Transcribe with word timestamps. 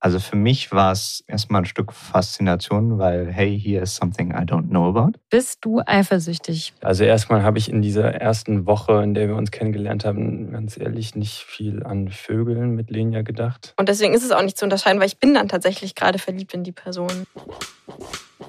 Also 0.00 0.18
für 0.18 0.36
mich 0.36 0.72
war 0.72 0.92
es 0.92 1.22
erstmal 1.28 1.60
ein 1.60 1.66
Stück 1.66 1.92
Faszination, 1.92 2.98
weil, 2.98 3.30
hey, 3.30 3.60
here 3.60 3.82
is 3.82 3.94
something 3.94 4.30
I 4.30 4.44
don't 4.44 4.68
know 4.68 4.88
about. 4.88 5.18
Bist 5.28 5.58
du 5.60 5.82
eifersüchtig? 5.84 6.72
Also 6.80 7.04
erstmal 7.04 7.42
habe 7.42 7.58
ich 7.58 7.68
in 7.68 7.82
dieser 7.82 8.14
ersten 8.14 8.64
Woche, 8.64 9.02
in 9.02 9.12
der 9.12 9.28
wir 9.28 9.36
uns 9.36 9.50
kennengelernt 9.50 10.06
haben, 10.06 10.52
ganz 10.52 10.78
ehrlich 10.78 11.14
nicht 11.14 11.42
viel 11.42 11.82
an 11.84 12.08
Vögeln 12.08 12.74
mit 12.74 12.90
Lenia 12.90 13.20
gedacht. 13.20 13.74
Und 13.76 13.90
deswegen 13.90 14.14
ist 14.14 14.24
es 14.24 14.30
auch 14.30 14.42
nicht 14.42 14.56
zu 14.56 14.64
unterscheiden, 14.64 15.00
weil 15.00 15.06
ich 15.06 15.18
bin 15.18 15.34
dann 15.34 15.48
tatsächlich 15.48 15.94
gerade 15.94 16.18
verliebt 16.18 16.54
in 16.54 16.64
die 16.64 16.72
Person. 16.72 17.26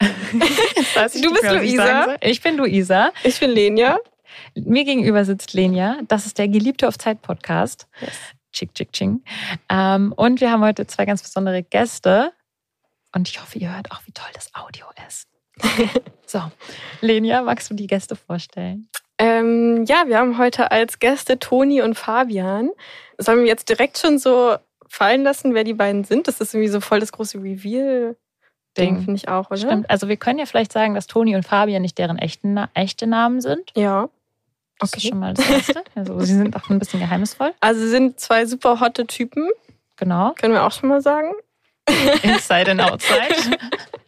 Du 0.00 1.32
bist 1.32 1.50
Luisa. 1.50 2.14
Ich, 2.20 2.30
ich 2.30 2.42
bin 2.42 2.56
Luisa. 2.56 3.12
Ich 3.24 3.40
bin 3.40 3.50
Lenia. 3.50 3.98
Mir 4.54 4.84
gegenüber 4.84 5.24
sitzt 5.24 5.54
Lenia. 5.54 5.98
Das 6.08 6.26
ist 6.26 6.38
der 6.38 6.48
Geliebte 6.48 6.88
auf 6.88 6.98
Zeit 6.98 7.22
Podcast. 7.22 7.86
Yes. 8.00 8.18
Chick, 8.52 8.74
chick, 8.74 8.92
ching. 8.92 9.22
Ähm, 9.68 10.12
und 10.16 10.40
wir 10.40 10.50
haben 10.50 10.62
heute 10.62 10.86
zwei 10.86 11.04
ganz 11.04 11.22
besondere 11.22 11.62
Gäste. 11.62 12.32
Und 13.14 13.28
ich 13.28 13.40
hoffe, 13.40 13.58
ihr 13.58 13.74
hört 13.74 13.92
auch, 13.92 14.00
wie 14.06 14.12
toll 14.12 14.28
das 14.34 14.54
Audio 14.54 14.86
ist. 15.06 15.28
so, 16.26 16.40
Lenia, 17.00 17.42
magst 17.42 17.70
du 17.70 17.74
die 17.74 17.86
Gäste 17.86 18.16
vorstellen? 18.16 18.88
Ähm, 19.18 19.84
ja, 19.86 20.04
wir 20.06 20.18
haben 20.18 20.36
heute 20.36 20.70
als 20.70 20.98
Gäste 20.98 21.38
Toni 21.38 21.80
und 21.80 21.94
Fabian. 21.94 22.70
Sollen 23.16 23.40
wir 23.40 23.46
jetzt 23.46 23.68
direkt 23.68 23.96
schon 23.98 24.18
so 24.18 24.56
fallen 24.88 25.22
lassen, 25.22 25.54
wer 25.54 25.64
die 25.64 25.74
beiden 25.74 26.04
sind? 26.04 26.28
Das 26.28 26.40
ist 26.40 26.54
irgendwie 26.54 26.70
so 26.70 26.80
voll 26.80 27.00
das 27.00 27.12
große 27.12 27.38
Reveal. 27.38 28.16
Ding, 28.76 28.96
finde 28.96 29.14
ich 29.14 29.28
auch, 29.28 29.50
oder? 29.50 29.58
Stimmt. 29.58 29.90
Also 29.90 30.08
wir 30.08 30.16
können 30.16 30.38
ja 30.38 30.46
vielleicht 30.46 30.72
sagen, 30.72 30.94
dass 30.94 31.06
Toni 31.06 31.34
und 31.36 31.44
Fabian 31.44 31.82
nicht 31.82 31.98
deren 31.98 32.18
echten, 32.18 32.58
echte 32.74 33.06
Namen 33.06 33.40
sind. 33.40 33.72
Ja. 33.76 34.08
Das 34.78 34.92
okay. 34.92 35.02
ist 35.02 35.08
schon 35.08 35.18
mal 35.18 35.34
das 35.34 35.48
Erste. 35.48 35.84
Also 35.94 36.20
sie 36.20 36.34
sind 36.34 36.54
auch 36.56 36.68
ein 36.68 36.78
bisschen 36.78 37.00
geheimnisvoll. 37.00 37.52
Also 37.60 37.80
sie 37.80 37.88
sind 37.88 38.20
zwei 38.20 38.44
super 38.46 38.80
hotte 38.80 39.06
Typen. 39.06 39.48
Genau. 39.96 40.32
Können 40.38 40.52
wir 40.52 40.64
auch 40.64 40.72
schon 40.72 40.88
mal 40.88 41.00
sagen. 41.00 41.32
Inside 42.22 42.72
and 42.72 42.80
outside. 42.82 43.58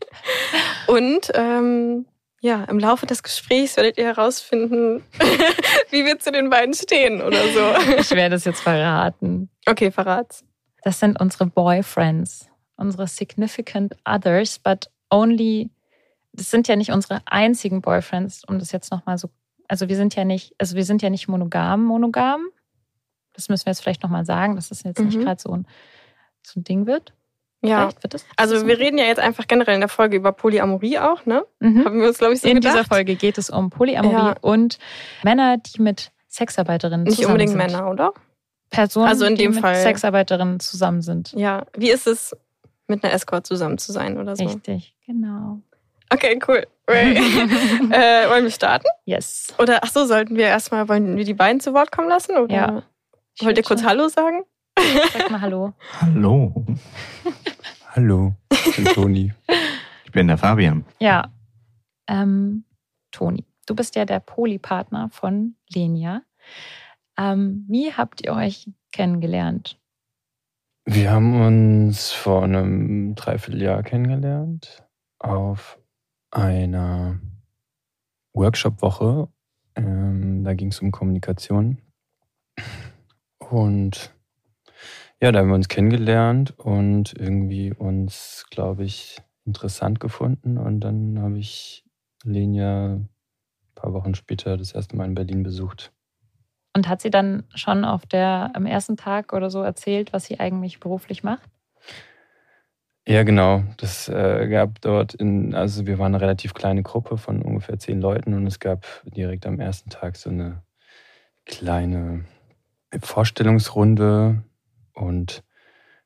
und 0.86 1.30
ähm, 1.34 2.05
ja, 2.41 2.64
im 2.64 2.78
Laufe 2.78 3.06
des 3.06 3.22
Gesprächs 3.22 3.77
werdet 3.77 3.98
ihr 3.98 4.05
herausfinden, 4.05 5.02
wie 5.91 6.05
wir 6.05 6.19
zu 6.19 6.30
den 6.30 6.50
beiden 6.50 6.74
stehen 6.74 7.20
oder 7.20 7.42
so. 7.48 7.96
Ich 7.98 8.11
werde 8.11 8.36
es 8.36 8.44
jetzt 8.44 8.61
verraten. 8.61 9.48
Okay, 9.66 9.91
verrat's. 9.91 10.44
Das 10.83 11.00
sind 11.00 11.20
unsere 11.20 11.46
Boyfriends, 11.46 12.47
unsere 12.78 13.06
significant 13.06 13.94
others, 14.08 14.58
but 14.58 14.90
only. 15.10 15.70
Das 16.32 16.50
sind 16.50 16.68
ja 16.68 16.76
nicht 16.76 16.92
unsere 16.92 17.20
einzigen 17.26 17.82
Boyfriends, 17.82 18.44
um 18.46 18.58
das 18.58 18.72
jetzt 18.72 18.90
nochmal 18.90 19.18
so. 19.18 19.28
Also 19.68 19.89
wir 19.89 19.96
sind 19.96 20.14
ja 20.14 20.24
nicht, 20.24 20.55
also 20.58 20.77
wir 20.77 20.84
sind 20.84 21.02
ja 21.02 21.11
nicht 21.11 21.28
monogam, 21.28 21.84
monogam. 21.84 22.40
Das 23.34 23.48
müssen 23.48 23.67
wir 23.67 23.70
jetzt 23.72 23.80
vielleicht 23.83 24.02
nochmal 24.02 24.24
sagen, 24.24 24.56
dass 24.56 24.68
das 24.70 24.83
jetzt 24.83 24.98
mhm. 24.98 25.06
nicht 25.06 25.20
gerade 25.20 25.40
so 25.40 25.50
ein, 25.52 25.67
so 26.42 26.58
ein 26.61 26.64
Ding 26.64 26.86
wird. 26.86 27.12
Ja, 27.61 27.90
das, 28.08 28.24
also 28.36 28.67
wir 28.68 28.78
reden 28.78 28.98
ja 28.98 29.05
jetzt 29.06 29.18
einfach 29.18 29.48
generell 29.48 29.74
in 29.74 29.80
der 29.80 29.88
Folge 29.88 30.17
über 30.17 30.30
Polyamorie 30.30 31.00
auch, 31.00 31.27
ne? 31.27 31.44
Mhm. 31.58 31.84
Haben 31.84 32.00
wir 32.00 32.06
uns, 32.08 32.18
glaube 32.18 32.34
ich, 32.34 32.40
so 32.40 32.46
In 32.48 32.55
gedacht. 32.55 32.74
dieser 32.74 32.84
Folge 32.84 33.17
geht 33.17 33.36
es 33.36 33.50
um 33.50 33.70
Polyamorie 33.70 34.12
Ja. 34.14 34.36
und 34.40 34.78
Männer, 35.24 35.56
die 35.58 35.83
mit 35.83 36.12
Sexarbeiterinnen 36.28 37.02
Nicht 37.02 37.17
zusammen 37.17 37.33
unbedingt 37.33 37.50
sind. 37.50 37.58
Männer, 37.58 37.90
oder? 37.90 38.14
Personen, 38.70 39.08
Also 39.08 39.24
in 39.24 39.34
die 39.34 39.42
dem 39.42 39.52
mit 39.55 39.61
Fall- 39.61 39.74
Sexarbeiterinnen 39.83 40.61
zusammen 40.61 41.02
sind. 41.02 41.33
Ja. 41.33 41.67
Wie 41.77 41.90
ist 41.90 42.06
es, 42.06 42.36
mit 42.88 43.04
einer 43.04 43.12
Escort 43.12 43.46
zusammen 43.46 43.78
zu 43.78 43.92
sein 43.92 44.18
oder 44.18 44.34
so? 44.36 44.44
Richtig, 44.44 44.94
genau. 45.06 45.60
Okay, 46.10 46.38
cool. 46.48 46.66
Äh, 46.88 48.28
wollen 48.30 48.44
wir 48.44 48.50
starten? 48.50 48.86
Yes. 49.04 49.52
Oder 49.58 49.80
ach 49.84 49.90
so, 49.90 50.06
sollten 50.06 50.36
wir 50.36 50.46
erstmal, 50.46 50.88
wollen 50.88 51.16
wir 51.18 51.24
die 51.24 51.34
beiden 51.34 51.60
zu 51.60 51.74
Wort 51.74 51.92
kommen 51.92 52.08
lassen? 52.08 52.36
Oder 52.38 52.54
Ja. 52.54 52.82
Ich 53.38 53.44
wollt 53.44 53.58
ihr 53.58 53.62
kurz 53.62 53.80
schon- 53.80 53.88
Hallo 53.90 54.08
sagen? 54.08 54.42
Sag 55.12 55.30
mal 55.30 55.40
Hallo. 55.42 55.74
Hallo, 56.00 56.64
Hallo, 57.90 58.32
ich 58.52 58.76
bin 58.76 58.84
Toni. 58.86 59.32
ich 60.05 60.12
bin 60.12 60.28
der 60.28 60.38
Fabian. 60.38 60.84
Ja, 60.98 61.30
ähm, 62.06 62.64
Toni, 63.10 63.44
du 63.66 63.74
bist 63.74 63.94
ja 63.96 64.05
der 64.06 64.20
Polypartner 64.20 65.10
von 65.10 65.56
Lenia. 65.74 66.22
Ähm, 67.18 67.66
wie 67.68 67.92
habt 67.92 68.22
ihr 68.24 68.32
euch 68.32 68.68
kennengelernt? 68.92 69.78
Wir 70.90 71.10
haben 71.10 71.38
uns 71.42 72.12
vor 72.12 72.44
einem 72.44 73.14
Dreivierteljahr 73.14 73.82
kennengelernt 73.82 74.88
auf 75.18 75.78
einer 76.30 77.20
Workshop-Woche. 78.32 79.28
Ähm, 79.74 80.44
da 80.44 80.54
ging 80.54 80.68
es 80.68 80.80
um 80.80 80.90
Kommunikation. 80.90 81.76
Und 83.38 84.14
ja, 85.20 85.30
da 85.30 85.40
haben 85.40 85.48
wir 85.48 85.56
uns 85.56 85.68
kennengelernt 85.68 86.58
und 86.58 87.12
irgendwie 87.12 87.70
uns, 87.74 88.46
glaube 88.48 88.84
ich, 88.84 89.20
interessant 89.44 90.00
gefunden. 90.00 90.56
Und 90.56 90.80
dann 90.80 91.20
habe 91.20 91.38
ich 91.38 91.84
Lenia 92.24 92.94
ein 92.94 93.08
paar 93.74 93.92
Wochen 93.92 94.14
später 94.14 94.56
das 94.56 94.72
erste 94.72 94.96
Mal 94.96 95.05
in 95.05 95.14
Berlin 95.14 95.42
besucht. 95.42 95.92
Und 96.78 96.89
hat 96.89 97.02
sie 97.02 97.11
dann 97.11 97.42
schon 97.56 97.84
auf 97.84 98.06
der, 98.06 98.52
am 98.55 98.64
ersten 98.64 98.96
Tag 98.96 99.33
oder 99.33 99.50
so 99.50 99.62
erzählt, 99.62 100.12
was 100.12 100.27
sie 100.27 100.39
eigentlich 100.39 100.78
beruflich 100.78 101.24
macht? 101.24 101.42
Ja, 103.05 103.24
genau. 103.24 103.64
Das 103.78 104.08
äh, 104.08 104.46
gab 104.48 104.80
dort 104.80 105.12
in, 105.12 105.56
also 105.56 105.88
wir 105.88 105.98
waren 105.98 106.14
eine 106.14 106.20
relativ 106.20 106.55
kleine 106.55 106.84
Gruppe 106.84 107.18
von 107.18 107.42
ungefähr 107.42 107.80
zehn 107.80 108.00
Leuten 108.00 108.33
und 108.33 108.46
es 108.46 108.61
gab 108.61 108.86
direkt 109.02 109.44
am 109.44 109.58
ersten 109.58 109.90
Tag 109.90 110.14
so 110.14 110.30
eine 110.30 110.62
kleine 111.46 112.27
Vorstellungsrunde 113.02 114.44
und 114.94 115.42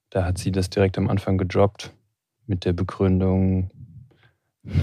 da 0.09 0.25
hat 0.25 0.39
sie 0.39 0.53
das 0.53 0.71
direkt 0.71 0.97
am 0.97 1.11
Anfang 1.11 1.37
gedroppt 1.37 1.93
mit 2.47 2.65
der 2.65 2.73
Begründung, 2.73 3.71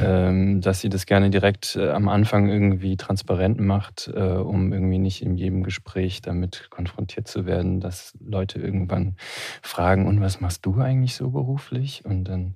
ähm, 0.02 0.60
dass 0.60 0.82
sie 0.82 0.90
das 0.90 1.06
gerne 1.06 1.30
direkt 1.30 1.78
äh, 1.78 1.90
am 1.90 2.10
Anfang 2.10 2.50
irgendwie 2.50 2.98
transparent 2.98 3.60
macht, 3.62 4.12
äh, 4.14 4.20
um 4.20 4.74
irgendwie 4.74 5.00
nicht 5.00 5.22
in 5.22 5.36
jedem 5.38 5.64
Gespräch 5.64 6.22
damit 6.22 6.68
konfrontiert 6.70 7.28
zu 7.28 7.46
werden, 7.46 7.80
dass 7.80 8.18
Leute 8.20 8.60
irgendwann 8.60 9.16
fragen, 9.62 10.06
und 10.06 10.20
was 10.20 10.42
machst 10.42 10.66
du 10.66 10.80
eigentlich 10.82 11.16
so 11.16 11.32
beruflich? 11.32 12.04
Und 12.04 12.26
dann 12.26 12.56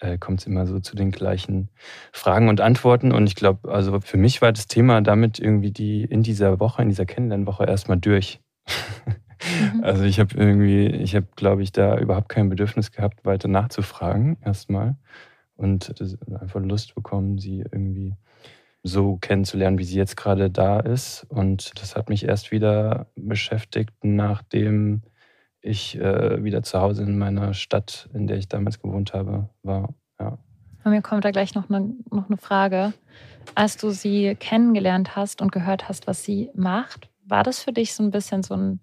äh, 0.00 0.18
kommt 0.18 0.40
es 0.40 0.46
immer 0.46 0.66
so 0.66 0.80
zu 0.80 0.96
den 0.96 1.12
gleichen 1.12 1.70
Fragen 2.12 2.50
und 2.50 2.60
Antworten. 2.60 3.12
Und 3.12 3.26
ich 3.26 3.36
glaube, 3.36 3.72
also 3.72 3.98
für 4.00 4.18
mich 4.18 4.42
war 4.42 4.52
das 4.52 4.66
Thema 4.66 5.00
damit 5.00 5.38
irgendwie 5.38 5.70
die 5.70 6.04
in 6.04 6.22
dieser 6.22 6.60
Woche, 6.60 6.82
in 6.82 6.90
dieser 6.90 7.06
Kennenlernwoche 7.06 7.64
erstmal 7.64 7.98
durch. 7.98 8.40
Mhm. 8.66 9.14
Also 9.80 10.04
ich 10.04 10.20
habe 10.20 10.36
irgendwie, 10.36 10.86
ich 10.86 11.16
habe, 11.16 11.26
glaube 11.34 11.62
ich, 11.62 11.72
da 11.72 11.96
überhaupt 11.96 12.28
kein 12.28 12.50
Bedürfnis 12.50 12.92
gehabt, 12.92 13.24
weiter 13.24 13.48
nachzufragen 13.48 14.36
erstmal 14.44 14.96
und 15.60 15.94
einfach 16.40 16.60
Lust 16.60 16.94
bekommen, 16.94 17.38
sie 17.38 17.60
irgendwie 17.60 18.14
so 18.82 19.16
kennenzulernen, 19.16 19.78
wie 19.78 19.84
sie 19.84 19.98
jetzt 19.98 20.16
gerade 20.16 20.50
da 20.50 20.80
ist. 20.80 21.26
Und 21.28 21.80
das 21.80 21.96
hat 21.96 22.08
mich 22.08 22.26
erst 22.26 22.50
wieder 22.50 23.06
beschäftigt, 23.14 23.92
nachdem 24.02 25.02
ich 25.60 25.98
äh, 25.98 26.42
wieder 26.42 26.62
zu 26.62 26.80
Hause 26.80 27.02
in 27.02 27.18
meiner 27.18 27.52
Stadt, 27.52 28.08
in 28.14 28.26
der 28.26 28.38
ich 28.38 28.48
damals 28.48 28.80
gewohnt 28.80 29.12
habe, 29.12 29.50
war. 29.62 29.94
Ja. 30.18 30.38
Und 30.82 30.92
mir 30.92 31.02
kommt 31.02 31.26
da 31.26 31.30
gleich 31.30 31.54
noch 31.54 31.68
eine, 31.68 31.94
noch 32.10 32.28
eine 32.28 32.38
Frage. 32.38 32.94
Als 33.54 33.76
du 33.76 33.90
sie 33.90 34.34
kennengelernt 34.36 35.14
hast 35.14 35.42
und 35.42 35.52
gehört 35.52 35.88
hast, 35.88 36.06
was 36.06 36.24
sie 36.24 36.50
macht, 36.54 37.10
war 37.26 37.42
das 37.42 37.62
für 37.62 37.72
dich 37.72 37.94
so 37.94 38.02
ein 38.02 38.10
bisschen 38.10 38.42
so 38.42 38.54
ein 38.54 38.80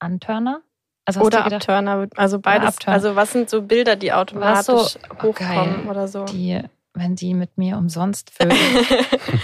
Antörner? 0.00 0.62
Also 1.06 1.20
hast 1.20 1.26
Oder 1.26 1.38
du 1.38 1.44
gedacht, 1.44 1.62
Abturner. 1.68 2.08
Also 2.16 2.38
beides. 2.38 2.68
Abturner. 2.68 2.94
Also 2.94 3.16
was 3.16 3.32
sind 3.32 3.50
so 3.50 3.62
Bilder, 3.62 3.96
die 3.96 4.12
automatisch 4.12 4.64
so- 4.64 4.98
hochkommen 5.22 5.34
geil. 5.34 5.86
oder 5.88 6.08
so? 6.08 6.24
die, 6.24 6.60
wenn 6.94 7.14
die 7.14 7.34
mit 7.34 7.58
mir 7.58 7.76
umsonst 7.76 8.30
vögeln? 8.30 8.58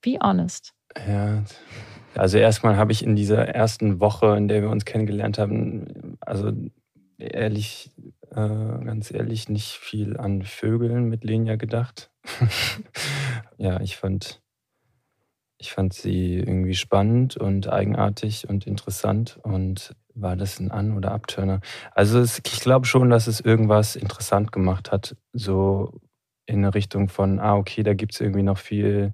Be 0.00 0.16
honest. 0.22 0.74
Ja, 1.06 1.42
Also 2.14 2.38
erstmal 2.38 2.76
habe 2.76 2.92
ich 2.92 3.02
in 3.02 3.16
dieser 3.16 3.46
ersten 3.48 4.00
Woche, 4.00 4.36
in 4.36 4.48
der 4.48 4.62
wir 4.62 4.70
uns 4.70 4.84
kennengelernt 4.84 5.38
haben, 5.38 6.16
also 6.20 6.52
ehrlich, 7.18 7.90
äh, 8.30 8.34
ganz 8.36 9.10
ehrlich, 9.12 9.48
nicht 9.48 9.72
viel 9.76 10.16
an 10.16 10.42
Vögeln 10.42 11.04
mit 11.08 11.24
Lenia 11.24 11.56
gedacht. 11.56 12.10
ja, 13.58 13.80
ich 13.80 13.96
fand, 13.96 14.40
ich 15.58 15.72
fand 15.72 15.92
sie 15.92 16.36
irgendwie 16.36 16.74
spannend 16.74 17.36
und 17.36 17.68
eigenartig 17.68 18.48
und 18.48 18.66
interessant 18.66 19.38
und 19.42 19.94
war 20.14 20.36
das 20.36 20.58
ein 20.60 20.70
An- 20.70 20.96
oder 20.96 21.12
Abturner? 21.12 21.60
Also 21.92 22.20
es, 22.20 22.40
ich 22.46 22.60
glaube 22.60 22.86
schon, 22.86 23.10
dass 23.10 23.26
es 23.26 23.40
irgendwas 23.40 23.96
interessant 23.96 24.52
gemacht 24.52 24.90
hat, 24.92 25.16
so 25.32 26.00
in 26.46 26.58
eine 26.58 26.74
Richtung 26.74 27.08
von, 27.08 27.40
ah, 27.40 27.56
okay, 27.56 27.82
da 27.82 27.94
gibt 27.94 28.14
es 28.14 28.20
irgendwie 28.20 28.42
noch 28.42 28.58
viel 28.58 29.12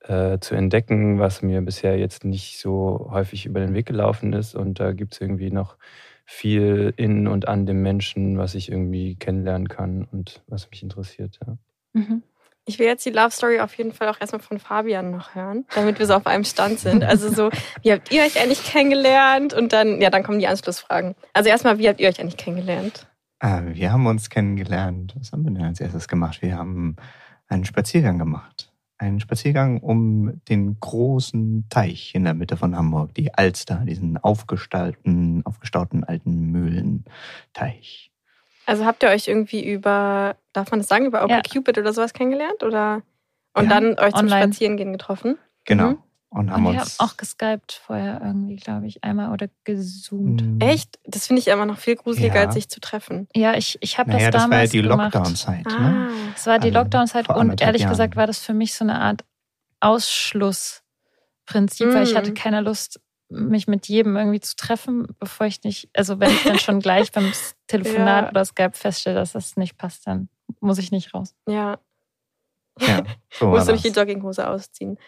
äh, 0.00 0.38
zu 0.40 0.54
entdecken, 0.54 1.18
was 1.18 1.42
mir 1.42 1.62
bisher 1.62 1.98
jetzt 1.98 2.24
nicht 2.24 2.58
so 2.58 3.08
häufig 3.10 3.46
über 3.46 3.60
den 3.60 3.74
Weg 3.74 3.86
gelaufen 3.86 4.32
ist. 4.32 4.54
Und 4.54 4.78
da 4.80 4.92
gibt 4.92 5.14
es 5.14 5.20
irgendwie 5.20 5.50
noch 5.50 5.76
viel 6.24 6.92
in 6.96 7.28
und 7.28 7.48
an 7.48 7.66
dem 7.66 7.82
Menschen, 7.82 8.38
was 8.38 8.54
ich 8.54 8.70
irgendwie 8.70 9.16
kennenlernen 9.16 9.68
kann 9.68 10.04
und 10.04 10.42
was 10.48 10.70
mich 10.70 10.82
interessiert. 10.82 11.38
Ja. 11.46 11.56
Mhm. 11.94 12.22
Ich 12.68 12.80
will 12.80 12.86
jetzt 12.86 13.06
die 13.06 13.10
Love 13.10 13.30
Story 13.30 13.60
auf 13.60 13.74
jeden 13.78 13.92
Fall 13.92 14.08
auch 14.08 14.20
erstmal 14.20 14.42
von 14.42 14.58
Fabian 14.58 15.12
noch 15.12 15.36
hören, 15.36 15.64
damit 15.76 16.00
wir 16.00 16.06
so 16.06 16.14
auf 16.14 16.26
einem 16.26 16.42
Stand 16.42 16.80
sind. 16.80 17.04
Also 17.04 17.32
so, 17.32 17.50
wie 17.82 17.92
habt 17.92 18.10
ihr 18.10 18.22
euch 18.22 18.40
eigentlich 18.40 18.64
kennengelernt? 18.64 19.54
Und 19.54 19.72
dann, 19.72 20.00
ja, 20.00 20.10
dann 20.10 20.24
kommen 20.24 20.40
die 20.40 20.48
Anschlussfragen. 20.48 21.14
Also 21.32 21.48
erstmal, 21.48 21.78
wie 21.78 21.88
habt 21.88 22.00
ihr 22.00 22.08
euch 22.08 22.20
eigentlich 22.20 22.36
kennengelernt? 22.36 23.06
Äh, 23.38 23.62
wir 23.74 23.92
haben 23.92 24.06
uns 24.06 24.30
kennengelernt. 24.30 25.14
Was 25.16 25.30
haben 25.30 25.44
wir 25.44 25.52
denn 25.52 25.62
als 25.62 25.80
erstes 25.80 26.08
gemacht? 26.08 26.42
Wir 26.42 26.56
haben 26.58 26.96
einen 27.46 27.64
Spaziergang 27.64 28.18
gemacht. 28.18 28.72
Einen 28.98 29.20
Spaziergang 29.20 29.78
um 29.78 30.40
den 30.48 30.80
großen 30.80 31.66
Teich 31.68 32.16
in 32.16 32.24
der 32.24 32.34
Mitte 32.34 32.56
von 32.56 32.74
Hamburg, 32.74 33.14
die 33.14 33.32
Alster, 33.32 33.84
diesen 33.86 34.16
aufgestauten 34.16 35.44
alten 36.04 36.50
Mühlenteich. 36.50 38.10
Also 38.66 38.84
habt 38.84 39.02
ihr 39.02 39.08
euch 39.10 39.28
irgendwie 39.28 39.64
über, 39.64 40.36
darf 40.52 40.70
man 40.70 40.80
das 40.80 40.88
sagen, 40.88 41.06
über 41.06 41.26
Ja. 41.28 41.38
OpenCupid 41.38 41.78
oder 41.78 41.92
sowas 41.92 42.12
kennengelernt? 42.12 42.62
Oder 42.62 43.02
und 43.54 43.64
Ja. 43.64 43.70
dann 43.80 43.98
euch 43.98 44.12
zum 44.12 44.26
Online. 44.26 44.52
Spazierengehen 44.52 44.92
getroffen? 44.92 45.38
Genau. 45.64 45.90
Mhm. 45.90 45.98
Und 46.28 46.50
haben 46.50 46.66
Und 46.66 46.72
wir 46.72 46.78
haben 46.80 46.84
uns 46.84 47.00
auch 47.00 47.16
geskypt 47.16 47.80
vorher 47.86 48.20
irgendwie, 48.22 48.56
glaube 48.56 48.86
ich, 48.86 49.02
einmal 49.04 49.32
oder 49.32 49.46
gezoomt. 49.64 50.42
Mm, 50.42 50.60
Echt? 50.60 50.98
Das 51.04 51.28
finde 51.28 51.40
ich 51.40 51.48
immer 51.48 51.64
noch 51.64 51.78
viel 51.78 51.94
gruseliger, 51.94 52.34
Ja. 52.34 52.42
als 52.46 52.54
sich 52.54 52.68
zu 52.68 52.80
treffen. 52.80 53.28
Ja, 53.34 53.54
ich, 53.54 53.78
ich 53.80 53.96
habe 53.98 54.10
Naja, 54.10 54.30
das 54.32 54.42
das 54.42 54.50
war 54.50 54.58
ja 54.58 54.66
damals 54.66 54.70
die. 54.72 54.80
Lockdown-Zeit. 54.82 55.66
Ah. 55.68 55.78
Ne? 55.78 56.08
Es 56.34 56.46
war 56.46 56.58
die 56.58 56.66
Also 56.68 56.78
Lockdown-Zeit 56.80 57.28
und 57.30 57.60
ehrlich 57.62 57.82
Jahren. 57.82 57.92
gesagt 57.92 58.16
war 58.16 58.26
das 58.26 58.40
für 58.40 58.52
mich 58.52 58.74
so 58.74 58.84
eine 58.84 59.00
Art 59.00 59.24
Ausschlussprinzip, 59.80 61.94
weil 61.94 62.02
ich 62.02 62.12
Mm. 62.12 62.16
hatte 62.16 62.34
keine 62.34 62.60
Lust, 62.60 63.00
mich 63.28 63.66
mit 63.66 63.88
jedem 63.88 64.16
irgendwie 64.16 64.40
zu 64.40 64.54
treffen, 64.56 65.06
bevor 65.18 65.46
ich 65.46 65.62
nicht, 65.64 65.88
also 65.94 66.20
wenn 66.20 66.30
ich 66.30 66.44
dann 66.44 66.58
schon 66.58 66.80
gleich 66.80 67.10
beim 67.12 67.32
Telefonat 67.66 68.24
Ja. 68.24 68.30
oder 68.30 68.44
Skype 68.44 68.72
feststelle, 68.74 69.16
dass 69.16 69.32
das 69.32 69.56
nicht 69.56 69.76
passt, 69.76 70.06
dann 70.06 70.28
muss 70.60 70.78
ich 70.78 70.92
nicht 70.92 71.12
raus. 71.14 71.34
Ja, 71.48 71.78
Ja, 72.78 73.02
so 73.30 73.48
musst 73.48 73.68
du 73.68 73.72
nicht 73.72 73.84
die. 73.84 73.88
Jogginghose 73.90 74.46
ausziehen. 74.48 74.98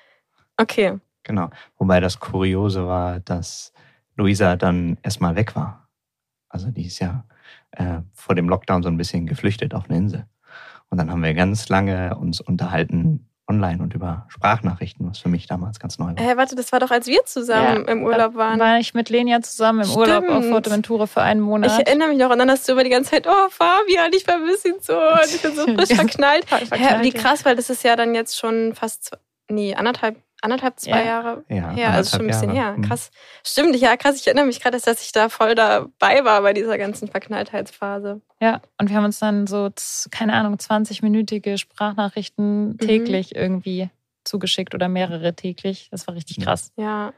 Okay. 0.57 0.99
Genau. 1.23 1.51
Wobei 1.77 2.01
das 2.01 2.19
Kuriose 2.19 2.87
war, 2.87 3.21
dass 3.21 3.73
Luisa 4.17 4.57
dann 4.57 4.97
erstmal 5.03 5.37
weg 5.37 5.55
war. 5.55 5.89
Also 6.49 6.71
die 6.71 6.87
ist 6.87 6.99
ja 6.99 7.25
äh, 7.73 8.01
vor 8.15 8.35
dem 8.35 8.49
Lockdown 8.49 8.83
so 8.83 8.89
ein 8.89 8.97
bisschen 8.97 9.27
geflüchtet 9.27 9.75
auf 9.75 9.85
eine 9.89 9.99
Insel. 9.99 10.27
Und 10.91 10.99
dann 10.99 11.11
haben 11.11 11.23
wir 11.23 11.35
ganz 11.35 11.69
lange 11.69 12.17
uns 12.17 12.41
unterhalten 12.41 13.29
online 13.49 13.83
und 13.83 13.95
über 13.95 14.27
Sprachnachrichten, 14.29 15.09
was 15.09 15.19
für 15.19 15.29
mich 15.29 15.47
damals 15.47 15.81
ganz 15.81 15.99
neu 15.99 16.07
war. 16.07 16.17
Hä, 16.23 16.37
warte, 16.37 16.55
das 16.55 16.71
war 16.71 16.81
doch, 16.81 16.91
als 16.91 17.07
wir 17.07 17.25
zusammen 17.25 17.87
im 17.87 18.03
Urlaub 18.05 18.35
waren. 18.35 18.61
War 18.61 18.79
ich 18.79 18.95
mit 18.95 19.09
Lenia 19.09 19.41
zusammen 19.41 19.85
im 19.85 19.91
Urlaub 19.91 20.25
auf 20.25 20.37
Stimmt. 20.37 20.51
Fuerteventura 20.51 21.07
für 21.07 21.23
einen 21.23 21.41
Monat. 21.41 21.73
Ich 21.73 21.87
erinnere 21.87 22.09
mich 22.09 22.19
noch 22.19 22.31
und 22.31 22.39
dann 22.39 22.51
hast 22.51 22.69
du 22.69 22.73
immer 22.73 22.85
die 22.85 22.91
ganze 22.91 23.11
Zeit, 23.13 23.27
oh 23.27 23.49
Fabian, 23.49 24.13
ich 24.13 24.25
vermisse 24.25 24.69
ihn 24.69 24.77
so 24.81 24.97
und 24.99 25.35
ich 25.35 25.41
bin 25.41 25.55
so 25.55 25.65
frisch 25.75 25.97
verknallt. 25.97 26.45
Verknallt, 26.45 26.83
Hä, 26.83 27.03
wie 27.03 27.13
ja. 27.13 27.21
krass, 27.21 27.45
weil 27.45 27.57
das 27.57 27.71
ist 27.71 27.83
ja 27.85 27.97
dann 27.97 28.15
jetzt 28.15 28.39
schon 28.39 28.75
fast, 28.75 29.17
nee, 29.49 29.75
anderthalb, 29.75 30.17
anderthalb, 30.43 30.79
zwei 30.81 31.01
Ja. 31.01 31.05
Jahre 31.05 31.45
Ja, 31.49 31.71
her, 31.71 31.91
also 31.93 32.11
schon 32.17 32.21
ein 32.21 32.27
bisschen 32.29 32.51
anderthalb 32.51 32.57
her. 32.57 32.63
Jahre. 32.65 32.77
Hm. 32.77 32.83
Krass. 32.85 33.11
Stimmt, 33.45 33.77
ja, 33.77 33.97
krass. 33.97 34.17
Ich 34.17 34.27
erinnere 34.27 34.47
mich 34.47 34.61
gerade, 34.61 34.79
dass 34.81 35.03
ich 35.03 35.13
da 35.13 35.29
voll 35.29 35.55
dabei 35.55 36.25
war 36.25 36.43
bei 36.43 36.53
dieser 36.53 36.79
ganzen 36.79 37.09
Verknalltheitsphase. 37.09 38.21
Ja, 38.41 38.61
und 38.79 38.89
wir 38.91 38.97
haben 38.97 39.05
uns 39.05 39.19
dann 39.19 39.47
so, 39.47 39.71
keine 40.11 40.35
Ahnung, 40.35 40.55
20-minütige 40.57 41.59
Sprachnachrichten 41.59 42.69
Mhm. 42.71 42.79
täglich 42.79 43.35
irgendwie 43.35 43.91
zugeschickt 44.25 44.75
oder 44.75 44.89
mehrere 44.89 45.35
täglich. 45.35 45.89
Das 45.91 46.07
war 46.07 46.15
richtig 46.15 46.41
krass. 46.45 46.73
Ja. 46.77 47.13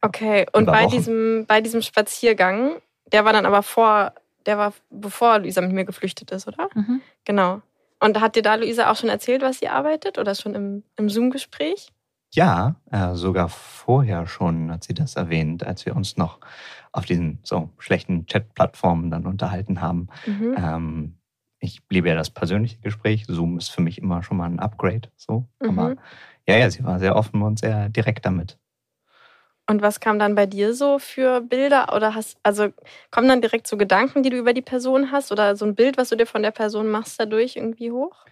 Okay, 0.00 0.46
und 0.52 0.62
Über 0.64 0.72
bei 0.72 0.84
Wochen. 0.84 0.96
diesem, 0.96 1.46
bei 1.46 1.60
diesem 1.60 1.82
Spaziergang, 1.82 2.80
der 3.12 3.24
war 3.24 3.32
dann 3.32 3.46
aber 3.46 3.62
vor, 3.62 4.14
der 4.46 4.56
war 4.58 4.72
bevor 4.90 5.40
Luisa 5.40 5.60
mit 5.60 5.72
mir 5.72 5.84
geflüchtet 5.84 6.30
ist, 6.30 6.46
oder? 6.46 6.68
Mhm. 6.74 7.00
Genau. 7.24 7.62
Und 8.00 8.20
hat 8.20 8.36
dir 8.36 8.42
da 8.42 8.54
Luisa 8.54 8.90
auch 8.92 8.96
schon 8.96 9.08
erzählt, 9.08 9.42
was 9.42 9.58
sie 9.58 9.68
arbeitet 9.68 10.18
oder 10.18 10.36
schon 10.36 10.54
im, 10.54 10.84
im 10.96 11.10
Zoom-Gespräch? 11.10 11.88
Ja, 12.34 12.76
äh, 12.90 13.14
sogar 13.14 13.48
vorher 13.48 14.26
schon 14.26 14.70
hat 14.70 14.84
sie 14.84 14.92
das 14.94 15.16
erwähnt, 15.16 15.64
als 15.64 15.86
wir 15.86 15.96
uns 15.96 16.16
noch 16.18 16.40
auf 16.92 17.06
diesen 17.06 17.38
so 17.42 17.70
schlechten 17.78 18.26
Chat-Plattformen 18.26 19.10
dann 19.10 19.26
unterhalten 19.26 19.80
haben. 19.80 20.08
Mhm. 20.26 20.54
Ähm, 20.56 21.14
ich 21.60 21.80
liebe 21.88 22.08
ja 22.08 22.14
das 22.14 22.30
persönliche 22.30 22.78
Gespräch. 22.80 23.24
Zoom 23.26 23.56
ist 23.58 23.70
für 23.70 23.80
mich 23.82 23.98
immer 23.98 24.22
schon 24.22 24.36
mal 24.36 24.44
ein 24.46 24.60
Upgrade. 24.60 25.08
So. 25.16 25.48
Aber 25.60 25.90
Mhm. 25.90 25.98
ja, 26.46 26.56
ja, 26.58 26.70
sie 26.70 26.84
war 26.84 26.98
sehr 26.98 27.16
offen 27.16 27.42
und 27.42 27.58
sehr 27.60 27.88
direkt 27.88 28.26
damit. 28.26 28.58
Und 29.70 29.82
was 29.82 30.00
kam 30.00 30.18
dann 30.18 30.34
bei 30.34 30.46
dir 30.46 30.72
so 30.72 30.98
für 30.98 31.42
Bilder? 31.42 31.94
Oder 31.94 32.14
hast, 32.14 32.38
also 32.42 32.68
kommen 33.10 33.28
dann 33.28 33.42
direkt 33.42 33.66
so 33.66 33.76
Gedanken, 33.76 34.22
die 34.22 34.30
du 34.30 34.38
über 34.38 34.54
die 34.54 34.62
Person 34.62 35.12
hast? 35.12 35.30
Oder 35.30 35.56
so 35.56 35.66
ein 35.66 35.74
Bild, 35.74 35.98
was 35.98 36.08
du 36.08 36.16
dir 36.16 36.26
von 36.26 36.42
der 36.42 36.52
Person 36.52 36.88
machst, 36.88 37.20
dadurch 37.20 37.56
irgendwie 37.56 37.90
hoch? 37.90 38.24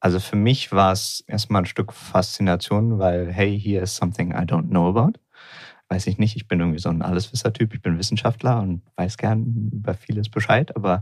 Also 0.00 0.20
für 0.20 0.36
mich 0.36 0.70
war 0.72 0.92
es 0.92 1.24
erstmal 1.26 1.62
ein 1.62 1.66
Stück 1.66 1.92
Faszination, 1.92 2.98
weil, 2.98 3.32
hey, 3.32 3.58
here 3.58 3.82
is 3.82 3.96
something 3.96 4.32
I 4.32 4.44
don't 4.44 4.68
know 4.68 4.88
about. 4.88 5.18
Weiß 5.88 6.06
ich 6.06 6.18
nicht, 6.18 6.36
ich 6.36 6.46
bin 6.46 6.60
irgendwie 6.60 6.78
so 6.78 6.90
ein 6.90 7.02
Alleswisser-Typ, 7.02 7.74
ich 7.74 7.80
bin 7.80 7.98
Wissenschaftler 7.98 8.60
und 8.60 8.82
weiß 8.96 9.16
gern 9.16 9.70
über 9.72 9.94
vieles 9.94 10.28
Bescheid, 10.28 10.76
aber 10.76 11.00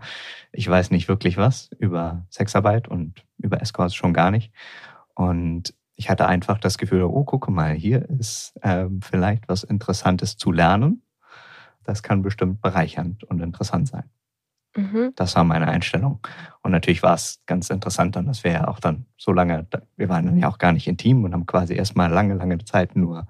ich 0.52 0.68
weiß 0.68 0.92
nicht 0.92 1.08
wirklich 1.08 1.36
was 1.36 1.70
über 1.78 2.24
Sexarbeit 2.30 2.86
und 2.88 3.24
über 3.38 3.60
Escorts 3.60 3.94
schon 3.94 4.14
gar 4.14 4.30
nicht. 4.30 4.52
Und 5.14 5.74
ich 5.96 6.08
hatte 6.08 6.26
einfach 6.26 6.58
das 6.58 6.78
Gefühl, 6.78 7.02
oh, 7.02 7.24
gucke 7.24 7.50
mal, 7.50 7.74
hier 7.74 8.08
ist 8.08 8.54
ähm, 8.62 9.00
vielleicht 9.02 9.48
was 9.48 9.64
Interessantes 9.64 10.36
zu 10.36 10.52
lernen. 10.52 11.02
Das 11.84 12.02
kann 12.02 12.22
bestimmt 12.22 12.60
bereichernd 12.60 13.24
und 13.24 13.40
interessant 13.40 13.88
sein. 13.88 14.04
Mhm. 14.76 15.12
Das 15.16 15.34
war 15.36 15.44
meine 15.44 15.68
Einstellung. 15.68 16.20
Und 16.62 16.70
natürlich 16.72 17.02
war 17.02 17.14
es 17.14 17.40
ganz 17.46 17.70
interessant 17.70 18.16
dann, 18.16 18.26
dass 18.26 18.44
wir 18.44 18.52
ja 18.52 18.68
auch 18.68 18.78
dann 18.80 19.06
so 19.16 19.32
lange, 19.32 19.66
wir 19.96 20.08
waren 20.08 20.26
dann 20.26 20.38
ja 20.38 20.48
auch 20.48 20.58
gar 20.58 20.72
nicht 20.72 20.86
intim 20.86 21.24
und 21.24 21.32
haben 21.32 21.46
quasi 21.46 21.74
erstmal 21.74 22.10
lange, 22.10 22.34
lange 22.34 22.58
Zeit 22.64 22.96
nur 22.96 23.26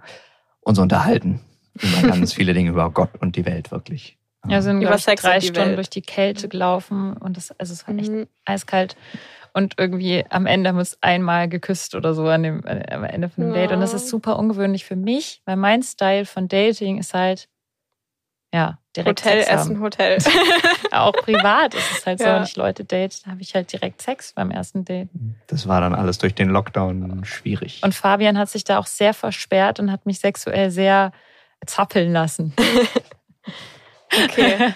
uns 0.61 0.79
unterhalten 0.79 1.41
über 1.75 2.03
ganz 2.09 2.33
viele 2.33 2.55
Dinge 2.55 2.71
über 2.71 2.91
Gott 2.91 3.11
und 3.21 3.37
die 3.37 3.47
Welt 3.47 3.71
wirklich. 3.71 4.19
Ja, 4.49 4.63
sind 4.63 4.81
Über 4.81 4.97
Sex 4.99 5.23
drei 5.23 5.41
Stunden 5.41 5.71
Welt. 5.71 5.77
durch 5.79 5.91
die 5.91 6.03
Kälte 6.03 6.49
gelaufen 6.49 7.17
und 7.17 7.37
das, 7.37 7.51
also 7.59 7.73
es 7.73 7.87
war 7.89 7.97
echt 7.97 8.13
Mhm. 8.13 8.27
eiskalt. 8.45 8.97
Und 9.53 9.75
irgendwie 9.79 10.25
am 10.29 10.47
Ende 10.47 10.69
haben 10.69 10.77
wir 10.77 10.81
uns 10.81 10.99
einmal 11.01 11.49
geküsst 11.49 11.95
oder 11.95 12.15
so 12.15 12.29
an 12.29 12.43
dem, 12.45 12.63
äh, 12.65 12.93
am 12.93 13.05
Ende 13.05 13.29
von 13.29 13.43
dem 13.45 13.55
Date. 13.55 13.73
Und 13.73 13.81
das 13.81 13.95
ist 13.95 14.09
super 14.09 14.39
ungewöhnlich 14.39 14.85
für 14.85 14.95
mich, 14.97 15.41
weil 15.47 15.57
mein 15.57 15.83
Style 15.83 16.27
von 16.27 16.47
Dating 16.47 16.99
ist 16.99 17.15
halt, 17.15 17.49
ja, 18.57 18.79
direkt 18.97 19.21
Hotel, 19.21 19.43
Sex 19.43 19.53
Essen, 19.53 19.75
haben. 19.77 19.83
Hotel. 19.83 20.19
Auch 20.91 21.13
privat 21.13 21.75
ist 21.75 21.99
es 21.99 22.07
halt 22.07 22.19
so, 22.21 22.25
Ja. 22.25 22.37
wenn 22.37 22.45
ich 22.45 22.57
Leute 22.57 22.85
date, 22.85 23.25
da 23.27 23.33
habe 23.33 23.43
ich 23.43 23.55
halt 23.55 23.71
direkt 23.71 24.01
Sex 24.01 24.33
beim 24.33 24.51
ersten 24.51 24.85
Date. 24.85 25.11
Das 25.47 25.69
war 25.69 25.83
dann 25.83 25.95
alles 25.95 26.17
durch 26.19 26.35
den 26.35 26.49
Lockdown 26.49 27.25
schwierig. 27.25 27.83
Und 27.85 27.95
Fabian 27.95 28.39
hat 28.39 28.49
sich 28.49 28.65
da 28.65 28.79
auch 28.79 28.87
sehr 28.87 29.13
versperrt 29.13 29.79
und 29.79 29.93
hat 29.93 30.07
mich 30.07 30.21
sexuell 30.21 30.71
sehr 30.71 31.13
zappeln 31.67 32.13
lassen. 32.13 32.55
Okay. 34.25 34.73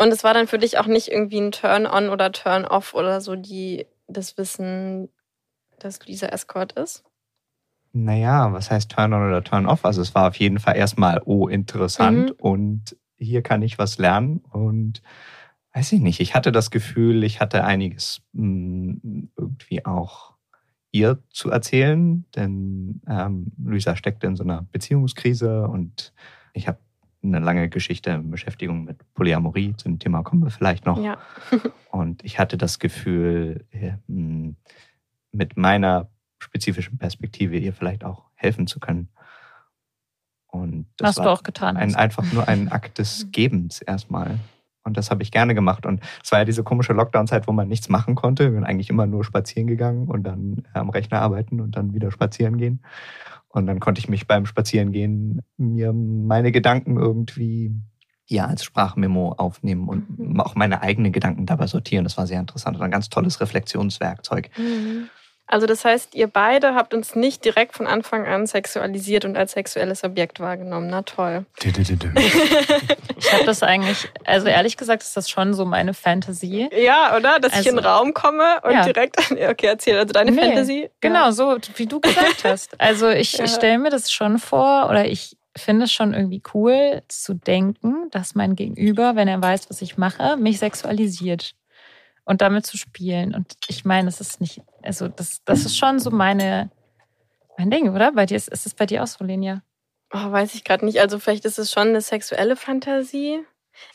Und 0.00 0.12
es 0.12 0.22
war 0.22 0.32
dann 0.32 0.46
für 0.46 0.58
dich 0.58 0.78
auch 0.78 0.86
nicht 0.86 1.08
irgendwie 1.08 1.40
ein 1.40 1.50
Turn-on 1.52 2.08
oder 2.08 2.30
Turn-off 2.30 2.94
oder 2.94 3.20
so, 3.20 3.34
die 3.34 3.86
das 4.06 4.38
Wissen, 4.38 5.08
dass 5.80 5.98
Lisa 6.06 6.28
Escort 6.28 6.72
ist? 6.72 7.02
Naja, 7.92 8.52
was 8.52 8.70
heißt 8.70 8.90
Turn 8.90 9.12
on 9.12 9.26
oder 9.26 9.42
Turn 9.42 9.66
off? 9.66 9.84
Also 9.84 10.02
es 10.02 10.14
war 10.14 10.28
auf 10.28 10.36
jeden 10.36 10.58
Fall 10.58 10.76
erstmal, 10.76 11.20
oh, 11.24 11.48
interessant 11.48 12.30
Mhm. 12.30 12.34
und 12.38 12.96
hier 13.16 13.42
kann 13.42 13.62
ich 13.62 13.78
was 13.78 13.98
lernen 13.98 14.38
und 14.50 15.02
weiß 15.74 15.92
ich 15.92 16.00
nicht, 16.00 16.20
ich 16.20 16.34
hatte 16.34 16.52
das 16.52 16.70
Gefühl, 16.70 17.24
ich 17.24 17.40
hatte 17.40 17.64
einiges 17.64 18.22
mh, 18.32 18.96
irgendwie 19.36 19.84
auch 19.84 20.34
ihr 20.92 21.18
zu 21.30 21.50
erzählen, 21.50 22.24
denn 22.34 23.00
ähm, 23.08 23.52
Luisa 23.62 23.96
steckte 23.96 24.26
in 24.26 24.36
so 24.36 24.44
einer 24.44 24.62
Beziehungskrise 24.72 25.66
und 25.68 26.12
ich 26.54 26.66
habe 26.68 26.78
eine 27.22 27.40
lange 27.40 27.68
Geschichte 27.68 28.16
Beschäftigung 28.18 28.84
mit 28.84 28.98
Polyamorie. 29.14 29.74
Zu 29.76 29.88
dem 29.88 29.98
Thema 29.98 30.22
kommen 30.22 30.42
wir 30.44 30.50
vielleicht 30.50 30.86
noch. 30.86 31.02
Ja. 31.02 31.18
Und 31.90 32.24
ich 32.24 32.38
hatte 32.38 32.56
das 32.56 32.78
Gefühl, 32.78 33.64
äh, 33.72 33.92
mh, 34.06 34.54
mit 35.32 35.56
meiner 35.56 36.08
spezifischen 36.38 36.98
Perspektive 36.98 37.56
ihr 37.58 37.72
vielleicht 37.72 38.04
auch 38.04 38.24
helfen 38.34 38.66
zu 38.66 38.80
können. 38.80 39.08
Und 40.46 40.86
das 40.96 41.10
Was 41.10 41.16
war 41.18 41.24
du 41.26 41.30
auch 41.32 41.42
getan 41.42 41.76
ein, 41.76 41.88
hast. 41.90 41.96
einfach 41.96 42.32
nur 42.32 42.48
ein 42.48 42.70
Akt 42.72 42.98
des 42.98 43.26
Gebens 43.32 43.82
erstmal. 43.82 44.38
Und 44.84 44.96
das 44.96 45.10
habe 45.10 45.22
ich 45.22 45.30
gerne 45.30 45.54
gemacht. 45.54 45.84
Und 45.84 46.00
es 46.24 46.32
war 46.32 46.38
ja 46.38 46.44
diese 46.46 46.62
komische 46.64 46.94
Lockdown-Zeit, 46.94 47.46
wo 47.46 47.52
man 47.52 47.68
nichts 47.68 47.90
machen 47.90 48.14
konnte. 48.14 48.44
Wir 48.44 48.52
sind 48.52 48.64
eigentlich 48.64 48.88
immer 48.88 49.06
nur 49.06 49.22
spazieren 49.24 49.66
gegangen 49.66 50.08
und 50.08 50.22
dann 50.22 50.64
äh, 50.74 50.78
am 50.78 50.88
Rechner 50.88 51.20
arbeiten 51.20 51.60
und 51.60 51.76
dann 51.76 51.92
wieder 51.92 52.10
spazieren 52.10 52.56
gehen. 52.56 52.82
Und 53.48 53.66
dann 53.66 53.80
konnte 53.80 53.98
ich 53.98 54.08
mich 54.08 54.26
beim 54.26 54.46
Spazierengehen 54.46 55.42
mir 55.58 55.92
meine 55.92 56.52
Gedanken 56.52 56.96
irgendwie 56.96 57.72
ja 58.26 58.46
als 58.46 58.62
Sprachmemo 58.64 59.32
aufnehmen 59.32 59.88
und 59.88 60.18
Mhm. 60.18 60.40
auch 60.40 60.54
meine 60.54 60.80
eigenen 60.82 61.12
Gedanken 61.12 61.44
dabei 61.46 61.66
sortieren. 61.66 62.04
Das 62.04 62.16
war 62.16 62.26
sehr 62.26 62.40
interessant 62.40 62.76
und 62.76 62.82
ein 62.82 62.90
ganz 62.90 63.08
tolles 63.10 63.40
Reflexionswerkzeug. 63.40 64.50
Also 65.50 65.66
das 65.66 65.84
heißt, 65.84 66.14
ihr 66.14 66.26
beide 66.28 66.74
habt 66.74 66.92
uns 66.92 67.14
nicht 67.16 67.42
direkt 67.44 67.74
von 67.74 67.86
Anfang 67.86 68.26
an 68.26 68.46
sexualisiert 68.46 69.24
und 69.24 69.36
als 69.36 69.52
sexuelles 69.52 70.04
Objekt 70.04 70.40
wahrgenommen. 70.40 70.88
Na 70.90 71.00
toll. 71.02 71.46
Ich 71.62 73.32
habe 73.32 73.44
das 73.46 73.62
eigentlich, 73.62 74.08
also 74.24 74.46
ehrlich 74.48 74.76
gesagt, 74.76 75.02
ist 75.02 75.16
das 75.16 75.28
schon 75.30 75.54
so 75.54 75.64
meine 75.64 75.94
Fantasie. 75.94 76.68
Ja, 76.76 77.16
oder? 77.16 77.40
Dass 77.40 77.52
ich 77.60 77.66
in 77.66 77.76
den 77.76 77.84
Also- 77.84 77.88
Raum 77.98 78.14
komme 78.14 78.44
und 78.62 78.72
Ja. 78.72 78.84
direkt. 78.84 79.16
Okay, 79.30 79.66
erzähl. 79.66 79.98
Also 79.98 80.12
deine 80.12 80.30
Nee, 80.32 80.40
Fantasie. 80.42 80.90
Genau, 81.00 81.30
so 81.30 81.56
wie 81.76 81.86
du 81.86 82.00
gesagt 82.00 82.44
hast. 82.44 82.78
Also 82.80 83.08
ich 83.08 83.32
Ja. 83.34 83.46
stelle 83.46 83.78
mir 83.78 83.90
das 83.90 84.12
schon 84.12 84.38
vor 84.38 84.88
oder 84.90 85.06
ich 85.06 85.36
finde 85.56 85.84
es 85.86 85.92
schon 85.92 86.14
irgendwie 86.14 86.42
cool 86.54 87.02
zu 87.08 87.34
denken, 87.34 88.10
dass 88.10 88.34
mein 88.34 88.54
Gegenüber, 88.54 89.16
wenn 89.16 89.26
er 89.28 89.42
weiß, 89.42 89.70
was 89.70 89.82
ich 89.82 89.96
mache, 89.98 90.36
mich 90.36 90.58
sexualisiert 90.58 91.52
und 92.28 92.42
damit 92.42 92.66
zu 92.66 92.76
spielen. 92.76 93.34
Und 93.34 93.54
ich 93.68 93.84
meine, 93.84 94.06
das 94.06 94.20
ist 94.20 94.40
nicht, 94.40 94.60
also 94.82 95.08
das, 95.08 95.42
das 95.44 95.64
ist 95.64 95.76
schon 95.78 95.98
so 95.98 96.10
meine, 96.10 96.70
mein 97.56 97.70
Ding, 97.70 97.88
oder? 97.94 98.12
Bei 98.12 98.26
dir 98.26 98.36
ist, 98.36 98.48
ist 98.48 98.66
es 98.66 98.74
bei 98.74 98.84
dir 98.86 99.02
auch 99.02 99.06
so, 99.06 99.24
Lenia? 99.24 99.62
Oh, 100.12 100.30
weiß 100.30 100.54
ich 100.54 100.62
gerade 100.64 100.84
nicht. 100.84 101.00
Also 101.00 101.18
vielleicht 101.18 101.44
ist 101.46 101.58
es 101.58 101.72
schon 101.72 101.88
eine 101.88 102.00
sexuelle 102.02 102.54
Fantasie. 102.56 103.40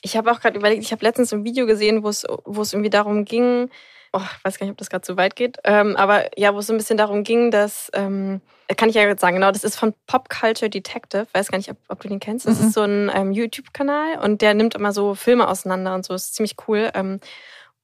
Ich 0.01 0.17
habe 0.17 0.31
auch 0.31 0.39
gerade 0.39 0.57
überlegt, 0.57 0.83
ich 0.83 0.91
habe 0.91 1.05
letztens 1.05 1.31
ein 1.31 1.43
Video 1.43 1.65
gesehen, 1.65 2.03
wo 2.03 2.09
es, 2.09 2.23
irgendwie 2.23 2.89
darum 2.89 3.23
ging, 3.23 3.69
oh, 4.13 4.21
ich 4.21 4.45
weiß 4.45 4.57
gar 4.57 4.65
nicht, 4.65 4.71
ob 4.71 4.77
das 4.77 4.89
gerade 4.89 5.05
so 5.05 5.15
weit 5.17 5.35
geht, 5.35 5.57
ähm, 5.63 5.95
aber 5.95 6.37
ja, 6.37 6.53
wo 6.53 6.59
es 6.59 6.67
so 6.67 6.73
ein 6.73 6.77
bisschen 6.77 6.97
darum 6.97 7.23
ging, 7.23 7.51
dass, 7.51 7.89
ähm, 7.93 8.41
kann 8.77 8.89
ich 8.89 8.95
ja 8.95 9.01
jetzt 9.03 9.21
sagen, 9.21 9.35
genau, 9.35 9.51
das 9.51 9.63
ist 9.63 9.75
von 9.75 9.93
Pop 10.07 10.29
Culture 10.29 10.69
Detective, 10.69 11.27
weiß 11.33 11.49
gar 11.49 11.57
nicht, 11.57 11.69
ob, 11.69 11.77
ob 11.89 11.99
du 12.01 12.07
den 12.07 12.19
kennst. 12.19 12.47
Das 12.47 12.59
Mhm. 12.59 12.67
ist 12.67 12.73
so 12.73 12.81
ein 12.81 13.11
ähm, 13.13 13.31
YouTube-Kanal 13.31 14.19
und 14.23 14.41
der 14.41 14.53
nimmt 14.53 14.73
immer 14.75 14.93
so 14.93 15.15
Filme 15.15 15.47
auseinander 15.47 15.93
und 15.95 16.05
so, 16.05 16.13
das 16.13 16.25
ist 16.27 16.35
ziemlich 16.35 16.55
cool. 16.67 16.91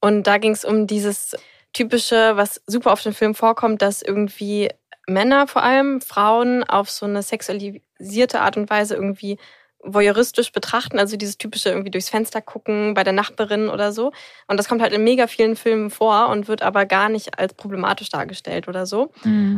Und 0.00 0.26
da 0.26 0.38
ging 0.38 0.52
es 0.52 0.64
um 0.64 0.86
dieses 0.86 1.36
typische, 1.72 2.36
was 2.36 2.62
super 2.66 2.92
oft 2.92 3.06
im 3.06 3.14
Film 3.14 3.34
vorkommt, 3.34 3.82
dass 3.82 4.02
irgendwie 4.02 4.70
Männer 5.06 5.46
vor 5.46 5.62
allem 5.62 6.00
Frauen 6.00 6.64
auf 6.64 6.90
so 6.90 7.06
eine 7.06 7.22
sexualisierte 7.22 8.40
Art 8.40 8.56
und 8.56 8.70
Weise 8.70 8.94
irgendwie 8.94 9.38
voyeuristisch 9.82 10.52
betrachten, 10.52 10.98
also 10.98 11.16
dieses 11.16 11.38
typische 11.38 11.70
irgendwie 11.70 11.90
durchs 11.90 12.10
Fenster 12.10 12.40
gucken 12.40 12.94
bei 12.94 13.04
der 13.04 13.12
Nachbarin 13.12 13.68
oder 13.68 13.92
so. 13.92 14.12
Und 14.46 14.58
das 14.58 14.68
kommt 14.68 14.82
halt 14.82 14.92
in 14.92 15.04
mega 15.04 15.26
vielen 15.26 15.56
Filmen 15.56 15.90
vor 15.90 16.28
und 16.28 16.48
wird 16.48 16.62
aber 16.62 16.86
gar 16.86 17.08
nicht 17.08 17.38
als 17.38 17.54
problematisch 17.54 18.10
dargestellt 18.10 18.68
oder 18.68 18.86
so. 18.86 19.10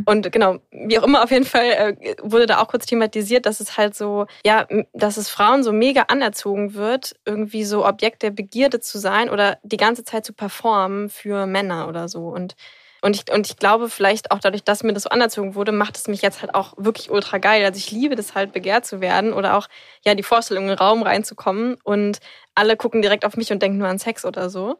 Und 0.07 0.33
genau, 0.33 0.59
wie 0.71 0.99
auch 0.99 1.03
immer, 1.03 1.23
auf 1.25 1.31
jeden 1.31 1.45
Fall 1.45 1.67
äh, 1.67 2.17
wurde 2.23 2.47
da 2.47 2.61
auch 2.61 2.69
kurz 2.69 2.87
thematisiert, 2.87 3.47
dass 3.47 3.61
es 3.61 3.77
halt 3.77 3.95
so, 3.95 4.27
ja, 4.45 4.67
dass 4.93 5.17
es 5.17 5.29
Frauen 5.29 5.63
so 5.63 5.73
mega 5.73 6.03
anerzogen 6.03 6.75
wird, 6.75 7.15
irgendwie 7.25 7.65
so 7.65 7.87
Objekt 7.87 8.23
der 8.23 8.31
Begierde 8.31 8.81
zu 8.81 8.99
sein 8.99 9.29
oder 9.31 9.59
die 9.63 9.77
ganze 9.77 10.05
Zeit 10.05 10.25
zu 10.25 10.33
performen 10.33 11.09
für 11.09 11.47
Männer 11.47 11.89
oder 11.89 12.09
so. 12.09 12.29
Und 12.29 12.55
und 13.03 13.17
ich, 13.17 13.35
und 13.35 13.49
ich 13.49 13.57
glaube, 13.57 13.91
vielleicht 13.91 14.31
auch 14.31 14.39
dadurch, 14.39 14.63
dass 14.63 14.85
mir 14.85 14.93
das 14.93 15.03
so 15.03 15.11
anerzogen 15.11 15.57
wurde, 15.57 15.73
macht 15.73 15.97
es 15.97 16.07
mich 16.07 16.23
jetzt 16.23 16.41
halt 16.41 16.55
auch 16.55 16.75
wirklich 16.77 17.11
ultra 17.11 17.39
geil. 17.39 17.65
Also 17.65 17.77
ich 17.77 17.91
liebe 17.91 18.15
das 18.15 18.37
halt, 18.37 18.53
begehrt 18.53 18.87
zu 18.87 19.01
werden 19.01 19.33
oder 19.33 19.57
auch, 19.57 19.69
ja, 20.05 20.15
die 20.15 20.23
Vorstellung, 20.23 20.65
in 20.65 20.69
den 20.71 20.79
Raum 20.79 21.03
reinzukommen 21.03 21.77
und 21.83 22.19
alle 22.55 22.77
gucken 22.77 23.03
direkt 23.03 23.25
auf 23.25 23.37
mich 23.37 23.51
und 23.51 23.61
denken 23.61 23.79
nur 23.79 23.89
an 23.89 23.99
Sex 23.99 24.25
oder 24.25 24.49
so. 24.49 24.79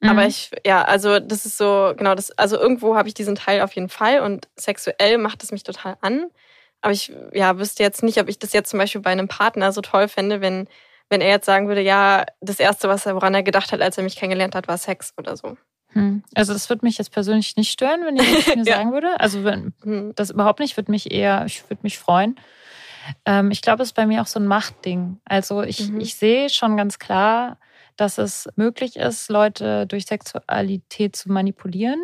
Mhm. 0.00 0.08
Aber 0.08 0.26
ich, 0.26 0.50
ja, 0.64 0.82
also 0.82 1.20
das 1.20 1.44
ist 1.44 1.58
so, 1.58 1.92
genau, 1.96 2.14
das, 2.14 2.30
also 2.38 2.58
irgendwo 2.58 2.96
habe 2.96 3.08
ich 3.08 3.14
diesen 3.14 3.34
Teil 3.34 3.60
auf 3.60 3.72
jeden 3.74 3.90
Fall 3.90 4.20
und 4.20 4.48
sexuell 4.56 5.18
macht 5.18 5.42
es 5.42 5.52
mich 5.52 5.62
total 5.62 5.98
an. 6.00 6.30
Aber 6.80 6.92
ich, 6.92 7.12
ja, 7.32 7.58
wüsste 7.58 7.82
jetzt 7.82 8.02
nicht, 8.02 8.18
ob 8.18 8.28
ich 8.28 8.38
das 8.38 8.54
jetzt 8.54 8.70
zum 8.70 8.78
Beispiel 8.78 9.02
bei 9.02 9.10
einem 9.10 9.28
Partner 9.28 9.72
so 9.72 9.82
toll 9.82 10.08
fände, 10.08 10.40
wenn, 10.40 10.68
wenn 11.10 11.20
er 11.20 11.28
jetzt 11.28 11.46
sagen 11.46 11.68
würde, 11.68 11.82
ja, 11.82 12.24
das 12.40 12.60
Erste, 12.60 12.88
was 12.88 13.04
er, 13.04 13.14
woran 13.14 13.34
er 13.34 13.42
gedacht 13.42 13.72
hat, 13.72 13.82
als 13.82 13.98
er 13.98 14.04
mich 14.04 14.16
kennengelernt 14.16 14.54
hat, 14.54 14.68
war 14.68 14.78
Sex 14.78 15.12
oder 15.18 15.36
so. 15.36 15.56
Hm. 15.92 16.22
Also 16.34 16.52
das 16.52 16.68
würde 16.68 16.84
mich 16.84 16.98
jetzt 16.98 17.10
persönlich 17.12 17.56
nicht 17.56 17.70
stören, 17.70 18.02
wenn 18.04 18.16
jemand 18.16 18.36
das 18.38 18.46
mir 18.56 18.64
Ja. 18.64 18.76
sagen 18.76 18.92
würde. 18.92 19.18
Also 19.20 19.44
wenn 19.44 19.72
Hm. 19.82 20.12
das 20.16 20.30
überhaupt 20.30 20.60
nicht, 20.60 20.76
würde 20.76 20.90
mich 20.90 21.10
eher, 21.12 21.44
ich 21.46 21.68
würde 21.70 21.80
mich 21.82 21.98
freuen. 21.98 22.36
Ähm, 23.24 23.50
ich 23.50 23.62
glaube, 23.62 23.82
es 23.82 23.90
ist 23.90 23.94
bei 23.94 24.06
mir 24.06 24.20
auch 24.22 24.26
so 24.26 24.40
ein 24.40 24.46
Machtding. 24.46 25.20
Also 25.24 25.62
ich, 25.62 25.88
Mhm. 25.90 26.00
ich 26.00 26.16
sehe 26.16 26.50
schon 26.50 26.76
ganz 26.76 26.98
klar, 26.98 27.58
dass 27.96 28.18
es 28.18 28.48
möglich 28.56 28.96
ist, 28.96 29.30
Leute 29.30 29.86
durch 29.86 30.06
Sexualität 30.06 31.16
zu 31.16 31.30
manipulieren. 31.32 32.00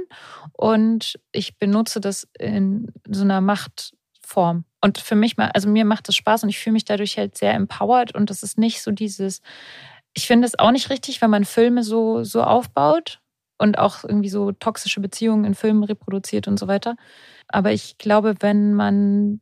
Und 0.53 1.19
ich 1.33 1.59
benutze 1.59 2.01
das 2.01 2.27
in 2.39 2.93
so 3.09 3.23
einer 3.23 3.41
Machtform. 3.41 4.65
Und 4.81 4.99
für 4.99 5.17
mich, 5.17 5.39
also 5.39 5.69
mir 5.69 5.85
macht 5.85 6.09
das 6.09 6.17
Spaß 6.17 6.45
und 6.45 6.49
ich 6.49 6.59
fühle 6.59 6.73
mich 6.75 6.85
dadurch 6.85 7.19
halt 7.19 7.37
sehr 7.37 7.53
empowered. 7.53 8.15
Und 8.15 8.31
das 8.31 8.43
ist 8.43 8.59
nicht 8.59 8.81
so 8.83 8.91
dieses, 8.91 9.43
ich 10.15 10.27
finde 10.27 10.47
es 10.47 10.59
auch 10.59 10.71
nicht 10.71 10.89
richtig, 10.89 11.21
wenn 11.21 11.31
man 11.31 11.45
Filme 11.45 11.83
so, 11.83 12.25
so 12.25 12.43
aufbaut 12.43 13.21
und 13.59 13.78
auch 13.78 14.04
irgendwie 14.04 14.28
so 14.28 14.52
toxische 14.52 15.00
Beziehungen 15.00 15.44
in 15.44 15.54
Filmen 15.54 15.85
reproduziert 15.85 16.49
und 16.49 16.59
so 16.59 16.68
weiter. 16.68 16.97
Aber 17.49 17.73
ich 17.73 17.99
glaube, 17.99 18.35
wenn 18.40 18.75
man 18.75 19.40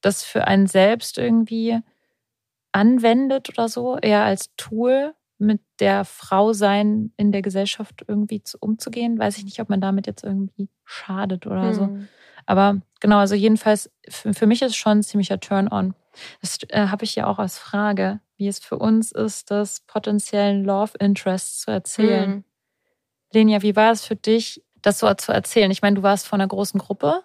das 0.00 0.24
für 0.24 0.46
einen 0.46 0.66
selbst 0.66 1.18
irgendwie 1.18 1.78
anwendet 2.72 3.48
oder 3.50 3.68
so, 3.68 3.98
eher 3.98 4.24
als 4.24 4.54
Tool 4.56 5.14
mit 5.38 5.60
der 5.80 6.04
Frau 6.04 6.52
sein 6.52 7.12
in 7.16 7.32
der 7.32 7.42
Gesellschaft 7.42 8.04
irgendwie 8.06 8.42
zu, 8.42 8.58
umzugehen, 8.60 9.18
weiß 9.18 9.38
ich 9.38 9.44
nicht, 9.44 9.60
ob 9.60 9.70
man 9.70 9.80
damit 9.80 10.06
jetzt 10.06 10.22
irgendwie 10.22 10.68
schadet 10.84 11.46
oder 11.46 11.72
so. 11.72 11.84
Hm. 11.84 12.08
Aber 12.46 12.80
genau, 13.00 13.18
also 13.18 13.34
jedenfalls 13.34 13.90
für, 14.08 14.34
für 14.34 14.46
mich 14.46 14.62
ist 14.62 14.72
es 14.72 14.76
schon 14.76 14.98
ein 14.98 15.02
ziemlicher 15.02 15.40
Turn-on. 15.40 15.94
Das 16.40 16.58
äh, 16.68 16.88
habe 16.88 17.04
ich 17.04 17.14
ja 17.14 17.26
auch 17.26 17.38
als 17.38 17.58
Frage, 17.58 18.20
wie 18.36 18.48
es 18.48 18.58
für 18.58 18.76
uns 18.76 19.12
ist, 19.12 19.50
das 19.50 19.80
potenziellen 19.80 20.64
Love 20.64 20.92
Interest 20.98 21.60
zu 21.60 21.70
erzählen. 21.70 22.30
Hm. 22.30 22.44
Lenia, 23.32 23.62
wie 23.62 23.76
war 23.76 23.92
es 23.92 24.04
für 24.04 24.16
dich, 24.16 24.62
das 24.82 24.98
so 24.98 25.12
zu 25.14 25.32
erzählen? 25.32 25.70
Ich 25.70 25.82
meine, 25.82 25.96
du 25.96 26.02
warst 26.02 26.26
vor 26.26 26.38
einer 26.38 26.48
großen 26.48 26.80
Gruppe. 26.80 27.22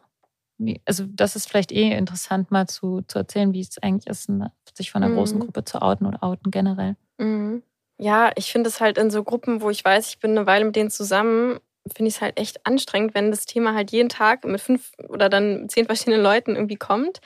Also 0.86 1.06
das 1.08 1.36
ist 1.36 1.50
vielleicht 1.50 1.72
eh 1.72 1.92
interessant, 1.92 2.50
mal 2.52 2.68
zu, 2.68 3.02
zu 3.08 3.20
erzählen, 3.20 3.54
wie 3.54 3.60
es 3.62 3.78
eigentlich 3.82 4.08
ist, 4.08 4.30
ne, 4.30 4.52
sich 4.74 4.92
von 4.92 5.04
einer 5.04 5.12
Mhm. 5.12 5.18
großen 5.18 5.40
Gruppe 5.40 5.66
zu 5.66 5.82
outen 5.82 6.06
oder 6.06 6.24
outen 6.24 6.52
generell. 6.52 6.96
Mhm. 7.18 7.64
Ja, 7.98 8.32
ich 8.36 8.52
finde 8.52 8.70
es 8.70 8.80
halt 8.82 8.98
in 8.98 9.10
so 9.10 9.24
Gruppen, 9.24 9.62
wo 9.62 9.70
ich 9.70 9.84
weiß, 9.84 10.10
ich 10.10 10.20
bin 10.20 10.32
eine 10.32 10.48
Weile 10.48 10.66
mit 10.66 10.76
denen 10.76 10.90
zusammen, 10.92 11.60
finde 11.94 12.10
ich 12.10 12.16
es 12.16 12.22
halt 12.22 12.40
echt 12.40 12.66
anstrengend, 12.66 13.16
wenn 13.16 13.32
das 13.32 13.46
Thema 13.46 13.74
halt 13.74 13.92
jeden 13.92 14.10
Tag 14.10 14.44
mit 14.46 14.60
fünf 14.62 14.92
oder 15.10 15.30
dann 15.30 15.70
zehn 15.70 15.86
verschiedenen 15.86 16.22
Leuten 16.22 16.56
irgendwie 16.56 16.76
kommt. 16.78 17.20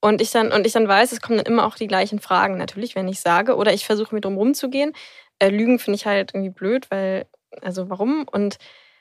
Und 0.00 0.20
ich 0.22 0.30
dann, 0.30 0.52
und 0.52 0.66
ich 0.66 0.72
dann 0.72 0.88
weiß, 0.88 1.12
es 1.12 1.20
kommen 1.20 1.38
dann 1.38 1.46
immer 1.46 1.66
auch 1.66 1.74
die 1.76 1.88
gleichen 1.88 2.20
Fragen, 2.20 2.56
natürlich, 2.58 2.94
wenn 2.96 3.08
ich 3.08 3.20
sage. 3.20 3.56
Oder 3.56 3.74
ich 3.74 3.86
versuche 3.86 4.14
mir 4.14 4.20
drum 4.20 4.36
rumzugehen. 4.36 4.92
Äh, 5.40 5.50
Lügen 5.50 5.78
finde 5.80 5.96
ich 5.96 6.06
halt 6.06 6.34
irgendwie 6.34 6.50
blöd, 6.50 6.90
weil, 6.90 7.26
also 7.62 7.90
warum? 7.90 8.26
Und 8.30 8.58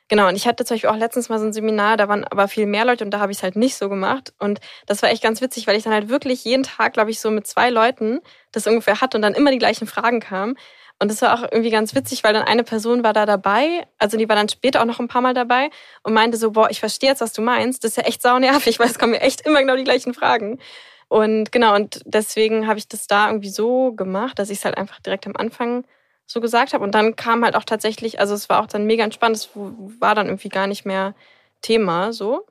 genau, 0.08 0.28
und 0.28 0.36
ich 0.36 0.48
hatte 0.48 0.66
zum 0.66 0.76
Beispiel 0.76 0.90
auch 0.90 0.98
letztens 0.98 1.30
mal 1.30 1.40
so 1.40 1.46
ein 1.46 1.54
Seminar, 1.54 1.98
da 1.98 2.08
waren 2.08 2.24
aber 2.26 2.48
viel 2.48 2.66
mehr 2.66 2.86
Leute 2.86 3.04
und 3.04 3.12
da 3.12 3.20
habe 3.20 3.32
ich 3.32 3.40
es 3.40 3.44
halt 3.44 3.56
nicht 3.56 3.76
so 3.76 3.90
gemacht. 3.90 4.34
Und 4.40 4.60
das 4.86 5.02
war 5.02 5.10
echt 5.10 5.24
ganz 5.24 5.42
witzig, 5.42 5.68
weil 5.68 5.76
ich 5.76 5.84
dann 5.84 5.94
halt 5.94 6.10
wirklich 6.10 6.44
jeden 6.44 6.64
Tag, 6.64 6.94
glaube 6.94 7.12
ich, 7.12 7.20
so 7.20 7.32
mit 7.32 7.48
zwei 7.48 7.70
Leuten 7.70 8.20
das 8.52 8.68
ungefähr 8.68 9.02
hatte 9.02 9.18
und 9.18 9.22
dann 9.22 9.34
immer 9.34 9.52
die 9.52 9.60
gleichen 9.60 9.88
Fragen 9.88 10.20
kamen. 10.20 10.58
Und 11.00 11.12
das 11.12 11.22
war 11.22 11.36
auch 11.36 11.44
irgendwie 11.44 11.70
ganz 11.70 11.94
witzig, 11.94 12.24
weil 12.24 12.34
dann 12.34 12.44
eine 12.44 12.64
Person 12.64 13.04
war 13.04 13.14
da 13.14 13.28
dabei, 13.28 13.86
also 14.00 14.18
die 14.18 14.28
war 14.28 14.36
dann 14.36 14.50
später 14.50 14.82
auch 14.82 14.86
noch 14.86 15.00
ein 15.00 15.08
paar 15.08 15.22
Mal 15.22 15.36
dabei 15.36 15.70
und 16.02 16.14
meinte 16.14 16.38
so, 16.38 16.52
boah, 16.52 16.72
ich 16.72 16.80
verstehe 16.80 17.10
jetzt, 17.10 17.22
was 17.22 17.34
du 17.34 17.42
meinst. 17.42 17.84
Das 17.84 17.92
ist 17.92 17.98
ja 17.98 18.04
echt 18.04 18.22
saunervig, 18.24 18.80
weil 18.80 18.88
es 18.88 18.98
kommen 18.98 19.12
mir 19.12 19.22
echt 19.22 19.42
immer 19.42 19.60
genau 19.62 19.76
die 19.76 19.84
gleichen 19.84 20.14
Fragen. 20.14 20.60
Und 21.08 21.52
genau, 21.52 21.76
und 21.76 22.02
deswegen 22.06 22.68
habe 22.68 22.80
ich 22.80 22.88
das 22.88 23.08
da 23.08 23.28
irgendwie 23.28 23.50
so 23.50 23.94
gemacht, 23.94 24.40
dass 24.40 24.50
ich 24.50 24.58
es 24.60 24.66
halt 24.66 24.78
einfach 24.78 25.00
direkt 25.00 25.28
am 25.28 25.36
Anfang 25.38 25.86
so 26.28 26.42
gesagt 26.42 26.74
habe. 26.74 26.84
Und 26.84 26.94
dann 26.94 27.16
kam 27.16 27.44
halt 27.44 27.56
auch 27.56 27.64
tatsächlich, 27.64 28.20
also 28.20 28.36
es 28.36 28.50
war 28.50 28.62
auch 28.62 28.68
dann 28.68 28.86
mega 28.86 29.04
entspannt, 29.04 29.38
es 29.38 29.50
war 29.56 30.14
dann 30.14 30.28
irgendwie 30.28 30.50
gar 30.50 30.68
nicht 30.68 30.86
mehr 30.86 31.16
Thema 31.62 32.14
so. 32.14 32.46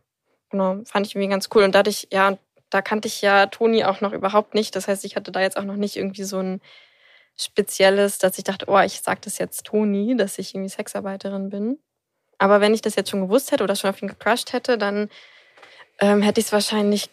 Genau, 0.51 0.81
fand 0.85 1.07
ich 1.07 1.15
irgendwie 1.15 1.31
ganz 1.31 1.49
cool. 1.55 1.63
Und 1.63 1.75
dadurch, 1.75 2.09
ja, 2.11 2.39
da 2.71 2.83
kannte 2.83 3.07
ich 3.07 3.23
ja 3.23 3.47
Toni 3.47 3.85
auch 3.85 4.01
noch 4.01 4.13
überhaupt 4.13 4.55
nicht. 4.55 4.75
Das 4.75 4.89
heißt, 4.89 5.05
ich 5.05 5.15
hatte 5.15 5.31
da 5.31 5.41
jetzt 5.41 5.57
auch 5.57 5.65
noch 5.65 5.77
nicht 5.77 5.97
irgendwie 5.97 6.25
so 6.25 6.39
ein 6.39 6.61
Spezielles, 7.37 8.19
dass 8.19 8.39
ich 8.39 8.45
dachte, 8.45 8.67
oh, 8.69 8.81
ich 8.81 9.01
sag 9.03 9.21
das 9.23 9.39
jetzt 9.39 9.67
Toni, 9.67 10.17
dass 10.17 10.39
ich 10.39 10.55
irgendwie 10.55 10.71
Sexarbeiterin 10.71 11.51
bin. 11.51 11.79
Aber 12.39 12.61
wenn 12.61 12.75
ich 12.75 12.83
das 12.83 12.97
jetzt 12.97 13.11
schon 13.11 13.21
gewusst 13.21 13.53
hätte 13.53 13.65
oder 13.65 13.77
schon 13.77 13.91
auf 13.91 14.01
ihn 14.01 14.09
gecrushed 14.09 14.53
hätte, 14.53 14.79
dann 14.79 15.11
ähm, 16.01 16.23
hätte 16.23 16.41
ich 16.41 16.47
es 16.47 16.53
wahrscheinlich 16.53 17.11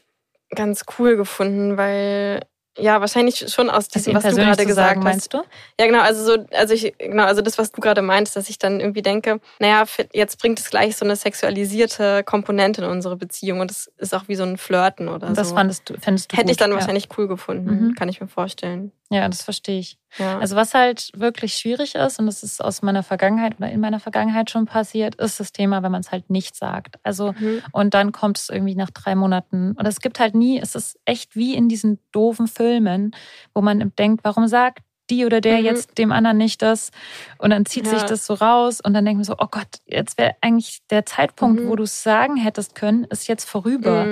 ganz 0.49 0.85
cool 0.97 1.17
gefunden, 1.17 1.77
weil 1.77 2.41
Ja, 2.77 2.99
wahrscheinlich 3.01 3.45
schon 3.53 3.69
aus 3.69 3.87
Das 3.87 4.03
diesem, 4.03 4.15
was 4.15 4.23
du 4.23 4.35
gerade 4.35 4.65
gesagt 4.65 4.87
sagen, 4.87 4.99
hast. 5.01 5.03
meinst 5.05 5.33
du? 5.33 5.43
Ja, 5.79 5.85
genau, 5.85 6.01
also 6.01 6.23
so, 6.25 6.45
also 6.53 6.73
ich, 6.73 6.93
genau, 6.97 7.25
also 7.25 7.41
das, 7.43 7.57
was 7.59 7.71
du 7.71 7.81
gerade 7.81 8.01
meintest, 8.01 8.35
dass 8.35 8.49
ich 8.49 8.57
dann 8.57 8.79
irgendwie 8.79 9.03
denke, 9.03 9.39
naja, 9.59 9.83
jetzt 10.11 10.39
bringt 10.41 10.59
es 10.59 10.69
gleich 10.71 10.95
so 10.95 11.05
eine 11.05 11.15
sexualisierte 11.15 12.23
Komponente 12.23 12.83
in 12.83 12.89
unsere 12.89 13.15
Beziehung 13.15 13.59
und 13.59 13.69
das 13.69 13.91
ist 13.97 14.13
auch 14.15 14.23
wie 14.27 14.35
so 14.35 14.43
ein 14.43 14.57
Flirten 14.57 15.07
oder 15.07 15.27
Und 15.27 15.37
das 15.37 15.49
so. 15.49 15.55
fandest 15.55 15.89
du, 15.89 15.93
fändest 15.99 16.31
du 16.31 16.35
Hätte 16.35 16.45
gut. 16.45 16.51
ich 16.51 16.57
dann 16.57 16.71
ja. 16.71 16.77
wahrscheinlich 16.77 17.09
cool 17.17 17.27
gefunden, 17.27 17.87
Mhm. 17.89 17.95
kann 17.95 18.09
ich 18.09 18.19
mir 18.21 18.27
vorstellen. 18.27 18.91
Ja, 19.13 19.27
das 19.29 19.43
verstehe 19.43 19.79
ich. 19.79 19.97
Ja. 20.17 20.39
Also 20.39 20.55
was 20.55 20.73
halt 20.73 21.11
wirklich 21.15 21.55
schwierig 21.55 21.95
ist, 21.95 22.19
und 22.19 22.25
das 22.27 22.43
ist 22.43 22.63
aus 22.63 22.81
meiner 22.81 23.03
Vergangenheit 23.03 23.57
oder 23.57 23.69
in 23.71 23.79
meiner 23.79 23.99
Vergangenheit 23.99 24.49
schon 24.49 24.65
passiert, 24.65 25.15
ist 25.15 25.39
das 25.39 25.51
Thema, 25.51 25.81
wenn 25.83 25.91
man 25.91 26.01
es 26.01 26.11
halt 26.11 26.29
nicht 26.29 26.55
sagt. 26.55 26.97
Also 27.03 27.33
Mhm. 27.39 27.61
und 27.71 27.93
dann 27.93 28.11
kommt 28.11 28.37
es 28.37 28.49
irgendwie 28.49 28.75
nach 28.75 28.91
drei 28.91 29.15
Monaten. 29.15 29.73
Und 29.77 29.85
es 29.87 30.01
gibt 30.01 30.19
halt 30.19 30.35
nie, 30.35 30.59
es 30.59 30.75
ist 30.75 30.99
echt 31.05 31.35
wie 31.35 31.55
in 31.55 31.69
diesen 31.69 31.99
doofen 32.11 32.47
Filmen, 32.47 33.11
wo 33.53 33.61
man 33.61 33.91
denkt, 33.97 34.23
warum 34.23 34.47
sagt 34.47 34.79
die 35.09 35.25
oder 35.25 35.41
der 35.41 35.57
Mhm. 35.59 35.65
jetzt 35.65 35.97
dem 35.97 36.11
anderen 36.13 36.37
nicht 36.37 36.61
das? 36.61 36.91
Und 37.37 37.49
dann 37.49 37.65
zieht 37.65 37.87
sich 37.87 38.01
Ja. 38.01 38.07
das 38.07 38.25
so 38.25 38.35
raus 38.35 38.79
und 38.81 38.93
dann 38.93 39.03
denkt 39.03 39.17
man 39.17 39.25
so, 39.25 39.35
oh 39.37 39.47
Gott, 39.51 39.79
jetzt 39.85 40.17
wäre 40.17 40.35
eigentlich 40.41 40.79
der 40.89 41.05
Zeitpunkt, 41.05 41.61
Mhm. 41.61 41.67
wo 41.67 41.75
du 41.75 41.83
es 41.83 42.03
sagen 42.03 42.37
hättest 42.37 42.73
können, 42.75 43.03
ist 43.05 43.27
jetzt 43.27 43.49
vorüber. 43.49 44.07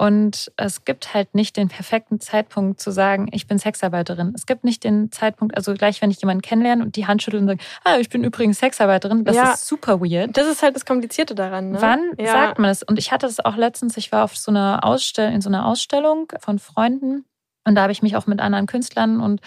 Und 0.00 0.50
es 0.56 0.86
gibt 0.86 1.12
halt 1.12 1.34
nicht 1.34 1.58
den 1.58 1.68
perfekten 1.68 2.20
Zeitpunkt 2.20 2.80
zu 2.80 2.90
sagen, 2.90 3.28
ich 3.32 3.46
bin 3.46 3.58
Sexarbeiterin. 3.58 4.32
Es 4.34 4.46
gibt 4.46 4.64
nicht 4.64 4.82
den 4.82 5.12
Zeitpunkt, 5.12 5.54
also 5.58 5.74
gleich, 5.74 6.00
wenn 6.00 6.10
ich 6.10 6.22
jemanden 6.22 6.40
kennenlerne 6.40 6.82
und 6.82 6.96
die 6.96 7.06
Hand 7.06 7.22
schüttle 7.22 7.38
und 7.38 7.46
sage, 7.46 7.60
ah, 7.84 7.98
ich 7.98 8.08
bin 8.08 8.24
übrigens 8.24 8.60
Sexarbeiterin, 8.60 9.24
das 9.24 9.36
Ja. 9.36 9.52
ist 9.52 9.66
super 9.66 10.00
weird. 10.00 10.34
Das 10.38 10.46
ist 10.46 10.62
halt 10.62 10.74
das 10.74 10.86
Komplizierte 10.86 11.34
daran. 11.34 11.72
Ne? 11.72 11.82
Wann 11.82 12.12
ja. 12.18 12.32
sagt 12.32 12.58
man 12.58 12.70
es? 12.70 12.82
Und 12.82 12.98
ich 12.98 13.12
hatte 13.12 13.26
es 13.26 13.44
auch 13.44 13.56
letztens, 13.56 13.98
ich 13.98 14.10
war 14.10 14.24
auf 14.24 14.38
so 14.38 14.50
einer 14.50 14.84
Ausstellung, 14.84 15.34
in 15.34 15.42
so 15.42 15.50
einer 15.50 15.66
Ausstellung 15.66 16.32
von 16.40 16.58
Freunden 16.58 17.26
und 17.66 17.74
da 17.74 17.82
habe 17.82 17.92
ich 17.92 18.00
mich 18.00 18.16
auch 18.16 18.26
mit 18.26 18.40
anderen 18.40 18.64
Künstlern 18.64 19.20
und, 19.20 19.42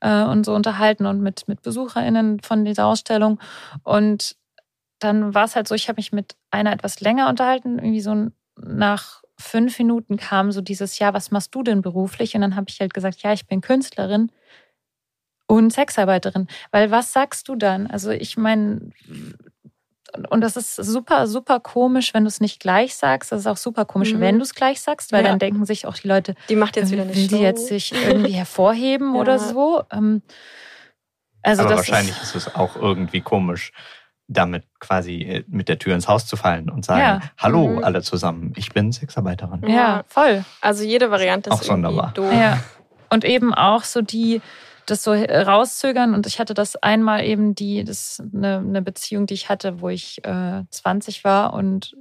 äh, 0.00 0.22
und 0.22 0.44
so 0.44 0.54
unterhalten 0.54 1.06
und 1.06 1.22
mit, 1.22 1.48
mit 1.48 1.62
BesucherInnen 1.62 2.40
von 2.40 2.66
dieser 2.66 2.84
Ausstellung. 2.84 3.40
Und 3.84 4.36
dann 4.98 5.32
war 5.34 5.44
es 5.44 5.56
halt 5.56 5.66
so, 5.66 5.74
ich 5.74 5.88
habe 5.88 5.96
mich 5.96 6.12
mit 6.12 6.36
einer 6.50 6.72
etwas 6.72 7.00
länger 7.00 7.30
unterhalten, 7.30 7.78
irgendwie 7.78 8.02
so 8.02 8.28
nach 8.56 9.23
fünf 9.38 9.78
Minuten 9.78 10.16
kam 10.16 10.52
so 10.52 10.60
dieses, 10.60 10.98
ja, 10.98 11.12
was 11.14 11.30
machst 11.30 11.54
du 11.54 11.62
denn 11.62 11.82
beruflich? 11.82 12.34
Und 12.34 12.40
dann 12.42 12.56
habe 12.56 12.66
ich 12.68 12.80
halt 12.80 12.94
gesagt, 12.94 13.22
ja, 13.22 13.32
ich 13.32 13.46
bin 13.46 13.60
Künstlerin 13.60 14.30
und 15.46 15.72
Sexarbeiterin. 15.72 16.48
Weil 16.70 16.90
was 16.90 17.12
sagst 17.12 17.48
du 17.48 17.56
dann? 17.56 17.86
Also 17.86 18.10
ich 18.10 18.36
meine, 18.36 18.90
und- 20.30 20.40
das 20.40 20.56
ist 20.56 20.76
super, 20.76 21.26
super 21.26 21.58
komisch, 21.60 22.14
wenn 22.14 22.22
du 22.24 22.28
es 22.28 22.40
nicht 22.40 22.60
gleich 22.60 22.94
sagst. 22.94 23.32
Das 23.32 23.40
ist 23.40 23.46
auch 23.46 23.56
super 23.56 23.84
komisch, 23.84 24.12
Mhm. 24.14 24.20
wenn 24.20 24.36
du 24.38 24.42
es 24.42 24.54
gleich 24.54 24.80
sagst, 24.80 25.10
weil 25.12 25.24
Ja. 25.24 25.30
dann 25.30 25.38
denken 25.40 25.66
sich 25.66 25.86
auch 25.86 25.94
die 25.96 26.06
Leute, 26.08 26.34
Die 26.48 26.56
macht 26.56 26.76
jetzt 26.76 26.92
wieder 26.92 27.02
eine 27.02 27.14
will 27.14 27.28
Show. 27.28 27.36
die 27.36 27.42
jetzt 27.42 27.66
sich 27.66 27.92
irgendwie 27.92 28.32
hervorheben 28.32 29.14
Ja. 29.14 29.20
oder 29.20 29.38
so. 29.38 29.82
Ähm, 29.92 30.22
Also 31.46 31.60
Aber 31.62 31.70
das 31.72 31.78
wahrscheinlich 31.90 32.16
ist, 32.22 32.34
ist 32.36 32.46
es 32.48 32.54
auch 32.54 32.74
irgendwie 32.76 33.20
komisch, 33.20 33.72
damit 34.28 34.64
quasi 34.80 35.20
äh, 35.22 35.44
mit 35.48 35.68
der 35.68 35.78
Tür 35.78 35.94
ins 35.94 36.08
Haus 36.08 36.26
zu 36.26 36.36
fallen 36.36 36.70
und 36.70 36.84
sagen, 36.84 37.00
Ja. 37.00 37.20
hallo 37.38 37.68
Mhm. 37.68 37.84
alle 37.84 38.02
zusammen, 38.02 38.52
ich 38.56 38.72
bin 38.72 38.90
Sexarbeiterin. 38.92 39.66
ja, 39.68 40.02
voll. 40.08 40.44
Also 40.60 40.82
jede 40.84 41.10
Variante 41.10 41.50
Auch 41.50 41.60
ist 41.60 41.68
irgendwie 41.68 41.82
sonderbar. 41.88 42.12
doof. 42.14 42.32
Ja. 42.32 42.58
Und 43.10 43.24
eben 43.24 43.52
auch 43.54 43.84
so 43.84 44.00
die, 44.02 44.40
das 44.86 45.02
so 45.02 45.12
rauszögern. 45.12 46.14
Und 46.14 46.26
ich 46.26 46.40
hatte 46.40 46.54
das 46.54 46.76
einmal 46.76 47.24
eben 47.24 47.54
die, 47.54 47.84
das 47.84 48.22
eine, 48.34 48.58
eine 48.58 48.82
Beziehung, 48.82 49.26
die 49.26 49.34
ich 49.34 49.48
hatte, 49.48 49.80
wo 49.80 49.88
ich 49.88 50.24
äh, 50.24 50.62
20 50.70 51.22
war 51.24 51.52
und 51.54 51.94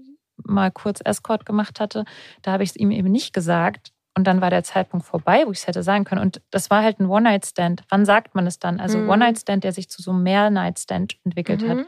mal 0.43 0.71
kurz 0.71 0.99
Escort 1.03 1.45
gemacht 1.45 1.79
hatte. 1.79 2.05
Da 2.41 2.51
habe 2.51 2.63
ich 2.63 2.71
es 2.71 2.75
ihm 2.75 2.91
eben 2.91 3.11
nicht 3.11 3.33
gesagt. 3.33 3.91
Und 4.15 4.25
dann 4.27 4.41
war 4.41 4.49
der 4.49 4.63
Zeitpunkt 4.63 5.05
vorbei, 5.05 5.43
wo 5.45 5.51
ich 5.51 5.59
es 5.59 5.67
hätte 5.67 5.81
sagen 5.83 6.03
können. 6.03 6.21
Und 6.21 6.41
das 6.51 6.69
war 6.69 6.83
halt 6.83 6.99
ein 6.99 7.07
One-Night-Stand. 7.07 7.83
Wann 7.89 8.05
sagt 8.05 8.35
man 8.35 8.45
es 8.47 8.59
dann? 8.59 8.79
Also 8.79 8.97
Mhm. 8.97 9.09
One-Night-Stand, 9.09 9.63
der 9.63 9.71
sich 9.71 9.89
zu 9.89 10.01
so 10.01 10.11
einem 10.11 10.23
Mehr-Night-Stand 10.23 11.15
entwickelt 11.23 11.67
hat. 11.67 11.85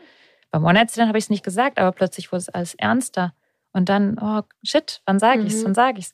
Beim 0.55 0.63
One-Night-Stand 0.63 1.09
habe 1.09 1.17
ich 1.17 1.25
es 1.25 1.29
nicht 1.29 1.43
gesagt, 1.43 1.77
aber 1.77 1.91
plötzlich 1.91 2.31
wurde 2.31 2.39
es 2.39 2.47
alles 2.47 2.75
ernster. 2.75 3.33
Und 3.73 3.89
dann, 3.89 4.17
oh 4.21 4.41
shit, 4.63 5.01
wann 5.05 5.19
sage 5.19 5.41
ich 5.41 5.51
es? 5.51 5.59
Mhm. 5.59 5.65
Wann 5.65 5.75
sage 5.75 5.99
ich 5.99 6.05
es? 6.05 6.13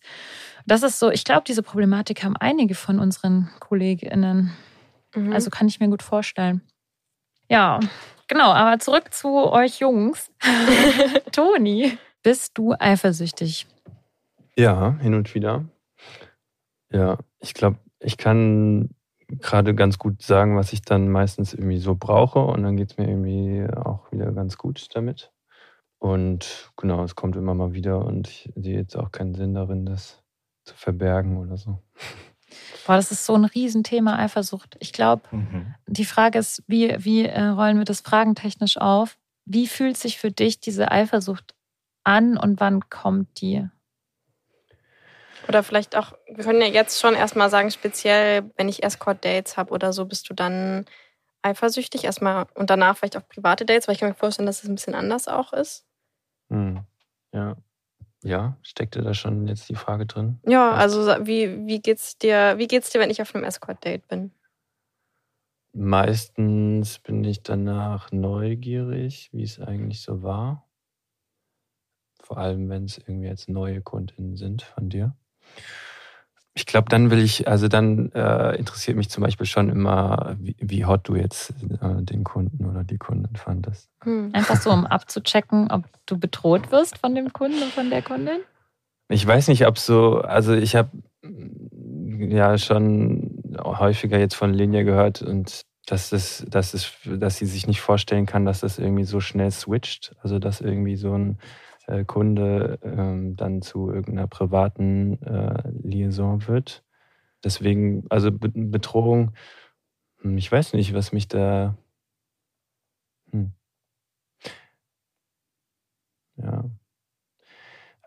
Das 0.66 0.82
ist 0.82 0.98
so, 0.98 1.12
ich 1.12 1.26
glaube, 1.26 1.44
diese 1.46 1.62
Problematik 1.62 2.24
haben 2.24 2.36
einige 2.36 2.74
von 2.74 2.98
unseren 2.98 3.52
KollegInnen. 3.60 4.52
Mhm. 5.14 5.32
Also 5.32 5.52
kann 5.52 5.68
ich 5.68 5.80
mir 5.80 5.90
gut 5.90 6.02
vorstellen. 6.02 6.62
Ja, 7.50 7.80
genau, 8.28 8.52
aber 8.52 8.80
zurück 8.80 9.14
zu 9.14 9.30
euch 9.30 9.80
Jungs. 9.80 10.32
Toni, 11.32 12.00
bist 12.24 12.58
du 12.58 12.74
eifersüchtig? 12.80 13.68
Ja, 14.58 14.98
hin 15.02 15.14
und 15.14 15.36
wieder. 15.36 15.66
Ja, 16.92 17.20
ich 17.42 17.54
glaube, 17.54 17.78
ich 18.00 18.18
kann 18.18 18.90
gerade 19.40 19.76
ganz 19.76 19.98
gut 19.98 20.22
sagen, 20.22 20.56
was 20.58 20.74
ich 20.74 20.82
dann 20.82 21.10
meistens 21.10 21.54
irgendwie 21.54 21.78
so 21.80 21.96
brauche 21.96 22.40
und 22.40 22.64
dann 22.64 22.78
geht 22.78 22.92
es 22.92 22.98
mir 22.98 23.08
irgendwie 23.08 23.66
auch 23.76 24.12
wieder 24.12 24.32
ganz 24.32 24.58
gut 24.58 24.88
damit. 24.94 25.32
Und 26.00 26.72
genau, 26.78 27.04
es 27.04 27.16
kommt 27.16 27.36
immer 27.36 27.54
mal 27.54 27.74
wieder 27.74 28.04
und 28.04 28.28
ich 28.28 28.52
sehe 28.56 28.78
jetzt 28.78 28.96
auch 28.98 29.12
keinen 29.12 29.36
Sinn 29.36 29.54
darin, 29.54 29.86
das 29.86 30.24
zu 30.66 30.76
verbergen 30.76 31.38
oder 31.38 31.58
so. 31.58 31.80
Boah, 32.86 32.96
das 32.96 33.12
ist 33.12 33.26
so 33.26 33.36
ein 33.36 33.46
Riesenthema 33.46 34.18
Eifersucht. 34.18 34.76
Ich 34.80 34.92
glaube, 34.94 35.24
Mhm. 35.32 35.74
die 35.88 36.06
Frage 36.06 36.40
ist, 36.40 36.64
wie, 36.68 36.96
wie 37.00 37.26
äh, 37.26 37.44
rollen 37.44 37.78
wir 37.78 37.86
das 37.86 38.02
fragentechnisch 38.02 38.78
auf? 38.78 39.18
Wie 39.46 39.68
fühlt 39.68 39.98
sich 39.98 40.18
für 40.18 40.32
dich 40.32 40.60
diese 40.60 40.92
Eifersucht 40.92 41.56
an 42.04 42.38
und 42.38 42.60
wann 42.60 42.90
kommt 42.90 43.42
die? 43.42 43.68
Oder 45.52 45.64
vielleicht 45.64 45.98
auch, 45.98 46.14
wir 46.28 46.46
können 46.46 46.62
ja 46.62 46.68
jetzt 46.68 47.02
schon 47.02 47.14
erstmal 47.14 47.50
sagen, 47.50 47.72
speziell, 47.72 48.50
wenn 48.56 48.70
ich 48.70 48.84
Escort-Dates 48.84 49.58
habe 49.58 49.74
oder 49.74 49.92
so, 49.92 50.06
bist 50.06 50.30
du 50.30 50.34
dann 50.34 50.86
eifersüchtig 51.42 52.06
erstmal 52.06 52.46
und 52.54 52.70
danach 52.70 52.96
vielleicht 52.96 53.18
auch 53.18 53.28
private 53.28 53.66
Dates, 53.66 53.86
weil 53.88 53.96
ich 53.96 54.00
kann 54.00 54.08
mir 54.08 54.16
vorstellen, 54.16 54.46
dass 54.46 54.64
es 54.64 54.70
ein 54.70 54.76
bisschen 54.76 54.96
anders 54.96 55.28
auch 55.28 55.52
ist. 55.52 55.86
Hm. 56.50 56.86
Ja. 57.34 57.58
Ja, 58.24 58.56
steckte 58.62 59.02
da 59.02 59.14
schon 59.14 59.46
jetzt 59.50 59.68
die 59.68 59.76
Frage 59.76 60.06
drin? 60.06 60.40
Ja, 60.46 60.72
also 60.72 61.02
wie, 61.26 61.68
wie 61.68 61.82
geht's 61.82 62.18
dir, 62.18 62.54
wie 62.58 62.68
geht's 62.68 62.92
dir, 62.92 63.02
wenn 63.02 63.10
ich 63.10 63.22
auf 63.22 63.36
einem 63.36 63.44
Escort-Date 63.44 64.08
bin? 64.08 64.32
Meistens 65.74 67.00
bin 67.00 67.26
ich 67.26 67.44
danach 67.44 68.14
neugierig, 68.14 69.30
wie 69.34 69.44
es 69.44 69.60
eigentlich 69.60 70.02
so 70.02 70.24
war. 70.24 70.66
Vor 72.22 72.38
allem, 72.38 72.70
wenn 72.70 72.86
es 72.86 72.98
irgendwie 72.98 73.28
jetzt 73.28 73.50
neue 73.50 73.82
Kundinnen 73.82 74.38
sind 74.38 74.62
von 74.62 74.88
dir. 74.88 75.18
Ich 76.54 76.66
glaube, 76.66 76.90
dann 76.90 77.12
will 77.12 77.20
ich, 77.20 77.48
also 77.48 77.70
dann 77.70 78.12
äh, 78.12 78.58
interessiert 78.58 78.98
mich 78.98 79.10
zum 79.10 79.24
Beispiel 79.24 79.46
schon 79.46 79.70
immer, 79.70 80.36
wie, 80.38 80.56
wie 80.60 80.86
hot 80.86 81.08
du 81.08 81.16
jetzt 81.16 81.52
äh, 81.52 82.02
den 82.02 82.26
Kunden 82.26 82.66
oder 82.66 82.84
die 82.84 82.98
Kundin 82.98 83.36
fandest. 83.38 83.90
Hm. 84.04 84.32
Einfach 84.34 84.58
so, 84.58 84.70
um 84.70 84.86
abzuchecken, 84.86 85.72
ob 85.72 85.86
du 86.06 86.18
bedroht 86.18 86.72
wirst 86.72 86.98
von 86.98 87.16
dem 87.16 87.32
Kunden 87.32 87.64
und 87.64 87.72
von 87.72 87.90
der 87.90 88.02
Kundin? 88.02 88.40
Ich 89.08 89.26
weiß 89.26 89.48
nicht, 89.48 89.66
ob 89.66 89.78
so, 89.78 90.20
also 90.20 90.54
ich 90.54 90.76
habe 90.76 90.90
ja 92.30 92.58
schon 92.58 93.42
häufiger 93.58 94.20
jetzt 94.20 94.36
von 94.36 94.54
Linie 94.54 94.84
gehört 94.84 95.22
und 95.22 95.62
dass 95.86 96.12
es, 96.12 96.46
dass 96.48 96.74
es, 96.74 96.92
dass 97.06 97.38
sie 97.38 97.46
sich 97.46 97.68
nicht 97.68 97.82
vorstellen 97.82 98.26
kann, 98.26 98.46
dass 98.46 98.62
das 98.62 98.78
irgendwie 98.78 99.04
so 99.04 99.20
schnell 99.20 99.52
switcht. 99.52 100.16
Also 100.22 100.40
dass 100.40 100.62
irgendwie 100.62 100.96
so 100.96 101.14
ein 101.14 101.40
äh, 101.92 102.06
Kunde 102.06 102.80
ähm, 102.84 103.36
dann 103.36 103.62
zu 103.62 103.90
irgendeiner 103.90 104.28
privaten 104.28 105.22
äh, 105.24 105.72
Liaison 105.84 106.48
wird. 106.48 106.84
Deswegen, 107.44 108.06
also 108.10 108.32
Be 108.32 108.50
Bedrohung, 108.54 109.34
hm, 110.22 110.38
ich 110.38 110.52
weiß 110.52 110.74
nicht, 110.74 110.94
was 110.94 111.12
mich 111.14 111.28
da. 111.28 111.78
Hm. 113.32 113.52
Ja. 116.38 116.70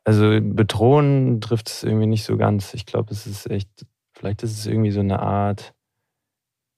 Also 0.05 0.39
bedrohen 0.43 1.41
trifft 1.41 1.69
es 1.69 1.83
irgendwie 1.83 2.07
nicht 2.07 2.25
so 2.25 2.37
ganz. 2.37 2.75
Ich 2.75 2.85
glaube, 2.87 3.13
es 3.13 3.27
ist 3.27 3.51
echt, 3.51 3.87
vielleicht 4.13 4.43
ist 4.43 4.59
es 4.59 4.67
irgendwie 4.67 4.91
so 4.91 5.01
eine 5.01 5.21
Art 5.21 5.75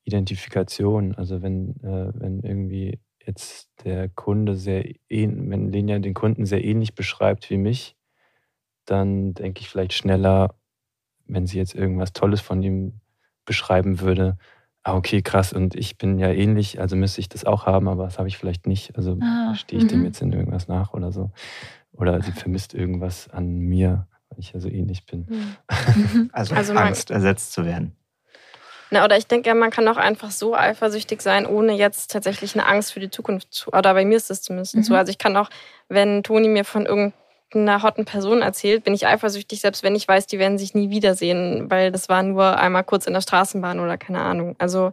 Identifikation. 0.04 1.14
Also 1.16 1.42
wenn, 1.42 1.70
äh, 1.82 2.12
wenn 2.14 2.40
irgendwie 2.42 3.00
jetzt 3.26 3.68
der 3.84 4.08
Kunde 4.08 4.54
sehr, 4.56 4.84
ähn- 5.10 5.50
wenn 5.50 5.70
Lenia 5.70 5.98
den 5.98 6.14
Kunden 6.14 6.46
sehr 6.46 6.64
ähnlich 6.64 6.94
beschreibt 6.94 7.50
wie 7.50 7.58
mich, 7.58 7.96
dann 8.84 9.34
denke 9.34 9.60
ich 9.60 9.68
vielleicht 9.68 9.92
schneller, 9.92 10.54
wenn 11.26 11.46
sie 11.46 11.58
jetzt 11.58 11.74
irgendwas 11.74 12.12
Tolles 12.12 12.40
von 12.40 12.62
ihm 12.62 13.00
beschreiben 13.44 14.00
würde, 14.00 14.38
ah, 14.84 14.94
okay, 14.94 15.22
krass, 15.22 15.52
und 15.52 15.74
ich 15.74 15.98
bin 15.98 16.18
ja 16.20 16.30
ähnlich, 16.30 16.80
also 16.80 16.94
müsste 16.94 17.20
ich 17.20 17.28
das 17.28 17.44
auch 17.44 17.66
haben, 17.66 17.88
aber 17.88 18.04
das 18.04 18.18
habe 18.18 18.28
ich 18.28 18.38
vielleicht 18.38 18.66
nicht. 18.68 18.96
Also 18.96 19.18
Ah, 19.20 19.54
stehe 19.56 19.82
ich 19.82 19.88
dem 19.88 20.00
mhm. 20.00 20.04
jetzt 20.06 20.22
in 20.22 20.32
irgendwas 20.32 20.68
nach 20.68 20.94
oder 20.94 21.10
so. 21.10 21.32
Oder 21.92 22.22
sie 22.22 22.30
vermisst 22.32 22.74
irgendwas 22.74 23.28
an 23.28 23.58
mir, 23.58 24.06
weil 24.28 24.38
ich 24.38 24.52
ja 24.52 24.60
so 24.60 24.68
ähnlich 24.68 25.04
bin. 25.06 25.26
Hm. 25.26 25.56
Also, 26.32 26.54
Also 26.54 26.74
man- 26.74 26.84
Angst, 26.88 27.10
ersetzt 27.10 27.52
zu 27.52 27.64
werden. 27.64 27.96
Na, 28.90 29.04
oder 29.04 29.16
ich 29.16 29.26
denke, 29.26 29.52
man 29.54 29.70
kann 29.70 29.88
auch 29.88 29.96
einfach 29.96 30.30
so 30.30 30.54
eifersüchtig 30.54 31.20
sein, 31.20 31.44
ohne 31.46 31.72
jetzt 31.74 32.10
tatsächlich 32.12 32.54
eine 32.54 32.66
Angst 32.66 32.92
für 32.92 33.00
die 33.00 33.10
Zukunft 33.10 33.52
zu. 33.52 33.70
Oder 33.72 33.94
bei 33.94 34.04
mir 34.04 34.16
ist 34.16 34.30
das 34.30 34.42
zumindest 34.42 34.76
Mhm. 34.76 34.82
so. 34.84 34.94
Also 34.94 35.10
ich 35.10 35.18
kann 35.18 35.36
auch, 35.36 35.50
wenn 35.88 36.22
Toni 36.22 36.48
mir 36.48 36.64
von 36.64 36.86
irgend, 36.86 37.14
einer 37.54 37.82
hotten 37.82 38.04
Person 38.04 38.42
erzählt, 38.42 38.84
bin 38.84 38.92
ich 38.92 39.06
eifersüchtig, 39.06 39.60
selbst 39.60 39.82
wenn 39.82 39.94
ich 39.94 40.06
weiß, 40.06 40.26
die 40.26 40.38
werden 40.38 40.58
sich 40.58 40.74
nie 40.74 40.90
wiedersehen, 40.90 41.70
weil 41.70 41.92
das 41.92 42.08
war 42.08 42.22
nur 42.22 42.58
einmal 42.58 42.82
kurz 42.84 43.06
in 43.06 43.14
der 43.14 43.20
Straßenbahn 43.20 43.78
oder 43.80 43.96
keine 43.96 44.20
Ahnung. 44.20 44.56
Also 44.58 44.92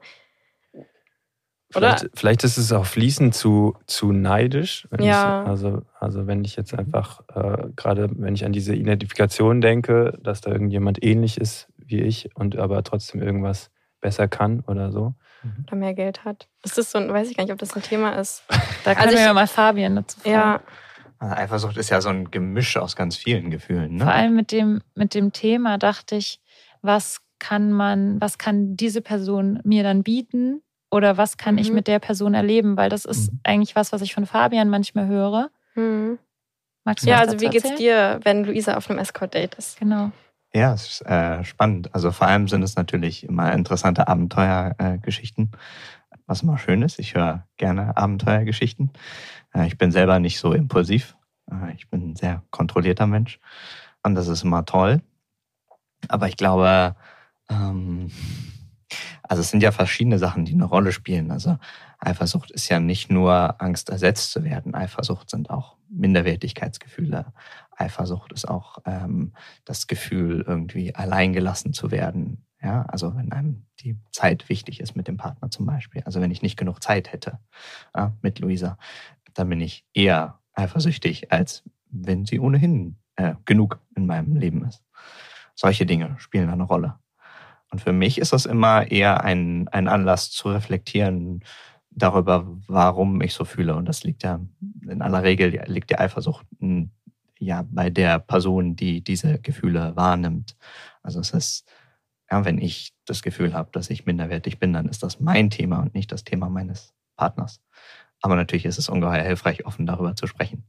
Vielleicht, 1.72 2.08
vielleicht, 2.14 2.44
ist 2.44 2.58
es 2.58 2.72
auch 2.72 2.86
fließend 2.86 3.34
zu, 3.34 3.76
zu 3.88 4.12
neidisch. 4.12 4.88
ja. 5.00 5.42
Ich, 5.42 5.48
also, 5.50 5.82
also 6.00 6.28
wenn 6.28 6.46
ich 6.46 6.56
jetzt 6.56 6.78
einfach, 6.78 7.22
äh, 7.34 7.70
gerade 7.76 8.10
wenn 8.14 8.36
ich 8.36 8.46
an 8.46 8.54
diese 8.54 8.76
Identifikation 8.76 9.60
denke, 9.60 10.18
dass 10.22 10.42
da 10.42 10.52
irgendjemand 10.52 11.04
ähnlich 11.04 11.40
ist 11.42 11.68
wie 11.78 12.02
ich 12.02 12.30
und 12.36 12.58
aber 12.58 12.84
trotzdem 12.84 13.22
irgendwas 13.24 13.72
besser 14.04 14.28
kann 14.28 14.60
oder 14.68 14.92
so. 14.92 15.16
Oder 15.68 15.76
mehr 15.76 15.94
Geld 15.96 16.24
hat. 16.24 16.48
Ist 16.64 16.78
das 16.78 16.92
so 16.92 17.00
ein, 17.00 17.12
weiß 17.12 17.30
ich 17.32 17.36
gar 17.36 17.44
nicht, 17.44 17.52
ob 17.54 17.58
das 17.60 17.76
ein 17.76 17.82
Thema 17.82 18.12
ist. 18.20 18.44
Da 18.84 18.94
können 18.94 19.08
Also 19.08 19.16
wir 19.16 19.22
ich- 19.22 19.26
ja 19.28 19.34
mal 19.34 19.48
Fabian 19.48 19.96
dazu 19.96 20.20
fragen. 20.20 20.32
Ja, 20.34 20.62
Also 21.20 21.36
Eifersucht 21.36 21.78
ist 21.78 21.90
ja 21.90 22.02
so 22.02 22.10
ein 22.10 22.30
Gemisch 22.32 22.78
aus 22.78 22.96
ganz 22.96 23.16
vielen 23.18 23.50
Gefühlen. 23.50 23.96
Ne? 23.96 24.04
Vor 24.04 24.14
allem 24.14 24.36
mit 24.36 24.52
dem, 24.52 24.82
mit 24.94 25.14
dem 25.16 25.32
Thema 25.34 25.78
dachte 25.78 26.16
ich, 26.16 26.40
was 26.82 27.22
kann 27.40 27.72
man, 27.74 28.22
was 28.22 28.38
kann 28.38 28.76
diese 28.78 29.02
Person 29.02 29.60
mir 29.64 29.84
dann 29.84 30.04
bieten? 30.04 30.62
Oder 30.92 31.18
was 31.18 31.38
kann 31.38 31.58
ich 31.58 31.70
Mhm. 31.70 31.76
mit 31.76 31.88
der 31.88 32.00
Person 32.00 32.34
erleben? 32.36 32.78
Weil 32.78 32.90
das 32.90 33.04
ist 33.06 33.32
Mhm. 33.32 33.40
eigentlich 33.44 33.76
was, 33.76 33.92
was 33.92 34.02
ich 34.02 34.14
von 34.14 34.26
Fabian 34.26 34.70
manchmal 34.70 35.08
höre. 35.08 35.50
hm. 35.74 36.20
Magst 36.86 37.06
du 37.06 37.10
ja 37.12 37.20
also 37.20 37.40
wie 37.40 37.50
geht's 37.50 37.64
erzählen? 37.70 37.78
dir, 37.78 38.20
wenn 38.24 38.44
Luisa 38.44 38.76
auf 38.76 38.90
einem 38.90 39.00
Escort-Date 39.00 39.56
ist? 39.56 39.80
Genau. 39.80 40.12
Ja, 40.56 40.74
es 40.74 40.84
ist 40.84 41.02
äh, 41.08 41.44
spannend. 41.44 41.94
Also 41.96 42.12
vor 42.12 42.28
allem 42.28 42.48
sind 42.48 42.62
es 42.62 42.76
natürlich 42.76 43.24
immer 43.24 43.52
interessante 43.54 44.08
Abenteuergeschichten, 44.08 45.52
äh, 45.52 46.18
was 46.28 46.44
immer 46.44 46.60
schön 46.60 46.84
ist. 46.84 47.00
Ich 47.00 47.16
höre 47.16 47.48
gerne 47.58 47.98
Abenteuergeschichten. 47.98 48.92
Äh, 49.56 49.66
ich 49.66 49.80
bin 49.80 49.92
selber 49.92 50.20
nicht 50.20 50.40
so 50.40 50.54
impulsiv. 50.54 51.16
Äh, 51.50 51.74
ich 51.76 51.90
bin 51.90 52.12
ein 52.12 52.16
sehr 52.16 52.44
kontrollierter 52.52 53.08
Mensch 53.08 53.40
und 54.04 54.14
das 54.14 54.28
ist 54.28 54.44
immer 54.44 54.64
toll. 54.66 55.02
Aber 56.08 56.28
ich 56.28 56.38
glaube, 56.38 56.96
ähm, 57.50 58.12
also 59.24 59.42
es 59.42 59.50
sind 59.50 59.64
ja 59.64 59.72
verschiedene 59.72 60.20
Sachen, 60.20 60.46
die 60.46 60.54
eine 60.54 60.66
Rolle 60.66 60.92
spielen. 60.92 61.32
Also 61.32 61.58
Eifersucht 62.00 62.52
ist 62.52 62.70
ja 62.70 62.80
nicht 62.80 63.10
nur 63.10 63.60
Angst, 63.62 63.90
ersetzt 63.90 64.32
zu 64.32 64.44
werden. 64.44 64.76
Eifersucht 64.76 65.30
sind 65.30 65.50
auch 65.50 65.78
Minderwertigkeitsgefühle. 65.90 67.26
Eifersucht 67.78 68.32
ist 68.34 68.48
auch 68.48 68.80
ähm, 68.86 69.34
das 69.66 69.88
Gefühl, 69.88 70.44
irgendwie 70.48 70.96
alleingelassen 70.96 71.74
zu 71.74 71.92
werden. 71.92 72.46
Ja, 72.62 72.84
also 72.84 73.16
wenn 73.16 73.32
einem 73.32 73.66
die 73.82 73.98
Zeit 74.12 74.48
wichtig 74.48 74.80
ist 74.80 74.96
mit 74.96 75.08
dem 75.08 75.18
Partner 75.18 75.52
zum 75.52 75.66
Beispiel. 75.66 76.02
Also 76.06 76.22
wenn 76.22 76.32
ich 76.32 76.42
nicht 76.42 76.58
genug 76.58 76.82
Zeit 76.82 77.12
hätte 77.12 77.40
ja, 77.96 78.14
mit 78.22 78.40
Luisa, 78.40 78.78
dann 79.34 79.50
bin 79.50 79.60
ich 79.60 79.86
eher 79.94 80.40
eifersüchtig, 80.54 81.32
als 81.32 81.64
wenn 81.90 82.26
sie 82.26 82.40
ohnehin 82.40 82.96
äh, 83.18 83.36
genug 83.46 83.80
in 83.96 84.06
meinem 84.06 84.38
Leben 84.38 84.66
ist. 84.66 84.82
Solche 85.56 85.86
Dinge 85.86 86.16
spielen 86.20 86.50
eine 86.50 86.64
Rolle. 86.64 87.00
Und 87.70 87.80
für 87.80 87.92
mich 87.92 88.20
ist 88.20 88.34
das 88.34 88.46
immer 88.46 88.90
eher 88.92 89.24
ein, 89.24 89.68
ein 89.68 89.88
Anlass 89.88 90.32
zu 90.32 90.50
reflektieren 90.50 91.44
darüber, 91.90 92.46
warum 92.68 93.22
ich 93.22 93.34
so 93.34 93.46
fühle. 93.46 93.76
Und 93.76 93.86
das 93.86 94.04
liegt 94.04 94.24
ja 94.24 94.40
in 94.88 95.02
aller 95.02 95.24
Regel 95.24 95.64
liegt 95.66 95.90
die 95.90 95.98
Eifersucht 95.98 96.46
ja 97.44 97.64
bei 97.70 97.90
der 97.90 98.20
Person, 98.20 98.76
die 98.76 99.04
diese 99.04 99.40
Gefühle 99.40 99.96
wahrnimmt. 99.96 100.56
Also 101.02 101.20
es 101.20 101.32
ist, 101.32 101.72
ja, 102.32 102.46
wenn 102.46 102.58
ich 102.58 102.94
das 103.06 103.22
Gefühl 103.22 103.54
habe, 103.54 103.70
dass 103.72 103.90
ich 103.90 104.06
minderwertig 104.06 104.60
bin, 104.60 104.74
dann 104.74 104.88
ist 104.88 105.04
das 105.04 105.20
mein 105.20 105.50
Thema 105.50 105.80
und 105.80 105.94
nicht 105.94 106.12
das 106.12 106.24
Thema 106.24 106.50
meines 106.50 106.94
Partners. 107.16 107.62
Aber 108.22 108.36
natürlich 108.36 108.66
ist 108.66 108.78
es 108.80 108.90
ungeheuer 108.90 109.24
hilfreich, 109.24 109.66
offen 109.66 109.86
darüber 109.86 110.16
zu 110.16 110.28
sprechen. 110.28 110.64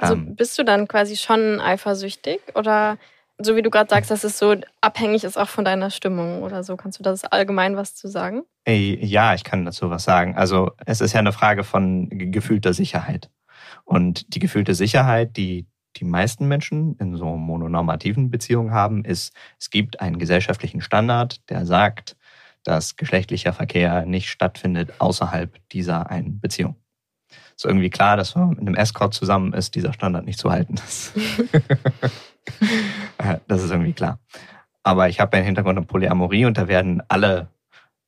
Also 0.00 0.14
Ähm. 0.14 0.36
bist 0.36 0.58
du 0.58 0.64
dann 0.64 0.86
quasi 0.86 1.16
schon 1.16 1.60
eifersüchtig 1.60 2.40
oder 2.54 2.98
so 3.40 3.54
wie 3.54 3.62
du 3.62 3.70
gerade 3.70 3.88
sagst, 3.88 4.10
dass 4.10 4.24
es 4.24 4.38
so 4.38 4.54
abhängig 4.80 5.22
ist 5.24 5.36
auch 5.36 5.48
von 5.48 5.64
deiner 5.64 5.90
Stimmung 5.90 6.42
oder 6.42 6.64
so? 6.64 6.76
Kannst 6.76 6.98
du 6.98 7.02
das 7.04 7.24
allgemein 7.24 7.76
was 7.76 7.94
zu 7.94 8.08
sagen? 8.08 8.42
Ey, 8.64 8.98
ja, 9.04 9.34
ich 9.34 9.44
kann 9.44 9.64
dazu 9.64 9.90
was 9.90 10.04
sagen. 10.04 10.36
Also 10.36 10.72
es 10.86 11.00
ist 11.00 11.12
ja 11.12 11.20
eine 11.20 11.32
Frage 11.32 11.62
von 11.64 12.08
ge- 12.08 12.30
gefühlter 12.30 12.72
Sicherheit. 12.74 13.30
Und 13.84 14.34
die 14.34 14.40
gefühlte 14.40 14.74
Sicherheit, 14.74 15.36
die 15.36 15.66
die 15.98 16.04
meisten 16.04 16.48
Menschen 16.48 16.96
in 16.96 17.16
so 17.16 17.36
mononormativen 17.36 18.30
Beziehungen 18.30 18.72
haben, 18.72 19.04
ist, 19.04 19.34
es 19.58 19.70
gibt 19.70 20.00
einen 20.00 20.18
gesellschaftlichen 20.18 20.80
Standard, 20.80 21.48
der 21.50 21.66
sagt, 21.66 22.16
dass 22.64 22.96
geschlechtlicher 22.96 23.52
Verkehr 23.52 24.04
nicht 24.04 24.28
stattfindet 24.28 24.92
außerhalb 24.98 25.56
dieser 25.70 26.10
einen 26.10 26.40
Beziehung. 26.40 26.76
Ist 27.56 27.64
irgendwie 27.64 27.90
klar, 27.90 28.16
dass 28.16 28.34
wenn 28.34 28.42
man 28.42 28.50
mit 28.50 28.60
einem 28.60 28.74
Escort 28.74 29.14
zusammen 29.14 29.52
ist, 29.52 29.74
dieser 29.74 29.92
Standard 29.92 30.24
nicht 30.24 30.38
zu 30.38 30.50
halten 30.50 30.74
ist. 30.74 31.12
Äh, 33.18 33.40
das 33.46 33.62
ist 33.62 33.70
irgendwie 33.70 33.92
klar. 33.92 34.20
Aber 34.82 35.10
ich 35.10 35.20
habe 35.20 35.36
ja 35.36 35.40
einen 35.40 35.46
Hintergrund 35.48 35.78
in 35.78 35.86
Polyamorie 35.86 36.46
und 36.46 36.56
da 36.56 36.66
werden 36.66 37.02
alle 37.08 37.48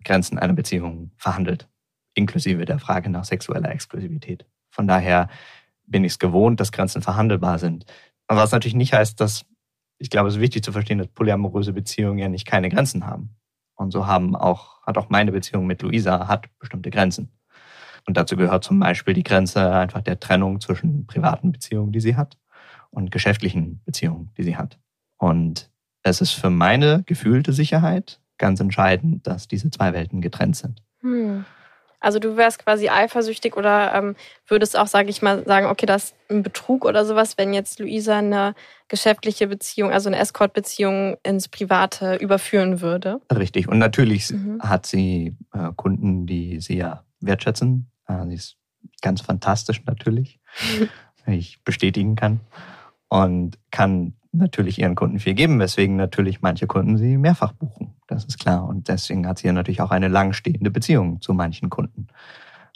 Grenzen 0.02 0.38
einer 0.38 0.54
Beziehung 0.54 1.10
verhandelt, 1.18 1.68
inklusive 2.14 2.64
der 2.64 2.78
Frage 2.78 3.10
nach 3.10 3.26
sexueller 3.26 3.70
Exklusivität. 3.70 4.46
Von 4.70 4.86
daher 4.86 5.28
bin 5.90 6.04
ich 6.04 6.12
es 6.12 6.18
gewohnt, 6.18 6.60
dass 6.60 6.72
Grenzen 6.72 7.02
verhandelbar 7.02 7.58
sind. 7.58 7.84
Was 8.28 8.52
natürlich 8.52 8.74
nicht 8.74 8.92
heißt, 8.92 9.20
dass, 9.20 9.44
ich 9.98 10.08
glaube, 10.08 10.28
es 10.28 10.36
ist 10.36 10.40
wichtig 10.40 10.62
zu 10.62 10.72
verstehen, 10.72 10.98
dass 10.98 11.08
polyamoröse 11.08 11.72
Beziehungen 11.72 12.18
ja 12.18 12.28
nicht 12.28 12.46
keine 12.46 12.68
Grenzen 12.68 13.06
haben. 13.06 13.36
Und 13.74 13.90
so 13.90 14.06
haben 14.06 14.36
auch, 14.36 14.82
hat 14.82 14.98
auch 14.98 15.08
meine 15.08 15.32
Beziehung 15.32 15.66
mit 15.66 15.82
Luisa 15.82 16.28
hat 16.28 16.48
bestimmte 16.58 16.90
Grenzen. 16.90 17.32
Und 18.06 18.16
dazu 18.16 18.36
gehört 18.36 18.64
zum 18.64 18.78
Beispiel 18.78 19.14
die 19.14 19.22
Grenze 19.22 19.72
einfach 19.72 20.00
der 20.00 20.20
Trennung 20.20 20.60
zwischen 20.60 21.06
privaten 21.06 21.52
Beziehungen, 21.52 21.92
die 21.92 22.00
sie 22.00 22.16
hat, 22.16 22.38
und 22.90 23.10
geschäftlichen 23.10 23.82
Beziehungen, 23.84 24.32
die 24.36 24.42
sie 24.42 24.56
hat. 24.56 24.78
Und 25.18 25.70
es 26.02 26.20
ist 26.20 26.32
für 26.32 26.50
meine 26.50 27.02
gefühlte 27.04 27.52
Sicherheit 27.52 28.20
ganz 28.38 28.60
entscheidend, 28.60 29.26
dass 29.26 29.48
diese 29.48 29.70
zwei 29.70 29.92
Welten 29.92 30.20
getrennt 30.20 30.56
sind. 30.56 30.82
Hm. 31.00 31.44
Also 32.00 32.18
du 32.18 32.36
wärst 32.36 32.64
quasi 32.64 32.88
eifersüchtig 32.88 33.56
oder 33.56 33.94
ähm, 33.94 34.16
würdest 34.48 34.76
auch, 34.78 34.86
sage 34.86 35.10
ich 35.10 35.20
mal, 35.22 35.44
sagen, 35.44 35.66
okay, 35.66 35.86
das 35.86 36.04
ist 36.04 36.14
ein 36.30 36.42
Betrug 36.42 36.84
oder 36.84 37.04
sowas, 37.04 37.36
wenn 37.36 37.52
jetzt 37.52 37.78
Luisa 37.78 38.18
eine 38.18 38.54
geschäftliche 38.88 39.46
Beziehung, 39.46 39.90
also 39.92 40.08
eine 40.08 40.18
Escort-Beziehung 40.18 41.18
ins 41.22 41.48
Private 41.48 42.16
überführen 42.16 42.80
würde. 42.80 43.20
Richtig. 43.30 43.68
Und 43.68 43.78
natürlich 43.78 44.30
Mhm. 44.30 44.60
hat 44.62 44.86
sie 44.86 45.36
äh, 45.52 45.70
Kunden, 45.76 46.26
die 46.26 46.60
sie 46.60 46.76
ja 46.78 47.04
wertschätzen. 47.20 47.90
Äh, 48.08 48.26
sie 48.28 48.34
ist 48.34 48.56
ganz 49.02 49.20
fantastisch 49.20 49.84
natürlich, 49.84 50.40
wenn 51.24 51.34
ich 51.38 51.62
bestätigen 51.64 52.16
kann. 52.16 52.40
Und 53.10 53.58
kann 53.70 54.14
natürlich 54.32 54.78
ihren 54.78 54.94
Kunden 54.94 55.18
viel 55.18 55.34
geben, 55.34 55.58
weswegen 55.58 55.96
natürlich 55.96 56.40
manche 56.40 56.66
Kunden 56.66 56.96
sie 56.96 57.18
mehrfach 57.18 57.52
buchen. 57.52 57.94
Das 58.06 58.24
ist 58.24 58.38
klar. 58.38 58.66
Und 58.66 58.88
deswegen 58.88 59.26
hat 59.26 59.38
sie 59.38 59.48
ja 59.48 59.52
natürlich 59.52 59.80
auch 59.80 59.90
eine 59.90 60.08
langstehende 60.08 60.70
Beziehung 60.70 61.20
zu 61.20 61.34
manchen 61.34 61.70
Kunden. 61.70 62.06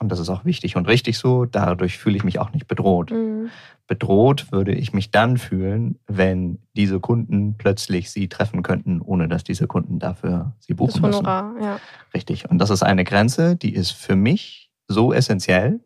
Und 0.00 0.10
das 0.10 0.18
ist 0.18 0.28
auch 0.28 0.44
wichtig 0.44 0.76
und 0.76 0.88
richtig 0.88 1.18
so. 1.18 1.44
Dadurch 1.44 1.98
fühle 1.98 2.16
ich 2.16 2.24
mich 2.24 2.38
auch 2.40 2.52
nicht 2.52 2.66
bedroht. 2.66 3.12
Mhm. 3.12 3.50
Bedroht 3.86 4.50
würde 4.50 4.72
ich 4.72 4.92
mich 4.92 5.10
dann 5.10 5.38
fühlen, 5.38 5.98
wenn 6.06 6.58
diese 6.76 7.00
Kunden 7.00 7.56
plötzlich 7.56 8.10
sie 8.10 8.28
treffen 8.28 8.62
könnten, 8.62 9.00
ohne 9.00 9.28
dass 9.28 9.44
diese 9.44 9.66
Kunden 9.66 9.98
dafür 9.98 10.54
sie 10.58 10.74
Das 10.74 10.78
buchen 10.78 11.02
müssen. 11.02 11.18
Honorar, 11.18 11.54
ja. 11.60 11.80
Richtig. 12.12 12.50
Und 12.50 12.58
das 12.58 12.70
ist 12.70 12.82
eine 12.82 13.04
Grenze, 13.04 13.56
die 13.56 13.74
ist 13.74 13.92
für 13.92 14.16
mich 14.16 14.72
so 14.88 15.12
essentiell 15.12 15.80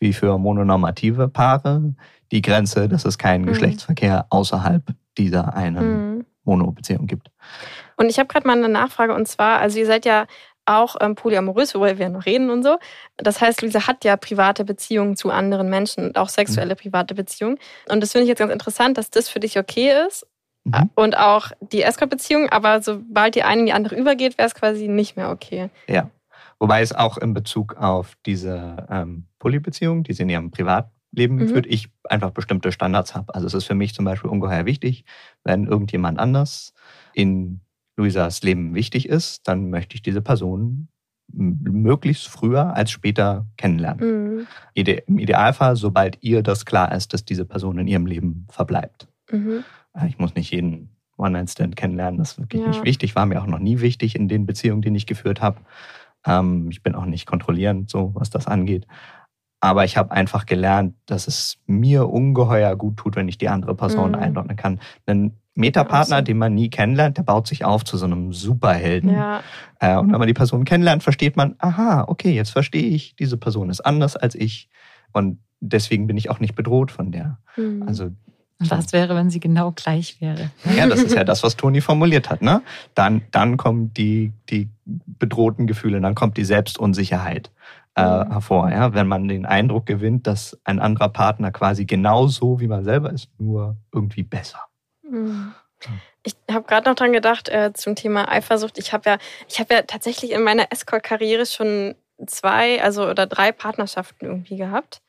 wie 0.00 0.12
für 0.12 0.36
mononormative 0.38 1.28
Paare 1.28 1.94
die 2.32 2.42
Grenze, 2.42 2.88
dass 2.88 3.04
es 3.04 3.18
keinen 3.18 3.42
Mhm. 3.42 3.48
Geschlechtsverkehr 3.48 4.26
außerhalb 4.30 4.82
dieser 5.16 5.54
einen 5.54 6.14
Mhm. 6.16 6.26
Monobeziehung 6.44 7.06
gibt. 7.06 7.30
Und 7.96 8.08
ich 8.08 8.18
habe 8.18 8.26
gerade 8.26 8.46
mal 8.46 8.56
eine 8.56 8.68
Nachfrage 8.68 9.14
und 9.14 9.28
zwar, 9.28 9.60
also 9.60 9.78
ihr 9.78 9.86
seid 9.86 10.04
ja 10.06 10.26
auch 10.66 10.96
ähm, 11.00 11.14
polyamorös, 11.14 11.74
worüber 11.74 11.98
wir 11.98 12.08
noch 12.08 12.26
reden 12.26 12.48
und 12.50 12.62
so. 12.62 12.78
Das 13.16 13.40
heißt, 13.40 13.62
Luisa 13.62 13.86
hat 13.86 14.04
ja 14.04 14.16
private 14.16 14.64
Beziehungen 14.64 15.16
zu 15.16 15.30
anderen 15.30 15.68
Menschen 15.68 16.04
und 16.04 16.16
auch 16.18 16.28
sexuelle 16.28 16.76
private 16.76 17.14
Beziehungen. 17.14 17.58
Und 17.88 18.00
das 18.02 18.12
finde 18.12 18.24
ich 18.24 18.28
jetzt 18.28 18.38
ganz 18.38 18.52
interessant, 18.52 18.96
dass 18.96 19.10
das 19.10 19.28
für 19.28 19.40
dich 19.40 19.58
okay 19.58 19.92
ist 20.06 20.26
Mhm. 20.64 20.90
und 20.94 21.16
auch 21.16 21.50
die 21.60 21.82
Escort-Beziehung, 21.82 22.50
aber 22.50 22.82
sobald 22.82 23.34
die 23.34 23.42
eine 23.42 23.60
in 23.60 23.66
die 23.66 23.72
andere 23.72 23.96
übergeht, 23.96 24.36
wäre 24.38 24.46
es 24.46 24.54
quasi 24.54 24.88
nicht 24.88 25.16
mehr 25.16 25.30
okay. 25.30 25.70
Ja. 25.88 26.10
Wobei 26.58 26.82
es 26.82 26.92
auch 26.94 27.16
in 27.16 27.32
Bezug 27.32 27.76
auf 27.76 28.12
diese 28.26 28.86
ähm, 28.90 29.24
Polybeziehung, 29.40 30.04
die 30.04 30.12
sie 30.12 30.22
in 30.22 30.28
ihrem 30.28 30.50
Privatleben 30.52 31.36
Mhm. 31.36 31.48
führt, 31.48 31.66
ich 31.66 31.88
einfach 32.08 32.30
bestimmte 32.30 32.70
Standards 32.70 33.16
habe. 33.16 33.34
Also 33.34 33.48
es 33.48 33.54
ist 33.54 33.64
für 33.64 33.74
mich 33.74 33.92
zum 33.94 34.04
Beispiel 34.04 34.30
ungeheuer 34.30 34.64
wichtig, 34.66 35.04
wenn 35.42 35.66
irgendjemand 35.66 36.20
anders 36.20 36.72
in 37.14 37.60
Luisas 37.96 38.42
Leben 38.42 38.74
wichtig 38.76 39.08
ist, 39.08 39.48
dann 39.48 39.68
möchte 39.70 39.96
ich 39.96 40.02
diese 40.02 40.22
Person 40.22 40.86
möglichst 41.32 42.28
früher 42.28 42.74
als 42.74 42.90
später 42.90 43.46
kennenlernen. 43.56 44.36
Mhm. 44.38 44.46
Ide 44.74 44.92
Im 45.06 45.18
Idealfall, 45.18 45.76
sobald 45.76 46.18
ihr 46.22 46.42
das 46.42 46.64
klar 46.64 46.92
ist, 46.92 47.12
dass 47.12 47.24
diese 47.24 47.44
Person 47.44 47.78
in 47.78 47.86
ihrem 47.88 48.06
Leben 48.06 48.46
verbleibt. 48.50 49.08
Mhm. 49.30 49.64
Äh, 49.94 50.08
Ich 50.08 50.18
muss 50.18 50.34
nicht 50.34 50.50
jeden 50.52 50.90
One-Night-Stand 51.18 51.76
kennenlernen, 51.76 52.18
das 52.18 52.32
ist 52.32 52.38
wirklich 52.40 52.62
Ja. 52.62 52.68
nicht 52.68 52.84
wichtig, 52.84 53.14
war 53.14 53.26
mir 53.26 53.42
auch 53.42 53.46
noch 53.46 53.58
nie 53.58 53.80
wichtig 53.80 54.16
in 54.16 54.26
den 54.28 54.46
Beziehungen, 54.46 54.80
die 54.82 54.96
ich 54.96 55.06
geführt 55.06 55.40
habe. 55.42 55.60
Ähm, 56.26 56.68
ich 56.70 56.82
bin 56.82 56.94
auch 56.94 57.04
nicht 57.06 57.26
kontrollierend, 57.26 57.90
so 57.90 58.12
was 58.14 58.30
das 58.30 58.46
angeht. 58.46 58.86
Aber 59.60 59.84
ich 59.84 59.96
habe 59.98 60.10
einfach 60.12 60.46
gelernt, 60.46 60.94
dass 61.06 61.26
es 61.28 61.58
mir 61.66 62.08
ungeheuer 62.08 62.74
gut 62.76 62.96
tut, 62.96 63.16
wenn 63.16 63.28
ich 63.28 63.36
die 63.38 63.48
andere 63.50 63.74
Person 63.74 64.10
Mhm. 64.12 64.14
einordnen 64.16 64.56
kann. 64.56 64.80
Ein 65.06 65.36
Metapartner, 65.54 66.16
Awesome. 66.16 66.24
den 66.24 66.38
man 66.38 66.54
nie 66.54 66.70
kennenlernt, 66.70 67.18
der 67.18 67.22
baut 67.24 67.46
sich 67.46 67.64
auf 67.64 67.84
zu 67.84 67.98
so 67.98 68.06
einem 68.06 68.32
Superhelden. 68.32 69.10
Ja. 69.10 69.42
Äh, 69.78 69.96
und 69.98 70.10
wenn 70.12 70.18
man 70.18 70.28
die 70.28 70.32
Person 70.34 70.64
kennenlernt, 70.64 71.02
versteht 71.02 71.36
man, 71.36 71.56
aha, 71.58 72.04
okay, 72.08 72.32
jetzt 72.32 72.50
verstehe 72.50 72.88
ich, 72.88 73.14
diese 73.16 73.36
Person 73.36 73.68
ist 73.68 73.80
anders 73.82 74.16
als 74.16 74.34
ich. 74.34 74.68
Und 75.12 75.38
deswegen 75.60 76.06
bin 76.06 76.16
ich 76.16 76.30
auch 76.30 76.40
nicht 76.40 76.54
bedroht 76.54 76.90
von 76.90 77.10
der. 77.12 77.38
Mhm. 77.56 77.82
Also, 77.86 78.04
Und 78.04 78.70
was 78.70 78.92
wäre, 78.94 79.14
wenn 79.16 79.28
sie 79.28 79.40
genau 79.40 79.72
gleich 79.72 80.20
wäre? 80.22 80.50
ja, 80.74 80.86
das 80.86 81.02
ist 81.02 81.14
ja 81.14 81.24
das, 81.24 81.42
was 81.42 81.56
Toni 81.56 81.82
formuliert 81.82 82.30
hat. 82.30 82.40
Ne? 82.40 82.62
Dann, 82.94 83.22
dann 83.30 83.56
kommen 83.58 83.92
die, 83.92 84.32
die 84.48 84.70
bedrohten 84.86 85.66
Gefühle, 85.66 86.00
dann 86.00 86.14
kommt 86.14 86.36
die 86.38 86.44
Selbstunsicherheit 86.44 87.50
äh, 87.96 88.02
Mhm. 88.24 88.32
hervor. 88.32 88.70
Ja? 88.70 88.94
Wenn 88.94 89.08
man 89.08 89.28
den 89.28 89.46
Eindruck 89.46 89.86
gewinnt, 89.86 90.26
dass 90.26 90.58
ein 90.64 90.78
anderer 90.80 91.08
Partner 91.08 91.50
quasi 91.50 91.84
genauso 91.84 92.60
wie 92.60 92.68
man 92.68 92.84
selber 92.84 93.10
ist, 93.10 93.28
nur 93.38 93.76
irgendwie 93.92 94.22
besser. 94.22 94.60
Mhm. 95.02 95.54
Ich 96.22 96.36
habe 96.50 96.66
gerade 96.66 96.88
noch 96.88 96.94
dran 96.96 97.12
gedacht 97.12 97.48
äh, 97.48 97.72
zum 97.72 97.94
Thema 97.96 98.30
Eifersucht. 98.30 98.76
Ich 98.78 98.92
habe 98.92 99.08
ja, 99.10 99.18
ich 99.48 99.58
habe 99.60 99.72
ja 99.74 99.82
tatsächlich 99.82 100.32
in 100.32 100.42
meiner 100.42 100.70
Escort-Karriere 100.70 101.46
schon 101.46 101.94
zwei, 102.26 102.82
also 102.82 103.08
oder 103.08 103.26
drei 103.26 103.50
Partnerschaften 103.50 104.26
irgendwie 104.26 104.58
gehabt, 104.58 105.00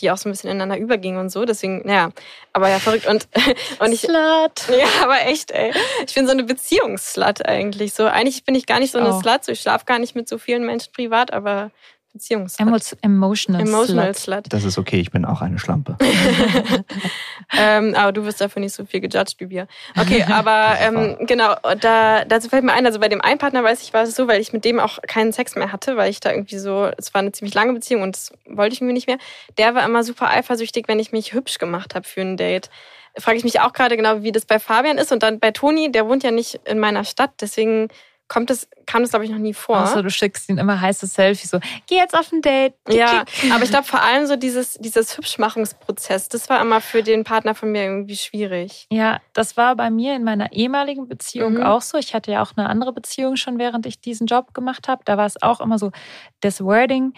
die 0.00 0.10
auch 0.10 0.16
so 0.16 0.26
ein 0.28 0.32
bisschen 0.32 0.48
ineinander 0.48 0.78
übergingen 0.78 1.20
und 1.20 1.28
so. 1.28 1.44
Deswegen, 1.44 1.82
naja, 1.84 2.08
aber 2.54 2.70
ja 2.70 2.78
verrückt 2.78 3.06
und 3.06 3.28
und 3.80 3.92
ich 3.92 4.00
Slut. 4.00 4.16
ja, 4.70 4.86
aber 5.02 5.20
echt, 5.26 5.50
ey. 5.50 5.74
Ich 6.06 6.14
bin 6.14 6.24
so 6.24 6.32
eine 6.32 6.44
Beziehungsslut 6.44 7.44
eigentlich. 7.44 7.92
So 7.92 8.06
eigentlich 8.06 8.44
bin 8.44 8.54
ich 8.54 8.64
gar 8.64 8.80
nicht 8.80 8.92
so 8.92 8.98
eine 8.98 9.10
Auch. 9.10 9.20
Slut. 9.22 9.44
So, 9.44 9.52
ich 9.52 9.60
schlafe 9.60 9.84
gar 9.84 9.98
nicht 9.98 10.14
mit 10.16 10.26
so 10.26 10.38
vielen 10.38 10.64
Menschen 10.64 10.90
privat, 10.94 11.34
aber 11.34 11.70
Beziehungsslut. 12.14 12.68
Emo 12.68 12.78
emotional, 13.02 13.60
Emotional 13.60 14.14
Slut. 14.14 14.44
Slut. 14.44 14.52
Das 14.52 14.62
ist 14.62 14.78
okay, 14.78 15.00
ich 15.00 15.10
bin 15.10 15.24
auch 15.24 15.42
eine 15.42 15.58
Schlampe. 15.58 15.96
ähm, 17.58 17.94
aber 17.96 18.12
du 18.12 18.24
wirst 18.24 18.40
dafür 18.40 18.60
nicht 18.60 18.72
so 18.72 18.84
viel 18.84 19.00
gejudged 19.00 19.40
wie 19.40 19.50
wir. 19.50 19.66
Okay, 19.98 20.22
aber 20.30 20.76
ähm, 20.78 21.16
genau, 21.26 21.56
da, 21.80 22.24
dazu 22.24 22.48
fällt 22.48 22.62
mir 22.62 22.72
ein, 22.72 22.86
also 22.86 23.00
bei 23.00 23.08
dem 23.08 23.20
einen 23.20 23.38
Partner 23.38 23.64
weiß 23.64 23.82
ich, 23.82 23.92
war 23.92 24.04
es 24.04 24.14
so, 24.14 24.28
weil 24.28 24.40
ich 24.40 24.52
mit 24.52 24.64
dem 24.64 24.78
auch 24.78 25.00
keinen 25.02 25.32
Sex 25.32 25.56
mehr 25.56 25.72
hatte, 25.72 25.96
weil 25.96 26.08
ich 26.08 26.20
da 26.20 26.30
irgendwie 26.30 26.58
so, 26.58 26.88
es 26.96 27.12
war 27.12 27.20
eine 27.20 27.32
ziemlich 27.32 27.54
lange 27.54 27.72
Beziehung 27.72 28.02
und 28.02 28.14
das 28.14 28.32
wollte 28.46 28.74
ich 28.74 28.80
irgendwie 28.80 28.94
nicht 28.94 29.08
mehr. 29.08 29.18
Der 29.58 29.74
war 29.74 29.84
immer 29.84 30.04
super 30.04 30.30
eifersüchtig, 30.30 30.86
wenn 30.86 31.00
ich 31.00 31.10
mich 31.10 31.32
hübsch 31.32 31.58
gemacht 31.58 31.96
habe 31.96 32.06
für 32.06 32.20
ein 32.20 32.36
Date. 32.36 32.70
Frage 33.18 33.38
ich 33.38 33.44
mich 33.44 33.60
auch 33.60 33.72
gerade 33.72 33.96
genau, 33.96 34.22
wie 34.22 34.32
das 34.32 34.44
bei 34.44 34.60
Fabian 34.60 34.98
ist. 34.98 35.10
Und 35.10 35.22
dann 35.24 35.40
bei 35.40 35.50
Toni, 35.50 35.90
der 35.90 36.08
wohnt 36.08 36.22
ja 36.22 36.30
nicht 36.30 36.60
in 36.64 36.78
meiner 36.78 37.04
Stadt, 37.04 37.30
deswegen 37.40 37.88
kommt 38.34 38.50
das, 38.50 38.68
kam 38.84 39.02
das, 39.02 39.10
glaube 39.10 39.24
ich, 39.24 39.30
noch 39.30 39.38
nie 39.38 39.54
vor. 39.54 39.80
Außer 39.80 40.02
du 40.02 40.10
schickst 40.10 40.48
ihn 40.50 40.58
immer 40.58 40.80
heiße 40.80 41.06
Selfies 41.06 41.50
so, 41.50 41.60
geh 41.86 41.94
jetzt 41.94 42.14
auf 42.18 42.32
ein 42.32 42.42
Date. 42.42 42.74
Ja, 42.90 43.24
aber 43.52 43.62
ich 43.62 43.70
glaube 43.70 43.86
vor 43.86 44.02
allem 44.02 44.26
so 44.26 44.34
dieses, 44.36 44.74
dieses 44.74 45.16
Hübschmachungsprozess, 45.16 46.28
das 46.28 46.48
war 46.50 46.60
immer 46.60 46.80
für 46.80 47.02
den 47.04 47.22
Partner 47.22 47.54
von 47.54 47.70
mir 47.70 47.84
irgendwie 47.84 48.16
schwierig. 48.16 48.86
Ja, 48.90 49.20
das 49.34 49.56
war 49.56 49.76
bei 49.76 49.88
mir 49.90 50.16
in 50.16 50.24
meiner 50.24 50.52
ehemaligen 50.52 51.06
Beziehung 51.08 51.54
Mhm. 51.54 51.62
auch 51.62 51.80
so. 51.80 51.96
Ich 51.96 52.12
hatte 52.12 52.32
ja 52.32 52.42
auch 52.42 52.52
eine 52.56 52.68
andere 52.68 52.92
Beziehung 52.92 53.36
schon, 53.36 53.58
während 53.58 53.86
ich 53.86 54.00
diesen 54.00 54.26
Job 54.26 54.52
gemacht 54.52 54.88
habe. 54.88 55.02
Da 55.04 55.16
war 55.16 55.26
es 55.26 55.40
auch 55.40 55.60
immer 55.60 55.78
so, 55.78 55.92
das 56.40 56.60
Wording, 56.62 57.14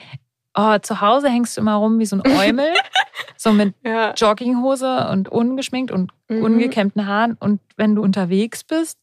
oh, 0.55 0.79
zu 0.79 1.01
Hause 1.01 1.31
hängst 1.31 1.57
du 1.57 1.63
immer 1.63 1.77
rum 1.77 1.99
wie 1.99 2.07
so 2.07 2.17
ein 2.17 2.23
Eumel, 2.39 2.69
so 3.39 3.53
mit 3.53 3.75
Ja. 3.85 4.13
Jogginghose 4.13 5.09
und 5.11 5.29
ungeschminkt 5.31 5.91
und 5.91 6.13
Mhm. 6.29 6.43
ungekämmten 6.45 7.07
Haaren. 7.07 7.37
Und 7.41 7.61
wenn 7.77 7.95
du 7.95 8.03
unterwegs 8.03 8.65
bist, 8.65 8.99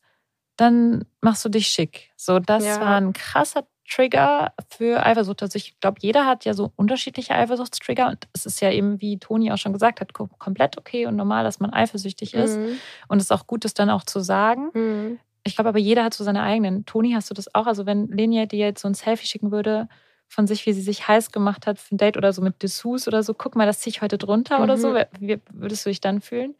dann 0.58 1.06
machst 1.22 1.44
du 1.46 1.50
dich 1.50 1.68
schick. 1.68 2.12
So, 2.16 2.39
das 2.39 2.66
Ja. 2.66 2.80
war 2.80 2.96
ein 2.98 3.13
krasser 3.13 3.66
Trigger 3.89 4.54
für 4.70 5.06
Eifersucht. 5.06 5.42
Also 5.44 5.58
ich 5.58 5.80
glaube, 5.80 5.98
jeder 6.02 6.26
hat 6.26 6.46
ja 6.46 6.54
so 6.54 6.72
unterschiedliche 6.78 7.36
Eifersuchtstrigger 7.36 8.08
und 8.08 8.28
es 8.34 8.46
ist 8.46 8.62
ja 8.62 8.72
eben, 8.72 9.02
wie 9.02 9.18
Toni 9.20 9.52
auch 9.52 9.58
schon 9.58 9.74
gesagt 9.74 10.00
hat, 10.02 10.13
kom- 10.13 10.30
komplett 10.38 10.78
okay 10.78 11.06
und 11.06 11.16
normal, 11.16 11.44
dass 11.44 11.60
man 11.60 11.74
eifersüchtig 11.74 12.34
ist. 12.34 12.58
Mhm. 12.58 12.78
Und 13.08 13.18
es 13.18 13.26
ist 13.26 13.32
auch 13.32 13.46
gut, 13.46 13.66
das 13.66 13.74
dann 13.74 13.89
auch 13.89 14.04
zu 14.04 14.20
sagen. 14.22 14.70
Mhm. 14.74 15.20
Ich 15.44 15.56
glaube 15.56 15.70
aber, 15.70 15.80
jeder 15.80 16.06
hat 16.06 16.13
so 16.13 16.24
seine 16.24 16.42
eigenen. 16.44 16.86
Toni, 16.86 17.12
hast 17.13 17.30
du 17.30 17.34
das 17.34 17.54
auch? 17.54 17.68
Also 17.68 17.86
wenn 17.86 18.08
Lenia 18.08 18.46
dir 18.46 18.60
jetzt 18.68 18.82
so 18.82 18.88
ein 18.88 18.94
Selfie 18.94 19.28
schicken 19.28 19.52
würde 19.52 19.89
von 20.30 20.48
sich, 20.48 20.66
wie 20.66 20.72
sie 20.74 20.82
sich 20.82 21.08
heiß 21.08 21.32
gemacht 21.32 21.68
hat 21.68 21.78
für 21.78 21.94
ein 21.94 21.98
Date 21.98 22.16
oder 22.16 22.32
so 22.32 22.42
mit 22.42 22.63
Dessous 22.63 23.08
oder 23.08 23.22
so, 23.22 23.34
guck 23.34 23.56
mal, 23.56 23.66
das 23.66 23.82
ziehe 23.82 23.92
ich 23.92 24.02
heute 24.02 24.18
drunter 24.18 24.63
oder 24.63 24.78
Mhm. 24.78 24.82
so, 24.82 24.96
wie 25.20 25.39
würdest 25.52 25.86
du 25.86 25.89
dich 25.89 26.00
dann 26.00 26.22
fühlen? 26.22 26.56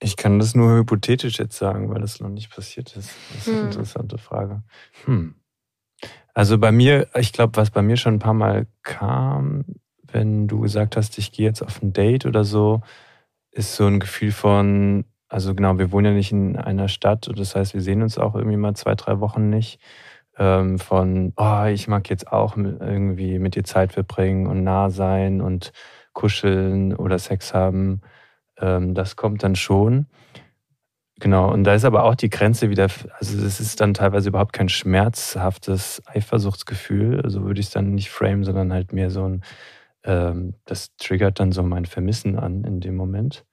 Ich 0.00 0.16
kann 0.16 0.38
das 0.38 0.54
nur 0.54 0.76
hypothetisch 0.76 1.38
jetzt 1.38 1.58
sagen, 1.58 1.90
weil 1.90 2.00
das 2.00 2.20
noch 2.20 2.28
nicht 2.28 2.54
passiert 2.54 2.94
ist. 2.96 3.10
Das 3.34 3.46
ist 3.46 3.48
eine 3.48 3.58
Hm. 3.58 3.66
interessante 3.66 4.18
Frage. 4.18 4.62
Hm. 5.04 5.34
Also 6.34 6.58
bei 6.58 6.70
mir, 6.70 7.08
ich 7.16 7.32
glaube, 7.32 7.56
was 7.56 7.70
bei 7.70 7.82
mir 7.82 7.96
schon 7.96 8.14
ein 8.14 8.20
paar 8.20 8.34
Mal 8.34 8.66
kam, 8.84 9.64
wenn 10.04 10.46
du 10.46 10.60
gesagt 10.60 10.96
hast, 10.96 11.18
ich 11.18 11.32
gehe 11.32 11.46
jetzt 11.46 11.62
auf 11.62 11.82
ein 11.82 11.92
Date 11.92 12.26
oder 12.26 12.44
so, 12.44 12.80
ist 13.50 13.74
so 13.74 13.86
ein 13.86 13.98
Gefühl 13.98 14.30
von, 14.30 15.04
also 15.28 15.54
genau, 15.54 15.78
wir 15.78 15.90
wohnen 15.90 16.06
ja 16.06 16.12
nicht 16.12 16.30
in 16.30 16.56
einer 16.56 16.88
Stadt 16.88 17.26
und 17.26 17.38
das 17.40 17.56
heißt, 17.56 17.74
wir 17.74 17.80
sehen 17.80 18.02
uns 18.02 18.18
auch 18.18 18.36
irgendwie 18.36 18.56
mal 18.56 18.74
zwei, 18.74 18.94
drei 18.94 19.18
Wochen 19.20 19.50
nicht. 19.50 19.80
Ähm, 20.38 20.78
von, 20.78 21.32
oh, 21.36 21.64
ich 21.64 21.88
mag 21.88 22.08
jetzt 22.08 22.30
auch 22.30 22.56
irgendwie 22.56 23.40
mit 23.40 23.56
dir 23.56 23.64
Zeit 23.64 23.92
verbringen 23.92 24.46
und 24.46 24.62
nah 24.62 24.90
sein 24.90 25.40
und 25.40 25.72
kuscheln 26.12 26.94
oder 26.94 27.18
Sex 27.18 27.52
haben. 27.52 28.00
Ähm, 28.60 28.94
das 28.94 29.16
kommt 29.16 29.42
dann 29.42 29.56
schon. 29.56 30.06
Genau, 31.20 31.52
und 31.52 31.64
da 31.64 31.74
ist 31.74 31.84
aber 31.84 32.04
auch 32.04 32.14
die 32.14 32.30
Grenze 32.30 32.70
wieder, 32.70 32.88
also 33.18 33.44
es 33.44 33.58
ist 33.60 33.80
dann 33.80 33.92
teilweise 33.92 34.28
überhaupt 34.28 34.52
kein 34.52 34.68
schmerzhaftes 34.68 36.00
Eifersuchtsgefühl, 36.06 37.20
also 37.22 37.42
würde 37.42 37.60
ich 37.60 37.66
es 37.66 37.72
dann 37.72 37.94
nicht 37.94 38.10
framen, 38.10 38.44
sondern 38.44 38.72
halt 38.72 38.92
mehr 38.92 39.10
so 39.10 39.24
ein, 39.24 39.42
ähm, 40.04 40.54
das 40.64 40.94
triggert 40.96 41.40
dann 41.40 41.50
so 41.50 41.64
mein 41.64 41.86
Vermissen 41.86 42.38
an 42.38 42.62
in 42.62 42.80
dem 42.80 42.94
Moment. 42.94 43.44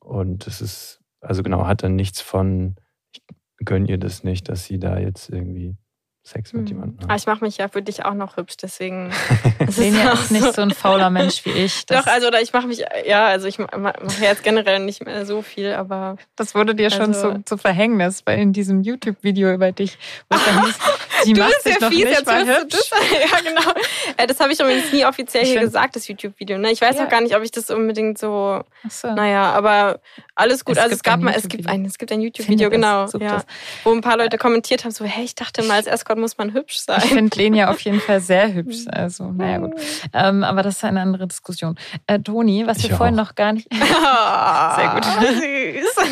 Und 0.00 0.46
es 0.46 0.60
ist, 0.60 1.00
also 1.20 1.42
genau, 1.42 1.66
hat 1.66 1.82
dann 1.82 1.96
nichts 1.96 2.20
von, 2.20 2.76
ich 3.12 3.22
gönn 3.64 3.86
ihr 3.86 3.98
das 3.98 4.22
nicht, 4.22 4.50
dass 4.50 4.66
sie 4.66 4.78
da 4.78 4.98
jetzt 4.98 5.30
irgendwie 5.30 5.76
Sex 6.24 6.52
mit 6.52 6.62
Mhm. 6.62 6.68
jemandem 6.68 6.98
Aber 7.02 7.14
hat. 7.14 7.20
ich 7.20 7.26
mache 7.26 7.44
mich 7.44 7.56
ja 7.56 7.66
für 7.68 7.82
dich 7.82 8.04
auch 8.04 8.14
noch 8.14 8.36
hübsch, 8.36 8.56
deswegen. 8.62 9.10
es 9.58 9.76
Lenia 9.76 10.12
auch 10.12 10.20
ist 10.20 10.30
nicht 10.30 10.54
so 10.54 10.62
ein 10.62 10.70
fauler 10.70 11.10
Mensch 11.10 11.44
wie 11.44 11.50
ich. 11.50 11.84
Doch, 11.86 12.06
also 12.06 12.28
oder 12.28 12.40
ich 12.40 12.52
mache 12.52 12.68
mich, 12.68 12.84
ja, 13.06 13.26
also 13.26 13.48
ich 13.48 13.58
mache 13.58 13.94
jetzt 14.20 14.44
generell 14.44 14.78
nicht 14.78 15.04
mehr 15.04 15.26
so 15.26 15.42
viel, 15.42 15.72
aber 15.72 16.16
das 16.36 16.54
wurde 16.54 16.74
dir 16.76 16.90
schon 16.90 17.08
Also- 17.14 17.32
zu, 17.34 17.44
zu 17.44 17.56
Verhängnis 17.58 18.22
bei 18.22 18.36
in 18.36 18.52
diesem 18.52 18.82
YouTube-Video 18.82 19.52
über 19.52 19.72
dich. 19.72 19.98
Wo 20.30 20.36
es 20.36 20.44
dann 20.44 20.64
hieß, 20.64 20.78
sie 21.24 21.32
du 21.32 21.40
macht 21.40 21.52
bist 21.52 21.64
sich 21.64 21.80
ja 21.80 21.88
fies, 21.88 22.04
nicht 22.04 22.18
jetzt 22.18 22.30
hübsch. 22.32 22.76
das. 22.90 22.90
Ja, 23.32 23.40
genau. 23.40 23.72
Äh, 24.16 24.26
Das 24.26 24.40
habe 24.40 24.52
ich 24.52 24.60
übrigens 24.60 24.92
nie 24.92 25.04
offiziell 25.04 25.42
Ich 25.44 25.50
hier 25.50 25.60
gesagt, 25.60 25.96
das 25.96 26.08
YouTube-Video. 26.08 26.58
Ne? 26.58 26.70
Ich 26.72 26.80
weiß 26.80 26.96
Ja. 26.96 27.04
auch 27.04 27.08
gar 27.08 27.20
nicht, 27.20 27.34
ob 27.36 27.42
ich 27.42 27.50
das 27.50 27.70
unbedingt 27.70 28.18
so, 28.18 28.62
Ach 28.86 28.90
so. 28.90 29.12
naja, 29.14 29.52
aber 29.52 30.00
alles 30.34 30.64
gut. 30.64 30.76
Es 30.76 30.82
also 30.82 30.94
es 30.94 31.02
gibt 31.02 31.04
gab 31.04 31.20
ein 31.20 31.24
mal, 31.24 31.30
es 31.34 31.42
gibt 31.42 31.52
YouTube-Video. 31.54 31.74
ein, 31.74 31.84
es 31.84 31.98
gibt 31.98 32.12
ein 32.12 32.20
YouTube-Video, 32.20 32.70
genau, 32.70 33.06
sucht 33.06 33.22
ja, 33.22 33.42
wo 33.84 33.92
ein 33.92 34.00
paar 34.00 34.16
Leute 34.16 34.38
kommentiert 34.38 34.84
haben, 34.84 34.90
so, 34.92 35.04
hey, 35.04 35.24
ich 35.24 35.34
dachte 35.34 35.62
mal, 35.64 35.74
als 35.74 35.86
Escort 35.86 36.18
muss 36.18 36.38
man 36.38 36.52
hübsch 36.54 36.78
sein. 36.80 37.00
Ich 37.04 37.10
finde 37.12 37.36
Lenia 37.38 37.70
auf 37.70 37.80
jeden 37.80 38.00
Fall 38.00 38.20
sehr 38.20 38.52
hübsch. 38.52 38.84
Also, 38.92 39.24
naja, 39.32 39.58
gut. 39.58 39.72
Ähm, 40.12 40.44
aber 40.44 40.62
das 40.62 40.76
ist 40.76 40.84
eine 40.84 41.00
andere 41.00 41.26
Diskussion. 41.26 41.76
Äh, 42.06 42.18
Toni, 42.20 42.66
was 42.66 42.78
Ich 42.78 42.90
wir 42.90 42.96
vorhin 42.96 43.18
auch. 43.18 43.24
noch 43.28 43.34
gar 43.34 43.52
nicht. 43.52 43.68
Sehr 43.72 44.88
gut. 44.94 45.04
Süß. 45.04 46.08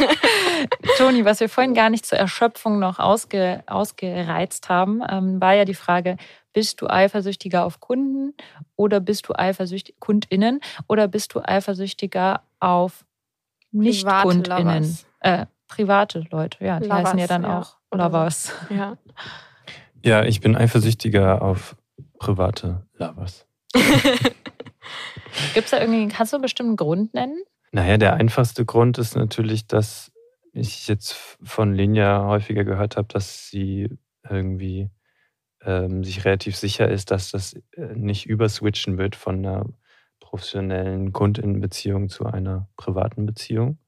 Toni, 0.99 1.25
was 1.25 1.41
wir 1.41 1.49
vorhin 1.49 1.75
gar 1.75 1.91
nicht 1.91 2.07
zur 2.07 2.19
Erschöpfung 2.19 2.79
noch 2.79 2.99
ausge, 2.99 3.63
ausgereizt 3.67 4.69
haben, 4.69 5.00
ähm, 5.09 5.41
war 5.41 5.55
ja 5.55 5.65
die 5.65 5.75
Frage, 5.75 6.17
bist 6.53 6.81
du 6.81 6.89
eifersüchtiger 6.89 7.65
auf 7.65 7.81
Kunden 7.81 8.35
oder 8.77 9.01
bist 9.01 9.29
du 9.29 9.35
eifersüchtig, 9.35 9.97
KundInnen 10.01 10.61
oder 10.89 11.09
bist 11.09 11.35
du 11.35 11.41
eifersüchtiger 11.43 12.43
auf 12.59 13.05
Private 13.71 13.85
Nicht-KundInnen? 13.85 14.83
Lovers. 14.83 15.07
Äh, 15.21 15.47
private 15.69 16.25
Leute, 16.31 16.65
ja, 16.65 16.81
die 16.81 16.89
Lovers, 16.89 17.05
heißen 17.05 17.19
ja 17.19 17.27
dann 17.27 17.43
ja. 17.45 17.61
auch. 17.61 17.77
Lovers. 17.93 18.53
Ja. 18.71 18.97
Ja, 20.03 20.25
ich 20.25 20.41
bin 20.41 20.57
eifersüchtiger 20.57 21.43
auf 21.43 21.77
private 22.19 22.87
Lovers. 22.95 23.47
Gibt 25.55 25.65
es 25.65 25.71
da 25.71 25.81
irgendwie, 25.81 26.09
kannst 26.09 26.33
du 26.33 26.37
einen 26.37 26.43
bestimmten 26.43 26.77
Grund 26.77 27.15
nennen? 27.15 27.43
Naja, 27.73 27.99
der 27.99 28.15
einfachste 28.15 28.65
Grund 28.65 28.99
ist 28.99 29.15
natürlich, 29.15 29.67
dass 29.67 30.11
ich 30.53 30.89
jetzt 30.89 31.13
von 31.13 31.75
Linja 31.75 32.25
häufiger 32.25 32.65
gehört 32.65 32.97
habe, 32.97 33.09
dass 33.09 33.49
sie 33.49 33.89
irgendwie 34.29 34.91
ähm, 35.63 36.05
sich 36.05 36.25
relativ 36.25 36.57
sicher 36.57 36.89
ist, 36.89 37.11
dass 37.11 37.31
das 37.31 37.55
äh, 37.73 37.95
nicht 37.95 38.27
überswitchen 38.27 38.99
wird 38.99 39.17
von 39.17 39.39
einer 39.39 39.67
professionellen 40.21 41.13
Kundinnenbeziehung 41.13 42.09
zu 42.09 42.27
einer 42.27 42.69
privaten 42.77 43.27
Beziehung. 43.27 43.79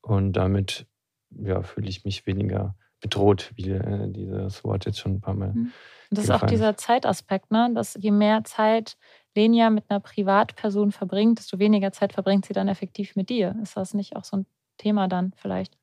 Und 0.00 0.34
damit 0.34 0.86
ja, 1.30 1.62
fühle 1.62 1.88
ich 1.88 2.04
mich 2.04 2.26
weniger 2.26 2.76
bedroht, 3.00 3.52
wie 3.56 3.70
äh, 3.70 4.10
dieses 4.10 4.64
Wort 4.64 4.86
jetzt 4.86 4.98
schon 4.98 5.14
ein 5.14 5.20
paar 5.20 5.34
Mal. 5.34 5.50
Und 5.50 5.72
das 6.10 6.24
ist 6.24 6.30
auch 6.30 6.36
gefallen. 6.36 6.52
dieser 6.52 6.76
Zeitaspekt, 6.76 7.50
ne? 7.50 7.70
dass 7.74 7.98
je 8.00 8.10
mehr 8.10 8.44
Zeit 8.44 8.96
Lenia 9.34 9.70
mit 9.70 9.84
einer 9.88 10.00
Privatperson 10.00 10.92
verbringt, 10.92 11.38
desto 11.38 11.58
weniger 11.58 11.92
Zeit 11.92 12.12
verbringt 12.12 12.46
sie 12.46 12.54
dann 12.54 12.68
effektiv 12.68 13.16
mit 13.16 13.28
dir. 13.28 13.56
Ist 13.62 13.76
das 13.76 13.92
nicht 13.92 14.16
auch 14.16 14.24
so 14.24 14.38
ein 14.38 14.46
Thema 14.78 15.08
dann 15.08 15.32
vielleicht? 15.36 15.76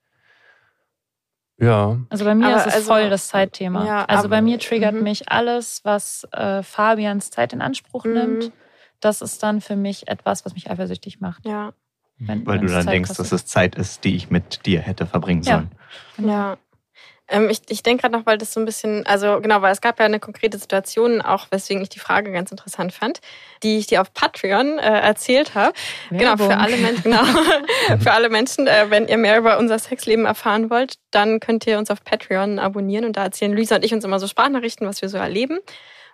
Ja, 1.60 1.98
Also 2.10 2.26
bei 2.26 2.34
mir 2.36 2.48
Aber 2.48 2.58
ist 2.58 2.66
es 2.68 2.74
also- 2.74 2.88
voll 2.88 3.10
das 3.10 3.28
Zeitthema. 3.28 3.86
Ja, 3.86 4.06
also 4.06 4.22
aber- 4.22 4.30
bei 4.30 4.42
mir 4.42 4.60
triggert 4.60 4.96
mhm. 4.96 5.04
mich 5.04 5.30
alles, 5.30 5.82
was 5.84 6.28
äh, 6.32 6.64
Fabians 6.64 7.30
Zeit 7.30 7.54
in 7.54 7.62
Anspruch 7.62 8.06
Mhm. 8.06 8.14
nimmt. 8.14 8.52
das 9.00 9.22
ist 9.22 9.44
dann 9.44 9.60
für 9.60 9.76
mich 9.76 10.08
etwas, 10.08 10.46
was 10.46 10.54
mich 10.54 10.72
eifersüchtig 10.72 11.20
macht. 11.20 11.46
Ja. 11.46 11.74
Wenn, 12.20 12.46
Weil 12.46 12.60
du 12.60 12.68
dann 12.68 12.84
Zeit 12.86 12.94
denkst, 12.94 13.10
kostet. 13.10 13.26
dass 13.26 13.32
es 13.34 13.46
Zeit 13.46 13.76
ist, 13.76 14.06
die 14.06 14.16
ich 14.16 14.30
mit 14.32 14.66
dir 14.66 14.80
hätte 14.80 15.06
verbringen 15.06 15.42
Ja. 15.44 15.66
sollen. 16.18 16.30
Ja. 16.30 16.58
Ähm, 17.34 17.50
ich 17.50 17.62
ich 17.68 17.82
denke 17.82 18.02
gerade 18.02 18.16
noch, 18.16 18.26
weil 18.26 18.38
das 18.38 18.54
so 18.54 18.60
ein 18.60 18.66
bisschen, 18.66 19.06
also 19.08 19.42
genau, 19.42 19.62
weil 19.62 19.74
es 19.74 19.82
gab 19.82 20.00
ja 20.00 20.06
eine 20.06 20.20
konkrete 20.20 20.58
Situation, 20.58 21.22
auch 21.22 21.48
weswegen 21.50 21.82
ich 21.82 21.90
die 21.90 22.00
Frage 22.00 22.32
ganz 22.32 22.52
interessant 22.52 22.94
fand, 22.94 23.20
die 23.64 23.78
ich 23.80 23.88
dir 23.88 24.02
auf 24.02 24.14
Patreon 24.14 24.78
äh, 24.78 25.00
erzählt 25.00 25.56
habe. 25.56 25.74
Genau, 26.12 26.38
für 26.38 26.56
alle 26.58 26.78
Menschen, 26.78 27.04
genau. 27.04 27.24
für 28.00 28.12
alle 28.12 28.30
Menschen, 28.30 28.68
äh, 28.68 28.86
wenn 28.90 29.08
ihr 29.08 29.18
mehr 29.18 29.38
über 29.40 29.58
unser 29.58 29.80
Sexleben 29.80 30.26
erfahren 30.26 30.70
wollt, 30.70 30.96
dann 31.12 31.40
könnt 31.40 31.66
ihr 31.66 31.80
uns 31.80 31.90
auf 31.90 32.04
Patreon 32.04 32.60
abonnieren 32.60 33.06
und 33.06 33.18
da 33.18 33.24
erzählen 33.24 33.54
Luisa 33.54 33.76
und 33.76 33.84
ich 33.84 33.94
uns 33.94 34.06
immer 34.06 34.20
so 34.20 34.28
Sprachnachrichten, 34.28 34.88
was 34.88 35.02
wir 35.02 35.10
so 35.10 35.18
erleben. 35.18 35.60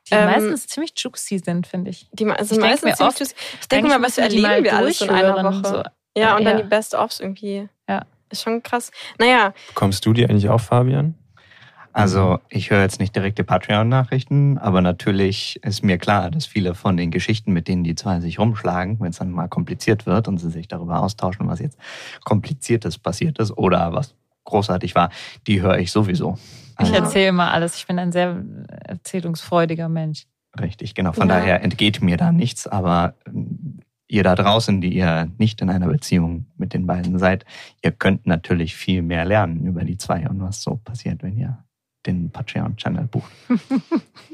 Die 0.09 0.13
ähm, 0.13 0.25
meistens 0.25 0.67
ziemlich 0.67 0.93
juicy 0.95 1.39
sind, 1.39 1.67
finde 1.67 1.91
ich. 1.91 2.07
Die, 2.13 2.25
also 2.25 2.55
Ich 2.55 2.61
meistens 2.61 2.83
mir 2.83 2.95
ziemlich 2.95 3.09
oft, 3.09 3.17
süß. 3.17 3.35
Ich 3.61 3.67
denke 3.67 3.89
mal, 3.89 4.01
was 4.01 4.17
erleben 4.17 4.63
wir 4.63 4.75
alles 4.75 5.01
in 5.01 5.09
einer 5.09 5.43
Woche? 5.43 5.67
so. 5.67 5.83
Ja, 6.17 6.35
und 6.35 6.45
dann 6.45 6.57
Ja. 6.57 6.63
die 6.63 6.69
Best-ofs 6.69 7.19
irgendwie. 7.19 7.69
Ist 8.29 8.43
schon 8.43 8.61
krass. 8.63 8.91
Naja, 9.17 9.53
Bekommst 9.69 10.05
du 10.05 10.13
die 10.13 10.25
eigentlich 10.29 10.49
auch, 10.49 10.61
Fabian? 10.61 11.15
Also 11.91 12.39
ich 12.49 12.69
höre 12.69 12.81
jetzt 12.81 12.99
nicht 12.99 13.15
direkt 13.15 13.39
die 13.39 13.43
Patreon-Nachrichten, 13.43 14.59
aber 14.59 14.81
natürlich 14.81 15.59
ist 15.63 15.83
mir 15.83 15.97
klar, 15.97 16.29
dass 16.29 16.45
viele 16.45 16.75
von 16.75 16.95
den 16.95 17.09
Geschichten, 17.09 17.51
mit 17.51 17.67
denen 17.67 17.83
die 17.83 17.95
zwei 17.95 18.19
sich 18.19 18.37
rumschlagen, 18.37 18.99
wenn 18.99 19.09
es 19.09 19.17
dann 19.17 19.31
mal 19.31 19.47
kompliziert 19.47 20.05
wird 20.05 20.27
und 20.27 20.37
sie 20.37 20.51
sich 20.51 20.67
darüber 20.67 21.01
austauschen, 21.01 21.47
was 21.47 21.59
jetzt 21.59 21.79
kompliziertes 22.23 22.99
passiert 22.99 23.39
ist 23.39 23.51
oder 23.57 23.91
was 23.91 24.13
großartig 24.43 24.93
war, 24.93 25.09
die 25.47 25.61
höre 25.61 25.79
ich 25.79 25.91
sowieso. 25.91 26.37
Ich 26.73 26.77
Also, 26.85 26.93
erzähle 26.93 27.27
immer 27.29 27.51
alles. 27.51 27.75
Ich 27.75 27.87
bin 27.87 27.97
ein 27.97 28.11
sehr 28.11 28.43
erzählungsfreudiger 28.85 29.89
Mensch. 29.89 30.25
Richtig, 30.59 30.93
genau. 30.93 31.11
Von 31.11 31.27
Ja. 31.27 31.35
daher 31.39 31.63
entgeht 31.63 32.01
mir 32.01 32.17
da 32.17 32.31
nichts, 32.31 32.67
aber 32.67 33.15
ihr 34.09 34.23
da 34.23 34.35
draußen, 34.35 34.81
die 34.81 34.93
ihr 34.93 35.31
nicht 35.37 35.61
in 35.61 35.69
einer 35.69 35.87
Beziehung 35.87 36.47
mit 36.57 36.73
den 36.73 36.85
beiden 36.85 37.17
seid, 37.19 37.45
ihr 37.83 37.91
könnt 37.91 38.25
natürlich 38.27 38.75
viel 38.75 39.01
mehr 39.01 39.23
lernen 39.23 39.65
über 39.65 39.83
die 39.85 39.97
zwei 39.97 40.27
und 40.27 40.41
was 40.41 40.61
so 40.61 40.75
passiert, 40.83 41.23
wenn 41.23 41.37
ihr 41.37 41.63
den 42.13 42.29
Patreon-Channel 42.31 43.05
bucht. 43.05 43.31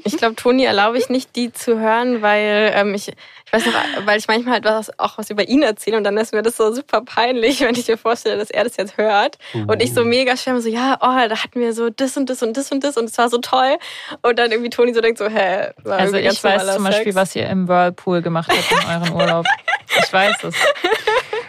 Ich 0.04 0.16
glaube, 0.18 0.36
Toni 0.36 0.64
erlaube 0.64 0.98
ich 0.98 1.08
nicht, 1.08 1.34
die 1.34 1.52
zu 1.52 1.80
hören, 1.80 2.22
weil 2.22 2.70
ähm, 2.74 2.94
ich, 2.94 3.08
ich 3.08 3.52
weiß 3.52 3.66
noch, 3.66 3.72
weil 4.04 4.18
ich 4.18 4.28
manchmal 4.28 4.54
halt 4.54 4.64
was, 4.64 4.96
auch 5.00 5.18
was 5.18 5.30
über 5.30 5.48
ihn 5.48 5.62
erzähle 5.62 5.96
und 5.96 6.04
dann 6.04 6.16
ist 6.16 6.32
mir 6.32 6.42
das 6.42 6.56
so 6.56 6.72
super 6.72 7.00
peinlich, 7.00 7.60
wenn 7.62 7.74
ich 7.74 7.88
mir 7.88 7.98
vorstelle, 7.98 8.38
dass 8.38 8.50
er 8.50 8.62
das 8.62 8.76
jetzt 8.76 8.98
hört. 8.98 9.38
Und 9.52 9.82
ich 9.82 9.92
so 9.94 10.04
mega 10.04 10.36
schwer 10.36 10.60
so, 10.60 10.68
ja, 10.68 10.96
oh, 11.00 11.28
da 11.28 11.42
hatten 11.42 11.58
wir 11.58 11.72
so 11.72 11.90
das 11.90 12.16
und 12.16 12.30
das 12.30 12.42
und 12.44 12.56
das 12.56 12.70
und 12.70 12.84
das 12.84 12.96
und 12.96 13.06
es 13.06 13.18
war 13.18 13.28
so 13.28 13.38
toll. 13.38 13.78
Und 14.22 14.38
dann 14.38 14.52
irgendwie 14.52 14.70
Toni 14.70 14.94
so 14.94 15.00
denkt 15.00 15.18
so, 15.18 15.28
hä, 15.28 15.70
war 15.82 15.98
Also 15.98 16.16
ich 16.16 16.24
ganz 16.24 16.44
weiß 16.44 16.74
zum 16.74 16.84
Beispiel, 16.84 17.04
Sex. 17.06 17.16
was 17.16 17.34
ihr 17.34 17.48
im 17.48 17.66
Whirlpool 17.66 18.22
gemacht 18.22 18.48
habt 18.50 18.70
in 18.70 18.88
euren 18.88 19.12
Urlaub. 19.12 19.46
Ich 19.98 20.12
weiß 20.12 20.44
es. 20.44 20.54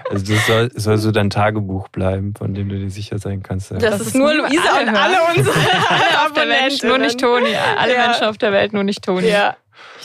Also 0.10 0.34
das 0.34 0.48
soll, 0.48 0.72
soll 0.76 0.98
so 0.98 1.12
dein 1.12 1.30
Tagebuch 1.30 1.88
bleiben, 1.90 2.34
von 2.38 2.54
dem 2.54 2.70
du 2.70 2.78
dir 2.78 2.90
sicher 2.90 3.20
sein 3.20 3.44
kannst. 3.44 3.72
Das, 3.72 3.80
Das 3.82 4.02
ist 4.02 4.08
ist 4.08 4.16
nur 4.16 4.34
Luisa 4.34 4.62
alle 4.74 4.90
und 4.90 4.96
alle 4.96 5.18
unsere 5.36 5.56
Alle 5.90 6.26
auf 6.26 6.34
der 6.34 6.48
Welt, 6.48 6.84
nur 6.84 6.98
nicht 6.98 7.20
Toni. 7.20 7.56
Alle 7.78 7.94
Ja. 7.94 8.08
Menschen 8.08 8.24
auf 8.26 8.38
der 8.38 8.52
Welt, 8.52 8.74
nur 8.74 8.84
nicht 8.84 9.04
Toni. 9.04 9.28
Ja, 9.28 9.58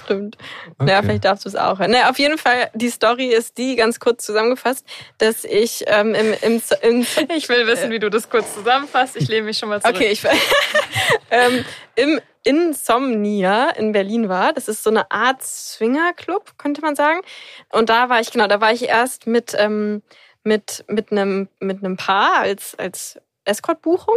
stimmt. 0.04 0.36
Okay. 0.66 0.84
Naja, 0.86 1.02
vielleicht 1.02 1.24
darfst 1.24 1.44
du 1.44 1.48
es 1.48 1.56
auch. 1.56 1.78
Naja, 1.78 2.10
auf 2.10 2.18
jeden 2.18 2.38
Fall, 2.38 2.70
die 2.74 2.90
Story 2.90 3.26
ist 3.26 3.58
die, 3.58 3.76
ganz 3.76 4.00
kurz 4.00 4.24
zusammengefasst, 4.26 4.84
dass 5.18 5.44
ich 5.44 5.84
ähm, 5.86 6.14
im, 6.14 6.34
im, 6.42 6.62
im 6.82 7.06
Ich 7.36 7.48
will 7.48 7.66
wissen, 7.66 7.90
wie 7.90 7.98
du 8.00 8.10
das 8.10 8.28
kurz 8.28 8.54
zusammenfasst. 8.54 9.16
Ich 9.16 9.28
lehne 9.28 9.46
mich 9.46 9.58
schon 9.58 9.68
mal 9.68 9.80
zurück. 9.80 9.94
Okay, 9.96 10.08
ich 10.10 10.22
ähm, 11.30 11.64
im 11.94 12.20
Insomnia 12.44 13.70
in 13.70 13.92
Berlin 13.92 14.28
war. 14.28 14.52
Das 14.52 14.68
ist 14.68 14.82
so 14.82 14.90
eine 14.90 15.10
Art 15.10 15.42
Swingerclub, 15.42 16.58
könnte 16.58 16.80
man 16.80 16.96
sagen. 16.96 17.20
Und 17.70 17.88
da 17.88 18.08
war 18.08 18.20
ich, 18.20 18.30
genau, 18.30 18.46
da 18.46 18.60
war 18.60 18.72
ich 18.72 18.88
erst 18.88 19.26
mit, 19.26 19.54
ähm, 19.58 20.02
mit, 20.44 20.84
mit, 20.88 21.12
einem, 21.12 21.48
mit 21.60 21.84
einem 21.84 21.96
Paar 21.96 22.40
als, 22.40 22.74
als 22.78 23.20
Escort-Buchung. 23.44 24.16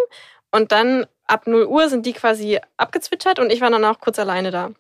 Und 0.52 0.72
dann 0.72 1.06
ab 1.28 1.48
0 1.48 1.66
Uhr 1.66 1.90
sind 1.90 2.06
die 2.06 2.14
quasi 2.14 2.60
abgezwitschert 2.78 3.40
und 3.40 3.52
ich 3.52 3.62
war 3.62 3.70
dann 3.70 3.86
auch 3.86 4.00
kurz 4.00 4.20
alleine 4.20 4.52
da. 4.52 4.72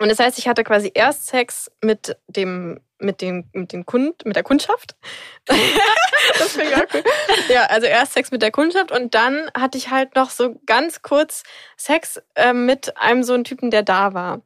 Und 0.00 0.08
das 0.08 0.18
heißt, 0.18 0.38
ich 0.38 0.48
hatte 0.48 0.64
quasi 0.64 0.90
erst 0.94 1.26
Sex 1.26 1.70
mit 1.82 2.16
dem, 2.26 2.80
mit 2.98 3.20
dem, 3.20 3.50
mit 3.52 3.72
dem 3.72 3.84
Kund, 3.84 4.24
mit 4.24 4.34
der 4.34 4.42
Kundschaft. 4.42 4.96
das 5.44 6.52
finde 6.52 6.70
ich 6.70 6.76
auch 6.76 6.94
cool. 6.94 7.04
Ja, 7.50 7.66
also 7.66 7.86
erst 7.86 8.14
Sex 8.14 8.30
mit 8.30 8.40
der 8.40 8.50
Kundschaft 8.50 8.92
und 8.92 9.14
dann 9.14 9.50
hatte 9.54 9.76
ich 9.76 9.90
halt 9.90 10.16
noch 10.16 10.30
so 10.30 10.58
ganz 10.64 11.02
kurz 11.02 11.42
Sex 11.76 12.22
äh, 12.34 12.54
mit 12.54 12.96
einem 12.96 13.22
so 13.22 13.34
einen 13.34 13.44
Typen, 13.44 13.70
der 13.70 13.82
da 13.82 14.14
war. 14.14 14.40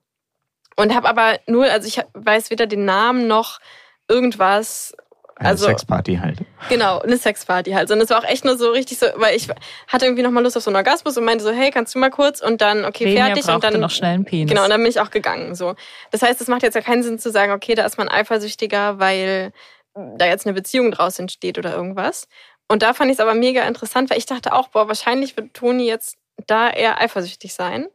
Und 0.75 0.93
habe 0.93 1.09
aber 1.09 1.39
nur, 1.47 1.67
also 1.67 1.87
ich 1.87 2.01
weiß 2.15 2.51
weder 2.51 2.67
den 2.67 2.85
Namen 2.85 3.29
noch 3.29 3.61
irgendwas. 4.09 4.93
Eine 5.37 5.49
Also- 5.49 5.67
Sexparty 5.67 6.17
halt. 6.17 6.39
Genau, 6.69 7.01
eine 7.01 7.17
Sexparty 7.17 7.73
halt. 7.73 7.91
Und 7.91 8.01
es 8.01 8.11
war 8.11 8.21
auch 8.21 8.29
echt 8.29 8.45
nur 8.45 8.57
so 8.57 8.71
richtig 8.71 8.99
so, 8.99 9.07
weil 9.17 9.35
ich 9.37 9.49
hatte 9.89 10.07
irgendwie 10.07 10.23
nochmal 10.23 10.43
Lust 10.45 10.57
auf 10.57 10.63
so 10.63 10.71
einen 10.71 10.77
Orgasmus 10.77 11.17
und 11.17 11.25
meinte 11.25 11.43
so, 11.43 11.51
hey, 11.51 11.71
kannst 11.71 11.95
du 11.95 11.99
mal 11.99 12.11
kurz? 12.11 12.41
Und 12.41 12.61
dann, 12.61 12.85
okay, 12.85 13.05
Xenia 13.05 13.27
fertig. 13.27 13.49
Und 13.49 13.65
dann 13.65 13.81
noch 13.81 13.91
schnell 13.91 14.15
einen 14.15 14.25
Penis. 14.25 14.49
Genau, 14.51 14.63
und 14.65 14.71
dann 14.71 14.81
bin 14.81 14.89
ich 14.91 15.01
auch 15.01 15.11
gegangen. 15.11 15.55
So. 15.55 15.75
Das 16.13 16.23
heißt, 16.23 16.41
es 16.41 16.47
macht 16.47 16.63
jetzt 16.63 16.75
ja 16.75 16.81
keinen 16.81 17.03
Sinn 17.03 17.19
zu 17.19 17.31
sagen, 17.31 17.53
okay, 17.53 17.75
da 17.75 17.85
ist 17.85 17.99
man 17.99 18.09
eifersüchtiger, 18.09 18.99
weil 19.01 19.53
da 19.95 20.27
jetzt 20.27 20.47
eine 20.47 20.55
Beziehung 20.55 20.91
draus 20.91 21.19
entsteht 21.19 21.59
oder 21.59 21.75
irgendwas. 21.75 22.29
Und 22.69 22.83
da 22.83 22.95
fand 22.95 23.11
ich 23.11 23.17
es 23.17 23.21
aber 23.21 23.35
mega 23.35 23.63
interessant, 23.63 24.11
weil 24.11 24.19
ich 24.19 24.27
dachte 24.27 24.53
auch, 24.53 24.69
boah, 24.69 24.89
wahrscheinlich 24.89 25.37
wird 25.37 25.55
Toni 25.55 25.87
jetzt 25.87 26.17
da 26.47 26.71
eher 26.71 27.01
eifersüchtig 27.01 27.55
sein, 27.55 27.89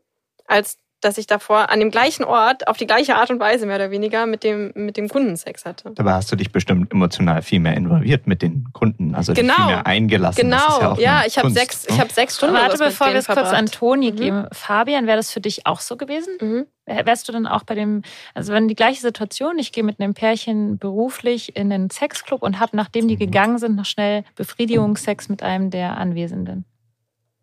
als 0.46 0.78
dass 1.02 1.18
ich 1.18 1.28
davor 1.28 1.70
an 1.70 1.80
dem 1.80 1.92
gleichen 1.92 2.24
Ort, 2.24 2.68
auf 2.68 2.78
die 2.78 2.88
gleiche 2.88 3.16
Art 3.16 3.30
und 3.30 3.40
Weise 3.40 3.66
mehr 3.66 3.78
oder 3.78 3.92
weniger 3.92 4.26
mit 4.26 4.44
dem, 4.44 4.72
mit 4.76 4.98
dem 4.98 5.08
Kunden 5.10 5.36
Sex 5.38 5.66
hatte. 5.66 5.92
Dabei 5.96 6.14
hast 6.14 6.32
du 6.32 6.36
dich 6.36 6.52
bestimmt 6.52 6.92
emotional 6.92 7.42
viel 7.42 7.60
mehr 7.60 7.76
involviert 7.76 8.28
mit 8.28 8.42
den 8.42 8.66
Kunden, 8.74 9.16
also 9.16 9.34
dich 9.34 9.42
Genau. 9.44 9.56
viel 9.56 9.66
mehr 9.68 9.88
eingelassen. 9.88 10.50
Das 10.50 10.62
ist 10.68 10.78
Genau, 10.80 10.92
auch 10.92 10.98
ja, 11.00 11.18
eine 11.20 11.28
ich 11.28 11.38
habe 11.38 11.50
sechs, 11.52 11.88
ne? 11.88 11.96
ich 11.96 12.00
habe 12.02 12.12
sechs 12.12 12.36
Stunden. 12.38 12.56
Warte, 12.56 12.78
bevor 12.78 13.08
wir 13.08 13.16
es 13.16 13.28
kurz 13.28 13.50
an. 13.54 13.66
Toni 13.68 14.12
Mhm. 14.12 14.16
geben. 14.16 14.48
Fabian, 14.52 15.08
wäre 15.08 15.18
das 15.18 15.32
für 15.32 15.42
dich 15.42 15.66
auch 15.66 15.80
so 15.80 15.96
gewesen? 15.98 16.34
Mhm. 16.42 16.66
Wär- 16.86 17.06
Wärst 17.06 17.28
du 17.28 17.32
dann 17.32 17.46
auch 17.48 17.64
bei 17.64 17.76
dem, 17.76 18.02
also 18.34 18.52
wenn 18.54 18.68
die 18.68 18.76
gleiche 18.76 19.00
Situation, 19.02 19.60
ich 19.60 19.72
gehe 19.72 19.84
mit 19.84 20.00
einem 20.00 20.14
Pärchen 20.14 20.78
beruflich 20.80 21.56
in 21.56 21.70
den 21.70 21.90
Sexclub 21.90 22.42
und 22.42 22.60
habe, 22.60 22.76
nachdem 22.76 23.08
die 23.08 23.16
Mhm. 23.16 23.20
gegangen 23.20 23.58
sind, 23.60 23.76
noch 23.76 23.86
schnell 23.86 24.24
Befriedigungssex 24.36 25.30
mit 25.30 25.44
einem 25.44 25.70
der 25.70 25.98
Anwesenden. 25.98 26.66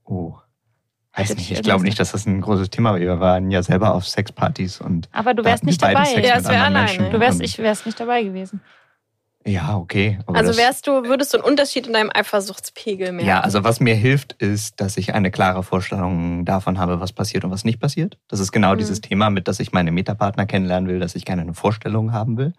Oh. 0.05 0.35
Weiß 1.17 1.35
nicht, 1.35 1.51
ich 1.51 1.63
glaube 1.63 1.83
nicht, 1.85 1.99
dass 1.99 2.13
das 2.13 2.27
ein 2.27 2.41
großes 2.43 2.71
Thema 2.71 2.93
war. 2.93 3.01
Wir 3.01 3.19
waren 3.21 3.51
ja 3.51 3.63
selber 3.63 3.95
auf 3.95 4.07
Sexpartys 4.07 4.81
und 4.81 5.09
Aber 5.13 5.33
du 5.35 5.45
wärst 5.45 5.65
nicht 5.65 5.83
dabei. 5.83 6.05
Sex 6.05 6.29
Ja, 6.29 6.37
mit 6.37 6.45
es 6.45 6.49
wär 6.51 6.63
anderen 6.65 6.77
alleine. 6.77 6.99
Menschen. 6.99 7.11
Du 7.13 7.21
wärst, 7.21 7.41
ich 7.41 7.59
wärst 7.59 7.87
nicht 7.87 7.99
dabei 7.99 8.23
gewesen. 8.23 8.61
Ja, 9.49 9.77
okay. 9.77 10.19
aber 10.27 10.39
Also 10.39 10.57
wärst 10.57 10.89
du, 10.89 11.05
würdest 11.05 11.33
du 11.33 11.39
einen 11.39 11.47
Unterschied 11.47 11.87
in 11.87 11.93
deinem 11.93 12.11
Eifersuchtspegel 12.13 13.13
merken? 13.13 13.29
Ja, 13.29 13.41
also 13.43 13.63
was 13.63 13.79
mir 13.79 13.95
hilft, 13.95 14.33
ist, 14.33 14.81
dass 14.81 14.97
ich 14.97 15.15
eine 15.15 15.31
klare 15.31 15.63
Vorstellung 15.63 16.45
davon 16.45 16.79
habe, 16.81 16.99
was 17.01 17.13
passiert 17.13 17.45
und 17.45 17.53
was 17.53 17.65
nicht 17.65 17.79
passiert. 17.79 18.19
Das 18.27 18.41
ist 18.41 18.51
genau 18.51 18.75
Mhm. 18.75 18.79
dieses 18.79 19.01
Thema, 19.03 19.31
mit 19.31 19.47
dass 19.47 19.61
ich 19.61 19.71
meine 19.73 19.93
Metapartner 19.93 20.47
kennenlernen 20.47 20.91
will, 20.91 20.99
dass 20.99 21.15
ich 21.15 21.25
gerne 21.25 21.43
eine 21.43 21.55
Vorstellung 21.55 22.13
haben 22.13 22.37
will. 22.39 22.55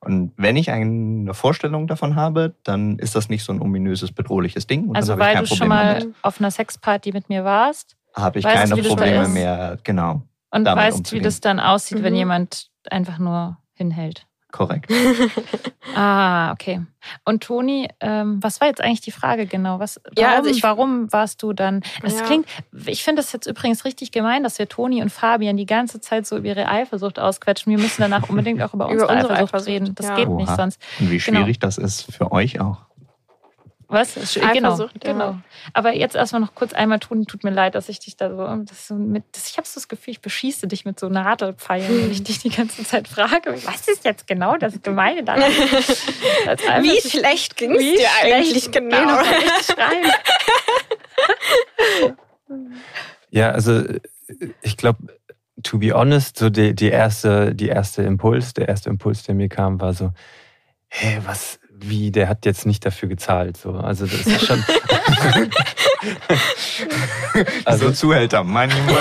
Und 0.00 0.32
wenn 0.38 0.56
ich 0.56 0.70
eine 0.70 1.34
Vorstellung 1.34 1.86
davon 1.86 2.16
habe, 2.16 2.54
dann 2.64 2.98
ist 2.98 3.14
das 3.14 3.28
nicht 3.28 3.44
so 3.44 3.52
ein 3.52 3.60
ominöses, 3.60 4.10
bedrohliches 4.10 4.66
Ding. 4.66 4.88
Und 4.88 4.96
Also 4.96 5.18
weil 5.18 5.34
ich 5.34 5.34
du 5.34 5.36
kein 5.40 5.46
schon 5.46 5.58
Problem 5.58 5.68
mal 5.68 5.98
damit. 6.00 6.14
auf 6.22 6.40
einer 6.40 6.50
Sexparty 6.50 7.12
mit 7.12 7.28
mir 7.28 7.44
warst 7.44 7.96
Habe 8.14 8.38
ich 8.38 8.44
weißt 8.44 8.70
keine 8.72 8.76
wie 8.84 8.88
Probleme 8.88 9.28
mehr. 9.28 9.78
Genau, 9.84 10.22
und 10.50 10.64
Damit 10.64 10.84
weißt, 10.84 10.96
wie 10.96 10.98
umzugehen. 11.00 11.22
das 11.24 11.40
dann 11.40 11.60
aussieht, 11.60 12.02
wenn 12.02 12.12
Mhm. 12.12 12.18
jemand 12.18 12.68
einfach 12.90 13.18
nur 13.18 13.56
hinhält. 13.74 14.26
korrekt. 14.52 14.90
Ah, 15.94 16.52
okay. 16.52 16.82
Und 17.24 17.42
Toni, 17.42 17.88
ähm, 18.00 18.38
was 18.42 18.60
war 18.60 18.68
jetzt 18.68 18.80
eigentlich 18.80 19.00
die 19.00 19.10
Frage 19.10 19.46
genau? 19.46 19.78
Was, 19.80 20.00
warum, 20.04 20.14
Ja, 20.18 20.36
also 20.36 20.50
ich- 20.50 20.62
warum 20.62 21.12
warst 21.12 21.42
du 21.42 21.52
dann? 21.52 21.82
Es 22.02 22.18
Ja. 22.18 22.24
klingt, 22.26 22.46
ich 22.86 23.02
finde 23.02 23.22
das 23.22 23.32
jetzt 23.32 23.46
übrigens 23.46 23.84
richtig 23.84 24.12
gemein, 24.12 24.42
dass 24.42 24.58
wir 24.58 24.68
Toni 24.68 25.02
und 25.02 25.10
Fabian 25.10 25.56
die 25.56 25.66
ganze 25.66 26.00
Zeit 26.00 26.26
so 26.26 26.36
über 26.36 26.46
ihre 26.48 26.68
Eifersucht 26.68 27.18
ausquetschen. 27.18 27.70
Wir 27.70 27.78
müssen 27.78 28.02
danach 28.02 28.28
unbedingt 28.28 28.62
auch 28.62 28.74
über 28.74 28.86
unsere, 28.88 29.04
Über 29.06 29.14
unsere 29.14 29.32
Eifersucht, 29.34 29.54
Eifersucht, 29.54 29.68
reden. 29.68 29.94
Das 29.94 30.06
ja. 30.06 30.14
geht 30.16 30.28
nicht 30.28 30.48
Oha. 30.48 30.56
sonst. 30.56 30.80
Und 31.00 31.10
wie 31.10 31.18
Genau. 31.18 31.40
schwierig 31.40 31.58
das 31.58 31.78
ist 31.78 32.12
für 32.12 32.30
euch 32.32 32.60
auch. 32.60 32.78
Was? 33.90 34.14
Genau, 34.52 34.78
ja. 34.78 34.88
genau. 35.00 35.38
Aber 35.72 35.92
jetzt 35.92 36.14
erstmal 36.14 36.40
noch 36.40 36.54
kurz 36.54 36.72
einmal, 36.72 37.00
Toni, 37.00 37.26
tut 37.26 37.42
mir 37.42 37.50
leid, 37.50 37.74
dass 37.74 37.88
ich 37.88 37.98
dich 37.98 38.16
da 38.16 38.30
so, 38.30 38.64
das 38.64 38.86
so 38.86 38.94
mit, 38.94 39.24
das, 39.32 39.50
ich 39.50 39.56
habe 39.56 39.66
so 39.66 39.74
das 39.74 39.88
Gefühl, 39.88 40.12
ich 40.12 40.20
beschieße 40.20 40.68
dich 40.68 40.84
mit 40.84 41.00
so 41.00 41.08
Nadelpfeilen, 41.08 41.88
wenn 42.02 42.12
ich 42.12 42.22
dich 42.22 42.38
die 42.38 42.50
ganze 42.50 42.84
Zeit 42.84 43.08
frage, 43.08 43.54
was 43.64 43.88
ist 43.88 44.04
jetzt 44.04 44.28
genau 44.28 44.56
das 44.56 44.80
Gemeine 44.82 45.24
daran? 45.24 45.42
Wie 45.50 47.00
schlecht 47.00 47.56
ging 47.56 47.72
es 47.72 47.78
dir 47.78 47.96
schlecht 47.98 48.24
eigentlich 48.24 48.70
genau? 48.70 49.22
Ja, 53.32 53.50
also 53.50 53.84
ich 54.60 54.76
glaube, 54.76 55.06
to 55.62 55.78
be 55.78 55.92
honest, 55.92 56.36
so 56.36 56.50
die, 56.50 56.74
die 56.74 56.88
erste, 56.88 57.54
die 57.54 57.68
erste 57.68 58.02
Impuls, 58.02 58.54
der 58.54 58.66
erste 58.68 58.90
Impuls, 58.90 59.22
der 59.22 59.36
mir 59.36 59.48
kam, 59.48 59.80
war 59.80 59.94
so, 59.94 60.10
hey, 60.88 61.20
was, 61.24 61.59
wie, 61.88 62.10
der 62.10 62.28
hat 62.28 62.44
jetzt 62.46 62.66
nicht 62.66 62.84
dafür 62.84 63.08
gezahlt. 63.08 63.56
So. 63.56 63.72
Also 63.72 64.06
das 64.06 64.26
ist 64.26 64.46
schon. 64.46 64.62
also 67.64 67.86
so 67.88 67.92
Zuhälter, 67.92 68.44
money, 68.44 68.74
money. 68.86 68.98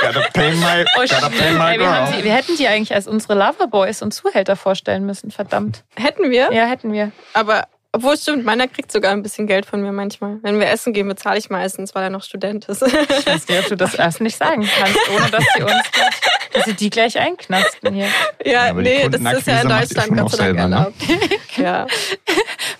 Gotta 0.00 0.20
pay 0.32 0.52
my, 0.54 0.84
Oh, 0.96 1.00
gotta 1.00 1.28
pay 1.28 1.52
my 1.52 1.72
Ey, 1.74 1.78
wir, 1.80 1.90
haben 1.92 2.10
girl. 2.10 2.18
die, 2.20 2.24
wir 2.24 2.32
hätten 2.34 2.56
die 2.56 2.66
eigentlich 2.68 2.94
als 2.94 3.06
unsere 3.06 3.34
Loverboys 3.34 4.02
und 4.02 4.12
Zuhälter 4.12 4.56
vorstellen 4.56 5.06
müssen, 5.06 5.30
verdammt. 5.30 5.84
Hätten 5.96 6.30
wir, 6.30 6.52
Ja, 6.52 6.66
hätten 6.66 6.92
wir. 6.92 7.12
aber 7.34 7.66
obwohl 7.94 8.14
es 8.14 8.22
stimmt, 8.22 8.46
meiner 8.46 8.68
kriegt 8.68 8.90
sogar 8.90 9.12
ein 9.12 9.22
bisschen 9.22 9.46
Geld 9.46 9.66
von 9.66 9.82
mir 9.82 9.92
manchmal. 9.92 10.38
Wenn 10.40 10.58
wir 10.58 10.70
essen 10.70 10.94
gehen, 10.94 11.06
bezahle 11.08 11.38
ich 11.38 11.50
meistens, 11.50 11.94
weil 11.94 12.04
er 12.04 12.10
noch 12.10 12.22
Student 12.22 12.64
ist. 12.64 12.80
Ich 12.82 13.26
weiß 13.26 13.48
nicht, 13.48 13.60
ob 13.60 13.68
du 13.68 13.76
das 13.76 13.94
erst 13.94 14.22
nicht 14.22 14.38
sagen 14.38 14.66
kannst, 14.78 14.98
ohne 15.14 15.30
dass 15.30 15.44
sie 15.54 15.62
uns 15.62 15.92
gleich, 15.92 16.20
dass 16.54 16.64
sie 16.64 16.72
die 16.72 16.88
gleich 16.88 17.18
einknasten 17.18 17.92
hier. 17.92 18.08
ja, 18.46 18.72
die 18.72 18.80
nee, 18.80 19.08
das 19.10 19.20
ist 19.38 19.46
ja 19.46 19.60
in 19.60 19.68
Deutschland 19.68 20.08
Gott 20.08 20.20
auch 20.20 20.30
sei 20.30 20.52
Dank 20.52 20.56
ne? 20.56 20.62
erlaubt. 20.62 20.94
ja. 21.58 21.86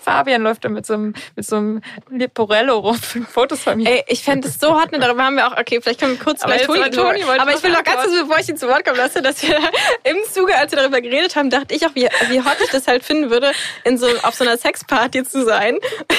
Fabian 0.01 0.41
läuft 0.41 0.65
da 0.65 0.69
mit 0.69 0.85
so 0.87 0.95
einem, 0.95 1.13
mit 1.35 1.45
so 1.45 1.57
einem 1.57 1.81
Leporello 2.09 2.79
rum 2.79 2.95
für 2.95 3.21
Fotos 3.21 3.61
von 3.61 3.77
mir. 3.77 3.87
Ey, 3.87 4.03
ich 4.07 4.23
fände 4.23 4.47
es 4.47 4.59
so 4.59 4.81
hot, 4.81 4.91
ne, 4.91 4.99
darüber 4.99 5.23
haben 5.23 5.35
wir 5.35 5.47
auch, 5.47 5.57
okay, 5.57 5.79
vielleicht 5.79 5.99
können 5.99 6.17
wir 6.17 6.23
kurz 6.23 6.41
Aber 6.41 6.53
gleich 6.53 6.65
Toni, 6.65 6.89
Toni, 6.89 7.27
wollte 7.27 7.39
Aber 7.39 7.53
ich 7.53 7.61
will 7.61 7.71
noch 7.71 7.83
ganz 7.83 8.01
kurz, 8.01 8.19
bevor 8.19 8.39
ich 8.39 8.49
ihn 8.49 8.57
zu 8.57 8.67
Wort 8.67 8.83
kommen 8.83 8.97
lasse, 8.97 9.21
dass 9.21 9.43
wir 9.43 9.57
im 10.03 10.17
Zuge, 10.31 10.57
als 10.57 10.71
wir 10.71 10.79
darüber 10.79 11.01
geredet 11.01 11.35
haben, 11.35 11.51
dachte 11.51 11.75
ich 11.75 11.85
auch, 11.85 11.93
wie, 11.93 12.09
wie 12.29 12.39
hot 12.41 12.57
ich 12.63 12.71
das 12.71 12.87
halt 12.87 13.03
finden 13.03 13.29
würde, 13.29 13.51
in 13.83 13.99
so, 13.99 14.07
auf 14.23 14.33
so 14.33 14.43
einer 14.43 14.57
Sexparty 14.57 15.02
zu 15.11 15.43
sein. 15.45 15.77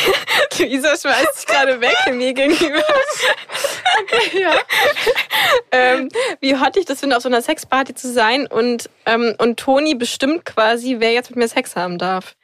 Luisa 0.59 0.97
schmeißt 0.97 1.35
sich 1.37 1.47
gerade 1.47 1.81
weg 1.81 1.95
mir 2.13 2.33
gegenüber. 2.33 2.83
Ja. 4.33 4.55
ähm, 5.73 6.09
wie 6.41 6.57
hot 6.57 6.77
ich 6.77 6.85
das 6.85 7.01
finde, 7.01 7.17
auf 7.17 7.23
so 7.23 7.29
einer 7.29 7.43
Sexparty 7.43 7.95
zu 7.95 8.13
sein 8.13 8.47
und, 8.47 8.89
ähm, 9.07 9.35
und 9.39 9.59
Toni 9.59 9.95
bestimmt 9.95 10.45
quasi, 10.45 10.97
wer 10.99 11.13
jetzt 11.13 11.31
mit 11.31 11.39
mir 11.39 11.49
Sex 11.49 11.77
haben 11.77 11.99
darf. 11.99 12.35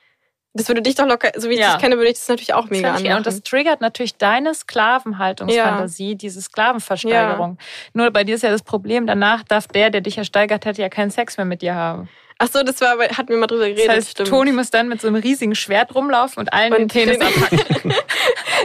Das 0.52 0.66
würde 0.66 0.82
dich 0.82 0.96
doch 0.96 1.06
locker, 1.06 1.30
so 1.36 1.48
wie 1.48 1.54
ich 1.54 1.60
Ja. 1.60 1.72
dich 1.74 1.80
kenne, 1.82 1.96
würde 1.96 2.08
ich 2.10 2.14
das 2.18 2.26
natürlich 2.28 2.54
auch 2.54 2.68
mega 2.70 2.92
anmachen. 2.94 3.16
und 3.18 3.26
das 3.26 3.40
triggert 3.42 3.80
natürlich 3.80 4.16
deine 4.16 4.52
Sklavenhaltungsfantasie, 4.52 6.16
diese 6.16 6.42
Sklavenversteigerung. 6.42 7.56
Nur 7.92 8.10
bei 8.10 8.24
dir 8.24 8.34
ist 8.34 8.42
ja 8.42 8.50
das 8.50 8.62
Problem, 8.62 9.06
danach 9.06 9.44
darf 9.44 9.68
der, 9.68 9.90
der 9.90 10.00
dich 10.00 10.18
ersteigert 10.18 10.66
hat, 10.66 10.76
ja 10.76 10.88
keinen 10.88 11.10
Sex 11.12 11.36
mehr 11.36 11.44
mit 11.44 11.62
dir 11.62 11.74
haben. 11.76 12.08
Ach 12.42 12.48
so, 12.50 12.62
das 12.62 12.80
war, 12.80 12.98
hatten 12.98 13.28
wir 13.28 13.36
mal 13.36 13.46
drüber 13.46 13.64
geredet. 13.68 13.86
Das 13.88 13.96
heißt, 13.96 14.10
stimmt. 14.12 14.28
Toni 14.30 14.52
muss 14.52 14.70
dann 14.70 14.88
mit 14.88 15.00
so 15.02 15.08
einem 15.08 15.16
riesigen 15.16 15.54
Schwert 15.54 15.94
rumlaufen 15.94 16.40
und 16.40 16.52
allen 16.54 16.72
den 16.72 16.82
Und 16.84 16.92
Penis 16.92 17.18
den- 17.18 17.26
abhacken. 17.26 17.94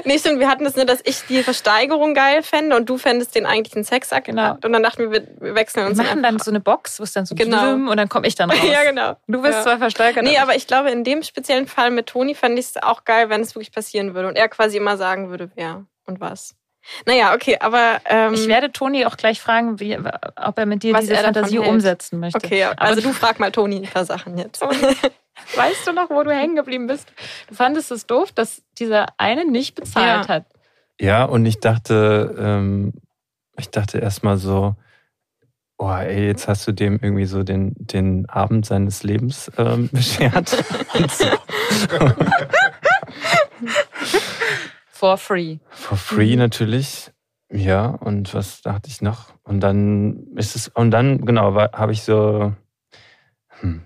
Nee, 0.03 0.19
stimmt, 0.19 0.39
wir 0.39 0.49
hatten 0.49 0.63
das 0.65 0.75
nur, 0.75 0.85
dass 0.85 0.99
ich 1.03 1.21
die 1.29 1.41
Versteigerung 1.41 2.13
geil 2.13 2.43
fände 2.43 2.75
und 2.75 2.87
du 2.89 2.97
fändest 2.97 3.33
den 3.33 3.45
eigentlichen 3.45 3.83
Sexakt. 3.83 4.27
Genau. 4.27 4.51
Und 4.63 4.71
dann 4.73 4.83
dachten 4.83 5.03
wir, 5.03 5.11
wir- 5.11 5.27
wir 5.41 5.55
wechseln 5.55 5.83
Wir 5.85 5.89
uns 5.89 5.97
machen 5.97 6.21
dann 6.23 6.37
so 6.39 6.51
eine 6.51 6.59
Box, 6.59 6.99
wo 6.99 7.03
es 7.03 7.13
dann 7.13 7.25
so 7.25 7.33
Genau. 7.35 7.73
und 7.73 7.97
dann 7.97 8.07
komme 8.09 8.27
ich 8.27 8.35
dann 8.35 8.49
raus. 8.51 8.59
Ja, 8.71 8.83
genau. 8.83 9.15
Du 9.27 9.41
bist 9.41 9.55
Ja. 9.55 9.63
zwar 9.63 9.77
versteigert. 9.77 10.23
Nee, 10.23 10.37
aber 10.37 10.45
aber 10.45 10.55
ich 10.55 10.67
glaube, 10.67 10.91
in 10.91 11.03
dem 11.03 11.23
speziellen 11.23 11.65
Fall 11.67 11.89
mit 11.91 12.05
Toni 12.07 12.35
fände 12.35 12.59
ich 12.59 12.67
es 12.67 12.77
auch 12.83 13.03
geil, 13.03 13.29
wenn 13.29 13.41
es 13.41 13.55
wirklich 13.55 13.71
passieren 13.71 14.13
würde 14.13 14.27
und 14.27 14.35
er 14.37 14.47
quasi 14.47 14.77
immer 14.77 14.95
sagen 14.95 15.29
würde, 15.31 15.49
wer 15.55 15.85
und 16.05 16.19
was. 16.21 16.53
Naja, 17.05 17.33
okay, 17.33 17.57
aber. 17.59 17.99
Ähm, 18.05 18.33
ich 18.33 18.47
werde 18.47 18.71
Toni 18.71 19.05
auch 19.05 19.17
gleich 19.17 19.41
fragen, 19.41 19.79
wie, 19.79 19.97
ob 20.35 20.57
er 20.59 20.65
mit 20.65 20.83
dir 20.83 20.93
diese 20.99 21.15
Fantasie 21.15 21.59
umsetzen 21.59 22.19
möchte. 22.19 22.37
Okay, 22.37 22.59
ja, 22.59 22.71
also 22.77 23.01
du- 23.01 23.07
du 23.07 23.13
frag 23.13 23.39
mal 23.39 23.51
Toni 23.51 23.77
ein 23.77 23.91
paar 23.91 24.05
Sachen 24.05 24.37
jetzt. 24.37 24.61
Weißt 24.61 25.85
du 25.87 25.91
noch, 25.93 26.09
wo 26.09 26.23
du 26.23 26.31
hängen 26.31 26.55
geblieben 26.55 26.87
bist? 26.87 27.07
Du 27.49 27.55
fandest 27.55 27.91
es 27.91 28.05
doof, 28.07 28.31
dass 28.31 28.61
dieser 28.79 29.07
eine 29.17 29.45
nicht 29.45 29.75
bezahlt 29.75 30.27
Ja. 30.27 30.35
hat. 30.35 30.45
Ja, 30.99 31.25
und 31.25 31.45
ich 31.45 31.59
dachte, 31.59 32.35
ähm, 32.39 32.93
ich 33.57 33.69
dachte 33.69 33.97
erstmal 33.99 34.37
so, 34.37 34.75
oh 35.77 35.89
ey, 35.91 36.27
jetzt 36.27 36.47
hast 36.47 36.65
du 36.67 36.71
dem 36.71 36.99
irgendwie 37.01 37.25
so 37.25 37.43
den, 37.43 37.73
den 37.77 38.29
Abend 38.29 38.65
seines 38.65 39.03
Lebens 39.03 39.51
ähm, 39.57 39.89
beschert. 39.91 40.63
Und 40.93 41.11
so. 41.11 41.25
For 45.05 45.17
free. 45.19 45.59
For 45.69 45.97
free 45.97 46.31
Mhm. 46.31 46.39
natürlich. 46.39 47.11
Ja, 47.53 47.85
und 47.85 48.33
was 48.33 48.63
dachte 48.63 48.89
ich 48.89 49.03
noch? 49.03 49.27
Und 49.43 49.59
dann 49.59 50.25
ist 50.35 50.55
es, 50.55 50.67
und 50.67 50.89
dann, 50.89 51.23
genau, 51.25 51.53
habe 51.55 51.91
ich 51.91 52.01
so, 52.01 52.53
hm. 53.59 53.83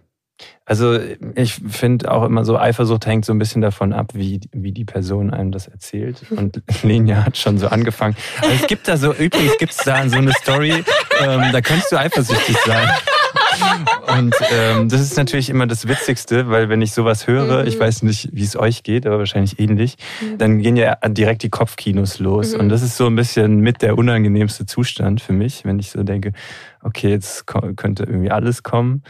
also 0.64 0.98
ich 1.36 1.56
finde 1.56 2.10
auch 2.10 2.24
immer 2.24 2.46
so, 2.46 2.58
Eifersucht 2.58 3.06
hängt 3.06 3.26
so 3.26 3.34
ein 3.34 3.38
bisschen 3.38 3.62
davon 3.62 3.92
ab, 3.92 4.12
wie, 4.14 4.40
wie 4.54 4.72
die 4.72 4.86
Person 4.86 5.34
einem 5.34 5.52
das 5.52 5.68
erzählt. 5.68 6.26
Und 6.32 6.64
Lenia 6.84 7.26
hat 7.26 7.36
schon 7.36 7.58
so 7.58 7.68
angefangen. 7.68 8.16
Aber 8.38 8.54
es 8.54 8.66
gibt 8.68 8.88
da 8.88 8.96
so, 8.96 9.14
übrigens 9.14 9.58
gibt 9.58 9.74
es 9.74 9.80
da 9.80 10.08
so 10.08 10.16
eine 10.16 10.32
Story, 10.32 10.86
ähm, 11.20 11.52
da 11.52 11.60
könntest 11.60 11.92
du 11.92 11.98
eifersüchtig 12.00 12.56
sein. 12.66 12.88
Und 14.18 14.36
ähm, 14.52 14.90
das 14.90 15.02
ist 15.02 15.18
natürlich 15.18 15.50
immer 15.50 15.68
das 15.68 15.88
Witzigste, 15.88 16.50
weil 16.50 16.70
wenn 16.70 16.82
ich 16.82 16.94
sowas 16.94 17.28
höre, 17.28 17.62
Mhm. 17.62 17.68
ich 17.68 17.80
weiß 17.80 18.04
nicht, 18.04 18.30
wie 18.32 18.44
es 18.44 18.56
euch 18.56 18.84
geht, 18.84 19.06
aber 19.06 19.20
wahrscheinlich 19.20 19.60
ähnlich, 19.60 19.98
dann 20.38 20.60
gehen 20.60 20.78
ja 20.78 20.96
direkt 21.08 21.44
die 21.44 21.50
Kopfkinos 21.50 22.20
los. 22.20 22.54
Mhm. 22.54 22.62
Und 22.62 22.70
das 22.70 22.82
ist 22.82 22.98
so 22.98 23.08
ein 23.08 23.16
bisschen 23.16 23.60
mit 23.60 23.82
der 23.82 23.98
unangenehmste 23.98 24.66
Zustand 24.66 25.22
für 25.22 25.34
mich, 25.34 25.66
wenn 25.66 25.80
ich 25.80 25.92
so 25.92 26.04
denke, 26.04 26.34
okay, 26.82 27.10
jetzt 27.10 27.46
könnte 27.48 28.04
irgendwie 28.04 28.32
alles 28.32 28.64
kommen 28.64 29.04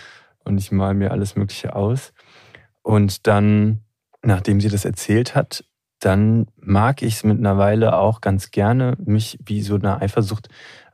und 0.43 0.57
ich 0.57 0.71
mal 0.71 0.93
mir 0.93 1.11
alles 1.11 1.35
Mögliche 1.35 1.75
aus. 1.75 2.13
Und 2.81 3.27
dann, 3.27 3.81
nachdem 4.23 4.59
sie 4.61 4.69
das 4.69 4.85
erzählt 4.85 5.35
hat, 5.35 5.63
dann 5.99 6.47
mag 6.55 7.01
ich 7.01 7.15
es 7.15 7.23
mittlerweile 7.25 7.97
auch 7.97 8.21
ganz 8.21 8.51
gerne, 8.51 8.95
mich 9.03 9.37
wie 9.45 9.61
so 9.61 9.75
eine 9.75 10.01
Eifersucht, 10.01 10.47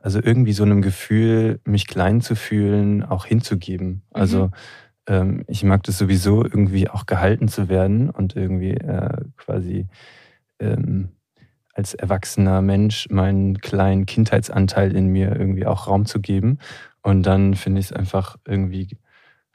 also 0.06 0.20
irgendwie 0.22 0.52
so 0.52 0.62
einem 0.62 0.82
Gefühl, 0.82 1.58
mich 1.64 1.88
klein 1.88 2.20
zu 2.20 2.36
fühlen, 2.36 3.02
auch 3.02 3.26
hinzugeben. 3.26 4.02
Also 4.12 4.52
ähm, 5.08 5.42
ich 5.48 5.64
mag 5.64 5.82
das 5.82 5.98
sowieso 5.98 6.44
irgendwie 6.44 6.88
auch 6.88 7.06
gehalten 7.06 7.48
zu 7.48 7.68
werden 7.68 8.10
und 8.10 8.36
irgendwie 8.36 8.74
äh, 8.74 9.24
quasi 9.36 9.88
ähm, 10.60 11.08
als 11.74 11.94
erwachsener 11.94 12.62
Mensch 12.62 13.08
meinen 13.10 13.58
kleinen 13.58 14.06
Kindheitsanteil 14.06 14.94
in 14.94 15.08
mir 15.08 15.34
irgendwie 15.34 15.66
auch 15.66 15.88
Raum 15.88 16.06
zu 16.06 16.20
geben. 16.20 16.60
Und 17.02 17.24
dann 17.24 17.54
finde 17.54 17.80
ich 17.80 17.86
es 17.86 17.92
einfach 17.92 18.36
irgendwie 18.46 18.98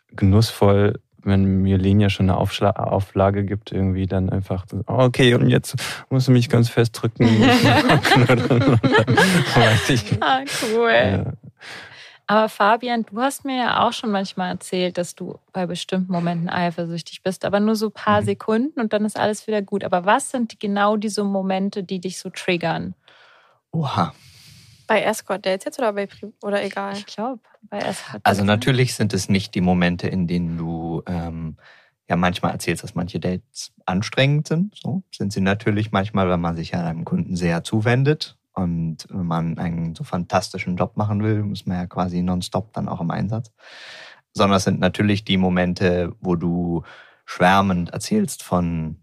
genussvoll, 0.10 1.00
wenn 1.24 1.62
mir 1.62 1.78
Lenia 1.78 2.10
schon 2.10 2.30
eine 2.30 2.38
Aufschla 2.38 2.72
Auflage 2.72 3.46
gibt, 3.46 3.72
irgendwie 3.72 4.08
dann 4.08 4.30
einfach, 4.30 4.66
so, 4.70 4.82
okay, 4.88 5.34
und 5.36 5.50
jetzt 5.50 5.76
musst 6.10 6.28
du 6.28 6.32
mich 6.32 6.50
ganz 6.50 6.70
fest 6.70 7.00
drücken. 7.02 7.26
Weiß 9.56 9.90
ich. 9.90 10.22
Ah, 10.22 10.42
cool. 10.64 10.92
Ja. 10.92 11.34
Aber 12.28 12.48
Fabian, 12.48 13.06
du 13.12 13.20
hast 13.20 13.44
mir 13.44 13.58
ja 13.58 13.86
auch 13.86 13.92
schon 13.92 14.12
manchmal 14.12 14.52
erzählt, 14.52 14.98
dass 14.98 15.16
du 15.16 15.38
bei 15.52 15.66
bestimmten 15.66 16.14
Momenten 16.14 16.50
eifersüchtig 16.50 17.24
bist, 17.24 17.44
aber 17.44 17.60
nur 17.60 17.76
so 17.76 17.88
ein 17.88 17.92
paar 17.92 18.22
Mhm. 18.22 18.26
Sekunden 18.26 18.80
und 18.80 18.94
dann 18.94 19.04
ist 19.04 19.20
alles 19.20 19.48
wieder 19.48 19.62
gut. 19.62 19.84
Aber 19.84 20.06
was 20.06 20.32
sind 20.32 20.58
genau 20.60 20.96
diese 20.96 21.26
Momente, 21.26 21.84
die 21.84 22.00
dich 22.00 22.20
so 22.20 22.30
triggern? 22.30 22.94
Oha. 23.72 24.14
Bei 24.92 25.04
Escort 25.04 25.46
Dates 25.46 25.64
jetzt 25.64 25.80
oder 25.80 25.94
bei 25.94 26.06
Pri 26.06 26.34
oder 26.44 26.62
egal? 26.62 26.98
Ich 26.98 27.06
glaube, 27.06 27.40
bei 27.70 27.78
es 27.78 28.12
hat 28.12 28.20
Also 28.26 28.44
natürlich 28.44 28.94
sind 28.94 29.14
es 29.14 29.30
nicht 29.30 29.56
die 29.56 29.62
Momente, 29.62 30.10
in 30.10 30.28
denen 30.28 30.58
du 30.58 31.02
ähm, 31.06 31.56
ja 32.10 32.18
manchmal 32.18 32.52
erzählst, 32.52 32.84
dass 32.84 32.94
manche 32.94 33.22
Dates 33.22 33.72
anstrengend 33.86 34.50
sind. 34.50 34.76
So 34.76 35.02
sind 35.10 35.32
sie 35.32 35.40
natürlich 35.40 35.94
manchmal, 35.94 36.28
wenn 36.28 36.42
man 36.42 36.58
sich 36.58 36.72
ja 36.72 36.86
einem 36.86 37.06
Kunden 37.06 37.38
sehr 37.38 37.64
zuwendet 37.64 38.38
und 38.52 39.08
wenn 39.10 39.26
man 39.26 39.58
einen 39.58 39.96
so 39.96 40.04
fantastischen 40.04 40.76
Job 40.76 40.98
machen 40.98 41.24
will, 41.24 41.42
muss 41.44 41.66
man 41.66 41.78
ja 41.78 41.86
quasi 41.86 42.22
nonstop 42.22 42.74
dann 42.74 42.90
auch 42.90 43.00
im 43.00 43.12
Einsatz. 43.12 43.54
Sondern 44.34 44.58
es 44.58 44.66
sind 44.66 44.82
natürlich 44.82 45.24
die 45.24 45.38
Momente, 45.38 46.12
wo 46.20 46.36
du 46.36 46.84
schwärmend 47.24 47.92
erzählst 47.92 48.44
von 48.44 48.98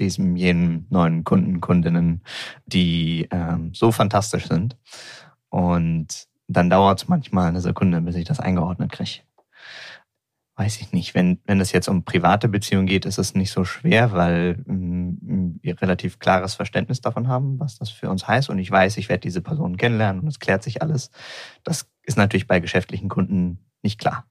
diesem 0.00 0.36
jenen 0.36 0.86
neuen 0.90 1.24
Kunden, 1.24 1.60
Kundinnen, 1.60 2.22
die 2.66 3.28
ähm, 3.30 3.72
so 3.74 3.92
fantastisch 3.92 4.48
sind. 4.48 4.76
Und 5.48 6.26
dann 6.48 6.70
dauert 6.70 7.02
es 7.02 7.08
manchmal 7.08 7.48
eine 7.48 7.60
Sekunde, 7.60 8.00
bis 8.00 8.16
ich 8.16 8.24
das 8.24 8.40
eingeordnet 8.40 8.92
kriege. 8.92 9.20
Weiß 10.56 10.80
ich 10.80 10.92
nicht. 10.92 11.14
Wenn, 11.14 11.40
wenn 11.46 11.60
es 11.60 11.72
jetzt 11.72 11.88
um 11.88 12.04
private 12.04 12.48
Beziehungen 12.48 12.86
geht, 12.86 13.06
ist 13.06 13.18
es 13.18 13.34
nicht 13.34 13.50
so 13.50 13.64
schwer, 13.64 14.12
weil 14.12 14.62
ähm, 14.68 15.58
wir 15.62 15.80
relativ 15.80 16.18
klares 16.18 16.54
Verständnis 16.54 17.00
davon 17.00 17.28
haben, 17.28 17.58
was 17.58 17.78
das 17.78 17.88
für 17.90 18.10
uns 18.10 18.26
heißt. 18.26 18.50
Und 18.50 18.58
ich 18.58 18.70
weiß, 18.70 18.96
ich 18.96 19.08
werde 19.08 19.22
diese 19.22 19.40
Person 19.40 19.76
kennenlernen 19.76 20.22
und 20.22 20.28
es 20.28 20.38
klärt 20.38 20.62
sich 20.62 20.82
alles. 20.82 21.10
Das 21.64 21.88
ist 22.02 22.18
natürlich 22.18 22.46
bei 22.46 22.60
geschäftlichen 22.60 23.08
Kunden 23.08 23.60
nicht 23.82 23.98
klar. 23.98 24.26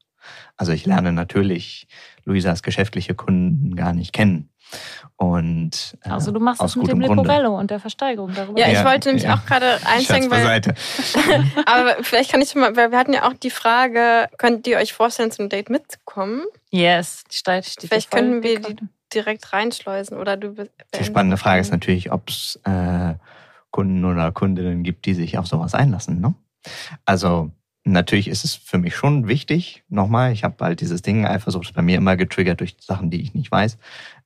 Also 0.56 0.72
ich 0.72 0.86
lerne 0.86 1.12
natürlich 1.12 1.88
Luisas 2.24 2.62
geschäftliche 2.62 3.14
Kunden 3.14 3.74
gar 3.74 3.92
nicht 3.92 4.12
kennen. 4.12 4.50
Und 5.22 5.98
äh, 6.02 6.08
Also 6.08 6.32
du 6.32 6.40
machst 6.40 6.62
es 6.62 6.76
mit 6.76 6.88
dem. 6.88 6.98
Leporello 6.98 7.58
und 7.58 7.70
der 7.70 7.78
Versteigerung 7.78 8.32
darüber. 8.34 8.58
Ja, 8.58 8.68
ich 8.68 8.72
Ja, 8.72 8.86
wollte 8.86 9.10
nämlich 9.10 9.24
ja. 9.24 9.34
auch 9.34 9.44
gerade 9.44 9.78
einsteigen, 9.84 10.30
weil, 10.30 10.62
aber 11.66 11.96
vielleicht 12.02 12.32
kann 12.32 12.40
ich 12.40 12.48
schon 12.48 12.62
mal, 12.62 12.74
weil 12.74 12.90
wir 12.90 12.96
hatten 12.98 13.12
ja 13.12 13.28
auch 13.28 13.34
die 13.34 13.50
Frage, 13.50 14.30
könnt 14.38 14.66
ihr 14.66 14.78
euch 14.78 14.94
vorstellen, 14.94 15.30
zum 15.30 15.50
Date 15.50 15.68
mitzukommen? 15.68 16.44
Yes, 16.70 17.24
die 17.30 17.36
steht, 17.36 17.66
steht 17.66 17.90
Vielleicht 17.90 18.10
können 18.10 18.42
wir 18.42 18.60
die 18.60 18.76
direkt 19.12 19.52
reinschleusen 19.52 20.16
oder 20.16 20.38
du 20.38 20.54
Die 20.54 21.04
spannende 21.04 21.36
Frage 21.36 21.60
ist 21.60 21.70
natürlich, 21.70 22.10
ob 22.12 22.30
es 22.30 22.58
äh, 22.64 23.12
Kunden 23.70 24.02
oder 24.06 24.32
Kundinnen 24.32 24.82
gibt, 24.84 25.04
die 25.04 25.12
sich 25.12 25.36
auf 25.36 25.46
sowas 25.46 25.74
einlassen. 25.74 26.22
Ne? 26.22 26.32
Also, 27.04 27.50
natürlich 27.92 28.28
ist 28.28 28.44
es 28.44 28.54
für 28.54 28.78
mich 28.78 28.94
schon 28.94 29.28
wichtig, 29.28 29.84
nochmal, 29.88 30.32
ich 30.32 30.44
habe 30.44 30.62
halt 30.64 30.80
dieses 30.80 31.02
Ding, 31.02 31.26
Eifersucht 31.26 31.66
ist 31.66 31.74
bei 31.74 31.82
mir 31.82 31.96
immer 31.96 32.16
getriggert 32.16 32.60
durch 32.60 32.76
Sachen, 32.80 33.10
die 33.10 33.20
ich 33.20 33.34
nicht 33.34 33.50
weiß, 33.50 33.78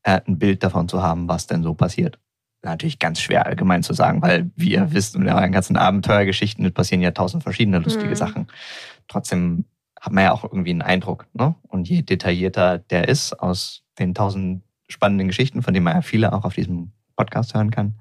äh, 0.03 0.21
ein 0.27 0.39
Bild 0.39 0.63
davon 0.63 0.89
zu 0.89 1.03
haben, 1.03 1.29
was 1.29 1.47
denn 1.47 1.63
so 1.63 1.75
passiert. 1.75 2.19
Natürlich 2.63 2.99
ganz 2.99 3.21
schwer 3.21 3.45
allgemein 3.47 3.83
zu 3.83 3.93
sagen, 3.93 4.23
weil, 4.23 4.51
wie 4.57 4.73
ihr 4.73 4.93
wisst, 4.93 5.17
in 5.17 5.29
euren 5.29 5.53
ganzen 5.53 5.77
Abenteuergeschichten 5.77 6.73
passieren 6.73 7.03
ja 7.03 7.11
tausend 7.11 7.43
verschiedene 7.43 7.79
lustige 7.79 8.11
Mhm. 8.11 8.15
Sachen. 8.17 8.47
Trotzdem 9.09 9.67
hat 10.01 10.13
man 10.13 10.25
ja 10.25 10.33
auch 10.33 10.45
irgendwie 10.45 10.71
einen 10.71 10.83
Eindruck. 10.83 11.27
Ne? 11.35 11.55
Und 11.69 11.89
je 11.89 12.03
detaillierter 12.03 12.79
der 12.79 13.09
ist 13.09 13.35
aus 13.35 13.83
den 13.99 14.15
tausend 14.15 14.63
spannenden 14.89 15.29
Geschichten, 15.29 15.63
von 15.63 15.75
denen 15.75 15.85
man 15.85 15.95
ja 15.97 16.03
viele 16.03 16.33
auch 16.33 16.45
auf 16.45 16.55
diesem 16.55 16.93
Podcast 17.17 17.55
hören 17.55 17.71
kann, 17.71 17.95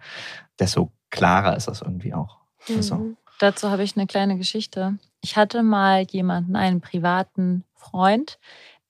desto 0.59 0.91
klarer 1.11 1.55
ist 1.57 1.67
das 1.67 1.81
irgendwie 1.81 2.13
auch. 2.13 2.37
Also, 2.69 2.95
Mhm. 2.95 3.17
Dazu 3.39 3.69
habe 3.69 3.83
ich 3.83 3.97
eine 3.97 4.07
kleine 4.07 4.37
Geschichte. 4.37 4.97
Ich 5.23 5.37
hatte 5.37 5.63
mal 5.63 6.03
jemanden, 6.03 6.57
einen 6.57 6.81
privaten 6.81 7.63
Freund, 7.75 8.39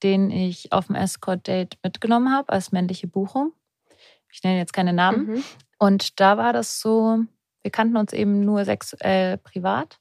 den 0.01 0.31
ich 0.31 0.73
auf 0.73 0.87
dem 0.87 0.95
Escort-Date 0.95 1.77
mitgenommen 1.83 2.33
habe 2.33 2.51
als 2.51 2.71
männliche 2.71 3.07
Buchung. 3.07 3.53
Ich 4.31 4.43
nenne 4.43 4.57
jetzt 4.57 4.73
keine 4.73 4.93
Namen. 4.93 5.27
Mhm. 5.27 5.43
Und 5.77 6.19
da 6.19 6.37
war 6.37 6.51
das 6.51 6.79
so, 6.79 7.19
wir 7.61 7.71
kannten 7.71 7.97
uns 7.97 8.13
eben 8.13 8.39
nur 8.39 8.65
sexuell 8.65 9.37
privat. 9.37 9.99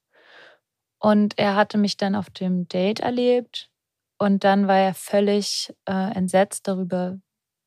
Und 0.99 1.39
er 1.39 1.55
hatte 1.55 1.77
mich 1.77 1.99
dann 1.99 2.15
auf 2.15 2.31
dem 2.31 2.67
Date 2.67 3.01
erlebt. 3.01 3.71
Und 4.17 4.43
dann 4.43 4.69
war 4.69 4.79
er 4.79 4.95
völlig 4.95 5.75
äh, 5.85 6.15
entsetzt 6.15 6.67
darüber, 6.67 7.19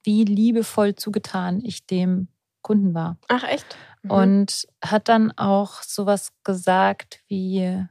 wie 0.03 0.23
liebevoll 0.23 0.95
zugetan 0.95 1.61
ich 1.63 1.85
dem 1.85 2.29
Kunden 2.63 2.95
war. 2.95 3.19
Ach, 3.27 3.43
echt? 3.43 3.77
Mhm. 4.01 4.11
Und 4.11 4.67
hat 4.83 5.07
dann 5.07 5.31
auch 5.37 5.83
sowas 5.83 6.33
gesagt 6.43 7.19
wie, 7.27 7.85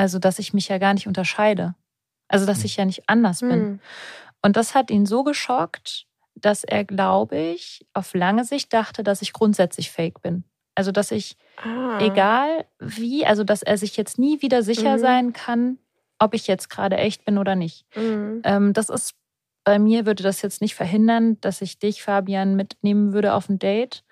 also 0.00 0.18
dass 0.18 0.38
ich 0.38 0.54
mich 0.54 0.68
ja 0.68 0.78
gar 0.78 0.94
nicht 0.94 1.06
unterscheide. 1.06 1.74
Also 2.28 2.46
dass 2.46 2.64
ich 2.64 2.76
ja 2.76 2.84
nicht 2.84 3.02
anders 3.08 3.40
bin. 3.40 3.58
Mhm. 3.62 3.80
Und 4.42 4.56
das 4.56 4.74
hat 4.74 4.90
ihn 4.90 5.04
so 5.04 5.24
geschockt, 5.24 6.06
dass 6.34 6.64
er, 6.64 6.84
glaube 6.84 7.36
ich, 7.36 7.86
auf 7.92 8.14
lange 8.14 8.44
Sicht 8.44 8.72
dachte, 8.72 9.02
dass 9.02 9.20
ich 9.20 9.32
grundsätzlich 9.32 9.90
fake 9.90 10.22
bin. 10.22 10.44
Also 10.74 10.90
dass 10.92 11.10
ich, 11.10 11.36
Ah. 11.62 11.98
egal 12.00 12.64
wie, 12.78 13.26
also 13.26 13.44
dass 13.44 13.62
er 13.62 13.76
sich 13.76 13.96
jetzt 13.98 14.18
nie 14.18 14.40
wieder 14.40 14.62
sicher 14.62 14.96
Mhm. 14.96 15.00
sein 15.00 15.32
kann, 15.34 15.78
ob 16.18 16.32
ich 16.34 16.46
jetzt 16.46 16.70
gerade 16.70 16.96
echt 16.96 17.24
bin 17.26 17.36
oder 17.36 17.54
nicht. 17.56 17.84
Mhm. 17.96 18.40
Ähm, 18.44 18.72
das 18.72 18.88
ist 18.88 19.14
bei 19.64 19.78
mir 19.78 20.06
würde 20.06 20.22
das 20.22 20.40
jetzt 20.40 20.62
nicht 20.62 20.74
verhindern, 20.74 21.38
dass 21.42 21.60
ich 21.60 21.78
dich, 21.78 22.02
Fabian, 22.02 22.56
mitnehmen 22.56 23.12
würde 23.12 23.34
auf 23.34 23.50
ein 23.50 23.58
Date. 23.58 24.02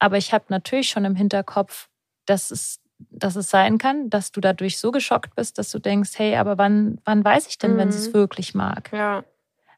Aber 0.00 0.16
ich 0.16 0.32
habe 0.32 0.46
natürlich 0.48 0.88
schon 0.88 1.04
im 1.04 1.14
Hinterkopf, 1.14 1.88
dass 2.26 2.50
es, 2.50 2.80
dass 2.98 3.36
es 3.36 3.50
sein 3.50 3.78
kann, 3.78 4.10
dass 4.10 4.32
du 4.32 4.40
dadurch 4.40 4.78
so 4.78 4.90
geschockt 4.90 5.34
bist, 5.36 5.58
dass 5.58 5.70
du 5.70 5.78
denkst, 5.78 6.12
hey, 6.16 6.36
aber 6.36 6.58
wann, 6.58 7.00
wann 7.04 7.24
weiß 7.24 7.46
ich 7.48 7.58
denn, 7.58 7.76
wenn 7.76 7.92
sie 7.92 7.98
es 7.98 8.08
Mhm. 8.08 8.14
wirklich 8.14 8.54
mag? 8.54 8.90
Ja. 8.92 9.24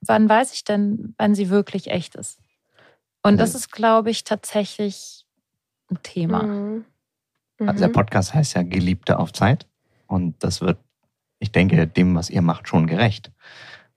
Wann 0.01 0.29
weiß 0.29 0.53
ich 0.55 0.65
denn, 0.65 1.15
wann 1.19 1.35
sie 1.35 1.51
wirklich 1.51 1.91
echt 1.91 2.15
ist? 2.15 2.39
Und 3.23 3.37
das 3.37 3.51
Also- 3.51 3.59
ist, 3.59 3.73
glaube 3.73 4.11
ich, 4.11 4.25
tatsächlich 4.25 5.27
ein 5.91 5.99
Thema. 6.03 6.43
Mhm. 6.45 6.85
Also 7.59 7.81
der 7.81 7.89
Mhm. 7.89 7.93
Podcast 7.93 8.33
heißt 8.33 8.55
ja 8.55 8.63
Geliebte 8.63 9.19
auf 9.19 9.33
Zeit. 9.33 9.67
Und 10.07 10.43
das 10.43 10.63
wird, 10.63 10.79
ich 11.39 11.53
denke, 11.53 11.87
dem, 11.87 12.15
was 12.15 12.31
ihr 12.31 12.41
macht, 12.43 12.69
schon 12.69 12.87
gerecht. 12.87 13.31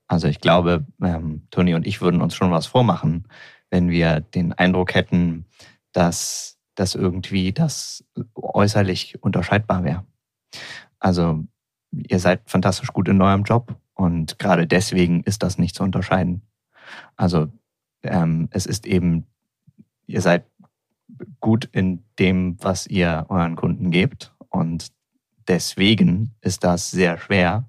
Also 0.06 0.28
ich 0.28 0.40
glaube, 0.40 0.84
ähm, 1.02 1.46
Toni 1.50 1.74
und 1.74 1.86
ich 1.86 2.02
würden 2.02 2.20
uns 2.20 2.34
schon 2.34 2.50
was 2.50 2.66
vormachen, 2.66 3.26
wenn 3.70 3.88
wir 3.88 4.20
den 4.20 4.52
Eindruck 4.52 4.94
hätten, 4.94 5.46
dass 5.92 6.58
das 6.74 6.94
irgendwie 6.94 7.52
das 7.52 8.04
äußerlich 8.34 9.22
unterscheidbar 9.22 9.84
wäre. 9.84 10.04
Also 10.98 11.44
ihr 11.90 12.18
seid 12.18 12.42
fantastisch 12.46 12.92
gut 12.92 13.08
in 13.08 13.20
eurem 13.20 13.44
Job 13.44 13.76
und 13.94 14.38
gerade 14.38 14.66
deswegen 14.66 15.22
ist 15.22 15.42
das 15.42 15.58
nicht 15.58 15.76
zu 15.76 15.82
unterscheiden. 15.82 16.42
Also 17.16 17.48
ähm, 18.02 18.48
es 18.50 18.66
ist 18.66 18.86
eben, 18.86 19.26
ihr 20.06 20.20
seid 20.20 20.44
gut 21.40 21.68
in 21.72 22.04
dem, 22.18 22.56
was 22.60 22.86
ihr 22.86 23.26
euren 23.28 23.56
Kunden 23.56 23.90
gebt 23.90 24.34
und 24.48 24.92
deswegen 25.46 26.34
ist 26.40 26.64
das 26.64 26.90
sehr 26.90 27.18
schwer, 27.18 27.68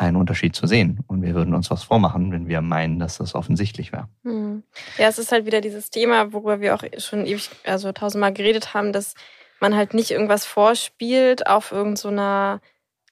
einen 0.00 0.16
Unterschied 0.16 0.56
zu 0.56 0.66
sehen. 0.66 1.04
Und 1.06 1.22
wir 1.22 1.34
würden 1.34 1.54
uns 1.54 1.70
was 1.70 1.82
vormachen, 1.82 2.32
wenn 2.32 2.48
wir 2.48 2.60
meinen, 2.62 2.98
dass 2.98 3.18
das 3.18 3.34
offensichtlich 3.34 3.92
wäre. 3.92 4.08
Mhm. 4.22 4.62
Ja, 4.96 5.08
es 5.08 5.18
ist 5.18 5.30
halt 5.30 5.46
wieder 5.46 5.60
dieses 5.60 5.90
Thema, 5.90 6.32
worüber 6.32 6.60
wir 6.60 6.74
auch 6.74 6.84
schon 6.98 7.26
ewig, 7.26 7.50
also 7.64 7.92
tausendmal 7.92 8.32
geredet 8.32 8.72
haben, 8.72 8.92
dass 8.92 9.14
man 9.60 9.76
halt 9.76 9.92
nicht 9.92 10.10
irgendwas 10.10 10.46
vorspielt 10.46 11.46
auf 11.46 11.70
irgendeiner 11.70 12.60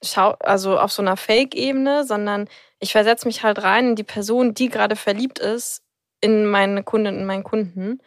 Schau, 0.01 0.31
also 0.39 0.79
auf 0.79 0.91
so 0.91 1.01
einer 1.01 1.17
Fake-Ebene, 1.17 2.05
sondern 2.05 2.47
ich 2.79 2.93
versetze 2.93 3.27
mich 3.27 3.43
halt 3.43 3.61
rein 3.61 3.89
in 3.89 3.95
die 3.95 4.03
Person, 4.03 4.53
die 4.53 4.69
gerade 4.69 4.95
verliebt 4.95 5.39
ist, 5.39 5.83
in 6.21 6.45
meine 6.47 6.83
Kundin, 6.83 7.19
in 7.19 7.25
meinen 7.25 7.43
Kunden. 7.43 7.99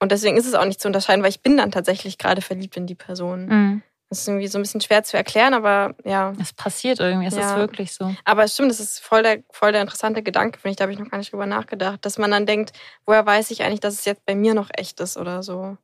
Und 0.00 0.12
deswegen 0.12 0.36
ist 0.36 0.46
es 0.46 0.54
auch 0.54 0.64
nicht 0.64 0.80
zu 0.80 0.88
unterscheiden, 0.88 1.22
weil 1.22 1.30
ich 1.30 1.42
bin 1.42 1.56
dann 1.56 1.70
tatsächlich 1.70 2.18
gerade 2.18 2.42
verliebt 2.42 2.76
in 2.76 2.86
die 2.86 2.94
Person. 2.94 3.46
Mhm. 3.46 3.82
Das 4.08 4.20
ist 4.20 4.28
irgendwie 4.28 4.46
so 4.46 4.58
ein 4.58 4.62
bisschen 4.62 4.80
schwer 4.80 5.02
zu 5.02 5.16
erklären, 5.16 5.52
aber 5.52 5.96
ja. 6.04 6.32
Es 6.40 6.52
passiert 6.52 7.00
irgendwie, 7.00 7.26
es 7.26 7.32
ist 7.32 7.40
Ja. 7.40 7.56
wirklich 7.56 7.92
so. 7.92 8.14
Aber 8.24 8.44
es 8.44 8.54
stimmt, 8.54 8.70
das 8.70 8.78
ist 8.78 9.00
voll 9.00 9.22
der, 9.24 9.42
voll 9.50 9.72
der 9.72 9.80
interessante 9.80 10.22
Gedanke, 10.22 10.60
finde 10.60 10.70
ich. 10.72 10.76
Da 10.76 10.84
habe 10.84 10.92
ich 10.92 10.98
noch 10.98 11.10
gar 11.10 11.18
nicht 11.18 11.32
drüber 11.32 11.46
nachgedacht, 11.46 12.04
dass 12.04 12.16
man 12.18 12.30
dann 12.30 12.46
denkt, 12.46 12.72
woher 13.04 13.26
weiß 13.26 13.50
ich 13.50 13.62
eigentlich, 13.62 13.80
dass 13.80 13.94
es 13.94 14.04
jetzt 14.04 14.24
bei 14.24 14.36
mir 14.36 14.54
noch 14.54 14.70
echt 14.76 15.00
ist 15.00 15.16
oder 15.16 15.42
so. 15.42 15.76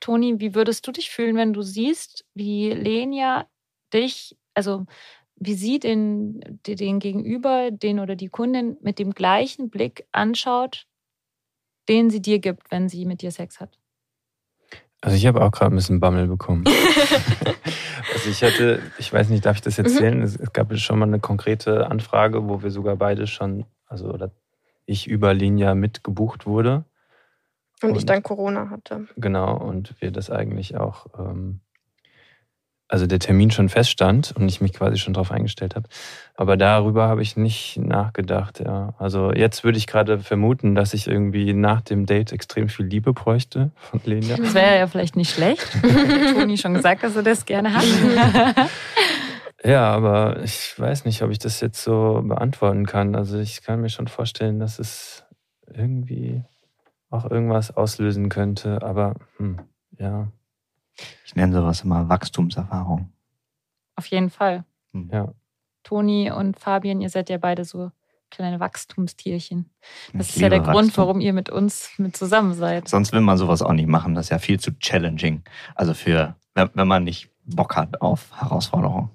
Toni, 0.00 0.38
wie 0.40 0.54
würdest 0.54 0.86
du 0.86 0.92
dich 0.92 1.10
fühlen, 1.10 1.36
wenn 1.36 1.52
du 1.52 1.62
siehst, 1.62 2.24
wie 2.34 2.70
Lenia 2.70 3.48
dich, 3.92 4.36
also 4.54 4.84
wie 5.36 5.54
sie 5.54 5.78
den, 5.78 6.40
den 6.66 7.00
Gegenüber, 7.00 7.70
den 7.70 7.98
oder 7.98 8.14
die 8.14 8.28
Kundin 8.28 8.76
mit 8.82 8.98
dem 8.98 9.12
gleichen 9.12 9.70
Blick 9.70 10.06
anschaut, 10.12 10.86
den 11.88 12.10
sie 12.10 12.20
dir 12.22 12.38
gibt, 12.38 12.70
wenn 12.70 12.88
sie 12.88 13.06
mit 13.06 13.22
dir 13.22 13.30
Sex 13.30 13.58
hat? 13.60 13.78
Also 15.04 15.16
ich 15.18 15.26
habe 15.26 15.42
auch 15.42 15.50
gerade 15.50 15.74
ein 15.74 15.76
bisschen 15.76 16.00
Bammel 16.00 16.26
bekommen. 16.26 16.64
also 18.14 18.30
ich 18.30 18.42
hatte, 18.42 18.80
ich 18.96 19.12
weiß 19.12 19.28
nicht, 19.28 19.44
darf 19.44 19.56
ich 19.56 19.62
das 19.62 19.78
erzählen? 19.78 20.22
Es, 20.22 20.34
es 20.34 20.50
gab 20.54 20.74
schon 20.78 20.98
mal 20.98 21.04
eine 21.04 21.20
konkrete 21.20 21.90
Anfrage, 21.90 22.48
wo 22.48 22.62
wir 22.62 22.70
sogar 22.70 22.96
beide 22.96 23.26
schon, 23.26 23.66
also 23.86 24.06
oder 24.06 24.30
ich 24.86 25.06
über 25.06 25.34
Linia 25.34 25.74
mitgebucht 25.74 26.46
wurde. 26.46 26.86
Und, 27.82 27.90
ich 27.90 27.96
Und- 27.96 28.08
dann 28.10 28.22
Corona 28.22 28.70
hatte. 28.70 29.06
Genau, 29.16 29.54
und 29.58 29.94
wir 30.00 30.10
das 30.10 30.30
eigentlich 30.30 30.78
auch, 30.78 31.06
ähm, 31.18 31.60
also 32.88 33.06
der 33.06 33.18
Termin 33.18 33.50
schon 33.50 33.68
feststand 33.68 34.32
und 34.36 34.48
ich 34.48 34.60
mich 34.60 34.72
quasi 34.72 34.98
schon 34.98 35.14
darauf 35.14 35.30
eingestellt 35.30 35.74
habe. 35.74 35.88
Aber 36.34 36.56
darüber 36.56 37.08
habe 37.08 37.22
ich 37.22 37.36
nicht 37.36 37.78
nachgedacht, 37.78 38.60
ja. 38.60 38.94
Also 38.98 39.32
jetzt 39.32 39.64
würde 39.64 39.78
ich 39.78 39.86
gerade 39.86 40.18
vermuten, 40.18 40.74
dass 40.74 40.94
ich 40.94 41.06
irgendwie 41.06 41.54
nach 41.54 41.80
dem 41.80 42.06
Date 42.06 42.32
extrem 42.32 42.68
viel 42.68 42.86
Liebe 42.86 43.12
bräuchte 43.12 43.70
von 43.78 44.00
Lenia. 44.04 44.36
Das 44.36 44.54
wäre 44.54 44.78
ja 44.78 44.86
vielleicht 44.86 45.16
nicht 45.16 45.32
schlecht. 45.32 45.66
Toni 46.34 46.58
schon 46.58 46.74
gesagt, 46.74 47.02
dass 47.04 47.16
er 47.16 47.22
das 47.22 47.46
gerne 47.46 47.74
hat. 47.74 47.84
Ja, 49.66 49.90
aber 49.92 50.42
ich 50.42 50.78
weiß 50.78 51.06
nicht, 51.06 51.22
ob 51.22 51.30
ich 51.30 51.38
das 51.38 51.62
jetzt 51.62 51.82
so 51.82 52.22
beantworten 52.22 52.84
kann. 52.84 53.14
Also 53.14 53.38
ich 53.38 53.62
kann 53.62 53.80
mir 53.80 53.88
schon 53.88 54.08
vorstellen, 54.08 54.58
dass 54.58 54.78
es 54.78 55.24
irgendwie 55.66 56.44
auch 57.08 57.30
irgendwas 57.30 57.74
auslösen 57.74 58.28
könnte. 58.28 58.82
Aber 58.82 59.14
hm, 59.38 59.60
ja, 59.98 60.28
Ich 61.34 61.40
nenne 61.40 61.52
sowas 61.52 61.80
immer 61.80 62.08
Wachstumserfahrung. 62.08 63.12
Auf 63.96 64.06
jeden 64.06 64.30
Fall. 64.30 64.64
Hm. 64.92 65.10
ja. 65.12 65.32
Toni 65.82 66.30
und 66.30 66.58
Fabian, 66.58 67.00
ihr 67.00 67.10
seid 67.10 67.28
ja 67.28 67.38
beide 67.38 67.64
so 67.64 67.90
kleine 68.30 68.58
Wachstumstierchen. 68.60 69.68
Das 70.12 70.28
Ich 70.28 70.36
ist 70.36 70.42
ja 70.42 70.48
der 70.48 70.60
liebe 70.60 70.70
Grund, 70.70 70.88
Wachstum. 70.88 71.02
warum 71.02 71.20
ihr 71.20 71.32
mit 71.32 71.50
uns 71.50 71.90
mit 71.98 72.16
zusammen 72.16 72.54
seid. 72.54 72.88
Sonst 72.88 73.12
will 73.12 73.20
man 73.20 73.36
sowas 73.36 73.62
auch 73.62 73.72
nicht 73.72 73.88
machen. 73.88 74.14
Das 74.14 74.26
ist 74.26 74.30
ja 74.30 74.38
viel 74.38 74.58
zu 74.60 74.78
challenging. 74.78 75.42
Also 75.74 75.92
für, 75.92 76.36
wenn 76.54 76.70
wenn 76.74 76.88
man 76.88 77.04
nicht 77.04 77.30
Bock 77.44 77.76
hat 77.76 78.00
auf 78.00 78.30
Herausforderungen. 78.40 79.10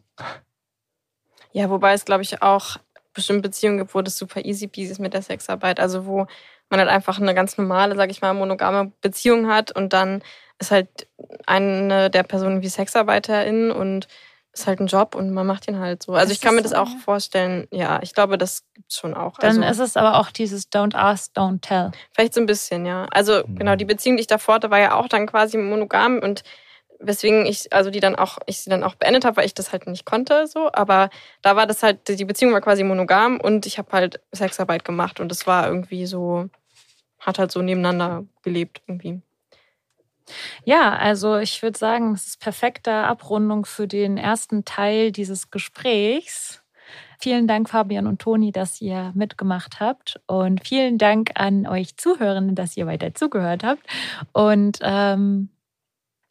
Ja, 1.54 1.70
wobei 1.70 1.94
es, 1.94 2.06
glaube 2.06 2.22
ich, 2.22 2.42
auch 2.44 2.78
bestimmte 3.14 3.44
Beziehungen 3.44 3.80
gibt, 3.80 3.96
wo 3.96 4.02
das 4.02 4.18
super 4.18 4.46
easy 4.46 4.68
peasy 4.68 4.92
ist 4.92 5.00
mit 5.00 5.14
der 5.14 5.22
Sexarbeit. 5.22 5.80
Also 5.80 6.06
wo 6.06 6.28
man 6.70 6.80
halt 6.80 6.90
einfach 6.90 7.20
eine 7.20 7.34
ganz 7.34 7.58
normale, 7.58 7.96
sag 7.96 8.12
ich 8.12 8.22
mal, 8.22 8.34
monogame 8.34 8.92
Beziehung 9.02 9.48
hat 9.48 9.72
und 9.72 9.94
dann 9.94 10.22
ist 10.60 10.72
halt 10.72 11.08
eine 11.46 12.10
der 12.10 12.24
Personen 12.24 12.62
wie 12.62 12.70
Sexarbeiterin 12.70 13.72
und 13.72 14.08
ist 14.52 14.68
halt 14.68 14.80
ein 14.80 14.88
Job 14.88 15.16
und 15.16 15.32
man 15.32 15.46
macht 15.46 15.68
ihn 15.68 15.80
halt 15.80 16.04
so. 16.04 16.14
Also 16.14 16.32
Ist 16.32 16.38
ich 16.38 16.42
kann 16.42 16.56
mir 16.56 16.62
das 16.62 16.74
auch 16.74 16.90
vorstellen. 16.98 17.68
Ja, 17.72 18.00
ich 18.02 18.14
glaube, 18.14 18.38
das 18.38 18.64
gibt's 18.74 18.98
schon 18.98 19.14
auch. 19.14 19.38
Dann 19.38 19.64
also, 19.64 19.84
ist 19.84 19.90
es 19.92 19.98
aber 19.98 20.20
auch 20.20 20.32
dieses 20.32 20.72
Don't 20.72 20.96
ask, 20.96 21.32
don't 21.36 21.62
tell. 21.62 21.92
Vielleicht 22.12 22.34
so 22.34 22.42
ein 22.42 22.46
bisschen, 22.46 22.86
ja. 22.86 23.06
Also 23.12 23.44
Mhm. 23.46 23.56
genau, 23.56 23.76
die 23.76 23.86
Beziehung, 23.86 24.18
die 24.18 24.22
ich 24.22 24.28
davor 24.28 24.56
hatte, 24.56 24.72
war 24.72 24.80
ja 24.80 24.96
auch 24.96 25.08
dann 25.08 25.28
quasi 25.28 25.58
monogam 25.58 26.20
und 26.20 26.44
weswegen 27.00 27.46
ich, 27.46 27.72
also 27.74 27.90
die 27.90 28.00
dann 28.00 28.16
auch, 28.16 28.38
ich 28.46 28.60
sie 28.60 28.70
dann 28.70 28.84
auch 28.84 28.96
beendet 28.96 29.26
habe, 29.26 29.38
weil 29.38 29.46
ich 29.46 29.54
das 29.54 29.72
halt 29.72 29.88
nicht 29.88 30.06
konnte, 30.06 30.48
so. 30.48 30.70
Aber 30.74 31.10
da 31.42 31.56
war 31.56 31.66
das 31.66 31.84
halt, 31.84 32.08
die 32.08 32.26
Beziehung 32.26 32.54
war 32.54 32.62
quasi 32.62 32.84
monogam 32.84 33.40
und 33.40 33.66
ich 33.66 33.78
habe 33.78 33.92
halt 33.92 34.22
Sexarbeit 34.32 34.84
gemacht 34.86 35.20
und 35.20 35.30
das 35.30 35.48
war 35.48 35.68
irgendwie 35.68 36.06
so, 36.06 36.50
hat 37.20 37.40
halt 37.40 37.52
so 37.52 37.62
nebeneinander 37.62 38.26
gelebt 38.44 38.82
irgendwie. 38.88 39.22
Ja, 40.64 40.96
also 40.96 41.38
ich 41.38 41.62
würde 41.64 41.78
sagen, 41.78 42.14
es 42.14 42.28
ist 42.28 42.40
perfekte 42.40 42.92
Abrundung 42.92 43.66
für 43.66 43.88
den 43.88 44.18
ersten 44.18 44.66
Teil 44.66 45.12
dieses 45.12 45.50
Gesprächs. 45.50 46.62
Vielen 47.20 47.48
Dank, 47.48 47.70
Fabian 47.70 48.08
und 48.08 48.22
Toni, 48.22 48.52
dass 48.52 48.80
ihr 48.80 49.12
mitgemacht 49.14 49.80
habt. 49.80 50.22
Und 50.28 50.66
vielen 50.66 50.98
Dank 50.98 51.32
an 51.36 51.68
euch 51.68 51.98
Zuhörenden, 51.98 52.56
dass 52.56 52.78
ihr 52.78 52.88
weiter 52.88 53.14
zugehört 53.14 53.64
habt. 53.64 53.82
Und 54.32 54.80
ähm, 54.82 55.50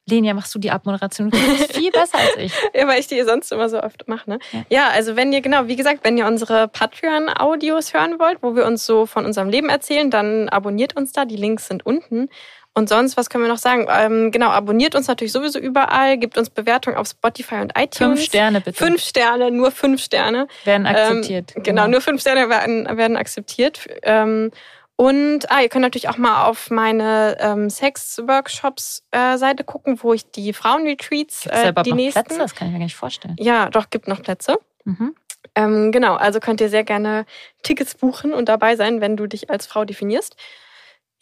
Lenia, 0.09 0.35
machst 0.35 0.55
du 0.55 0.59
die 0.59 0.71
Abmoderation? 0.71 1.31
Du 1.31 1.37
viel 1.37 1.91
besser 1.91 2.19
als 2.19 2.37
ich. 2.39 2.53
Ja, 2.75 2.87
weil 2.87 3.01
ich 3.01 3.07
die 3.07 3.23
sonst 3.23 3.51
immer 3.53 3.69
so 3.69 3.83
oft 3.83 4.07
mache. 4.09 4.31
Ne? 4.31 4.39
Ja. 4.53 4.65
Ja. 4.69 4.89
also 4.91 5.17
wenn 5.17 5.33
ihr, 5.33 5.41
genau, 5.41 5.67
wie 5.67 5.77
gesagt, 5.77 6.01
wenn 6.03 6.17
ihr 6.17 6.27
unsere 6.27 6.69
Patreon-Audios 6.69 7.95
hören 7.95 8.19
wollt, 8.19 8.39
wo 8.43 8.55
wir 8.57 8.67
uns 8.67 8.87
so 8.87 9.07
von 9.07 9.25
unserem 9.25 9.49
Leben 9.49 9.69
erzählen, 9.69 10.11
dann 10.11 10.49
abonniert 10.49 10.97
uns 10.97 11.13
da. 11.13 11.25
Die 11.25 11.37
Links 11.37 11.69
sind 11.69 11.85
unten. 11.85 12.29
Und 12.75 12.89
sonst, 12.89 13.17
was 13.17 13.29
können 13.29 13.43
wir 13.43 13.49
noch 13.49 13.59
sagen? 13.59 13.89
Ähm, 13.91 14.31
genau, 14.31 14.51
abonniert 14.51 14.95
uns 14.95 15.09
natürlich 15.09 15.33
sowieso 15.33 15.59
überall, 15.59 16.17
gibt 16.17 16.39
uns 16.39 16.49
Bewertungen 16.49 16.97
auf 16.97 17.09
Spotify 17.09 17.57
und 17.57 17.73
iTunes. 17.77 17.97
Fünf 17.97 18.23
Sterne 18.23 18.61
bitte. 18.61 18.79
Fünf 18.79 19.03
Sterne, 19.03 19.51
nur 19.51 19.73
fünf 19.73 20.01
Sterne. 20.01 20.47
werden 20.65 20.87
akzeptiert. 20.87 21.55
Ähm, 21.57 21.63
genau, 21.65 21.89
nur 21.89 22.01
fünf 22.01 22.21
Sterne 22.21 22.49
werden, 22.49 22.87
werden 22.97 23.17
akzeptiert. 23.17 23.81
Ähm, 24.03 24.53
und 25.01 25.49
ah, 25.49 25.61
ihr 25.63 25.69
könnt 25.69 25.85
natürlich 25.85 26.09
auch 26.09 26.19
mal 26.19 26.47
auf 26.47 26.71
meine 26.71 27.37
ähm, 27.39 27.71
Sex-Workshops-Seite 27.71 29.63
gucken, 29.63 30.03
wo 30.03 30.13
ich 30.13 30.29
die 30.33 30.53
Frauenretreats, 30.53 31.47
äh, 31.47 31.69
überhaupt 31.69 31.87
die 31.87 31.91
noch 31.91 31.97
nächsten. 31.97 32.25
Plätze? 32.25 32.41
Das 32.41 32.57
kann 32.57 32.67
ich 32.67 32.73
mir 32.73 32.81
gar 32.81 32.85
nicht 32.87 32.97
vorstellen. 32.97 33.37
Ja, 33.39 33.71
doch, 33.71 33.91
gibt 33.91 34.09
noch 34.09 34.21
Plätze. 34.21 34.59
Mhm. 34.85 35.15
Ähm, 35.55 35.93
genau, 35.93 36.17
also 36.17 36.41
könnt 36.41 36.61
ihr 36.61 36.69
sehr 36.69 36.83
gerne 36.83 37.27
Tickets 37.63 37.95
buchen 37.95 38.33
und 38.33 38.49
dabei 38.49 38.75
sein, 38.75 39.01
wenn 39.01 39.17
du 39.17 39.29
dich 39.29 39.51
als 39.51 39.67
Frau 39.67 39.85
definierst. 39.85 40.35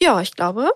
Ja, 0.01 0.21
ich 0.21 0.35
glaube, 0.35 0.71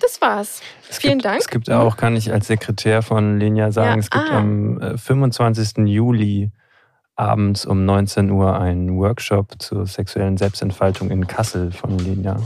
das 0.00 0.22
war's. 0.22 0.62
Es 0.88 0.96
Vielen 0.96 1.18
gibt, 1.18 1.26
Dank. 1.26 1.40
Es 1.40 1.48
gibt 1.48 1.68
auch, 1.68 1.98
kann 1.98 2.16
ich 2.16 2.32
als 2.32 2.46
Sekretär 2.46 3.02
von 3.02 3.38
Lenia 3.38 3.70
sagen, 3.70 3.96
Ja, 3.96 3.98
es 3.98 4.08
gibt 4.08 4.30
ah. 4.30 4.38
am 4.38 4.80
äh, 4.80 4.96
25. 4.96 5.86
Juli 5.86 6.52
abends 7.20 7.66
um 7.66 7.84
19 7.84 8.30
Uhr 8.30 8.58
einen 8.58 8.96
Workshop 8.96 9.60
zur 9.60 9.86
sexuellen 9.86 10.36
Selbstentfaltung 10.38 11.10
in 11.10 11.26
Kassel 11.26 11.70
von 11.70 11.98
Lenia. 11.98 12.36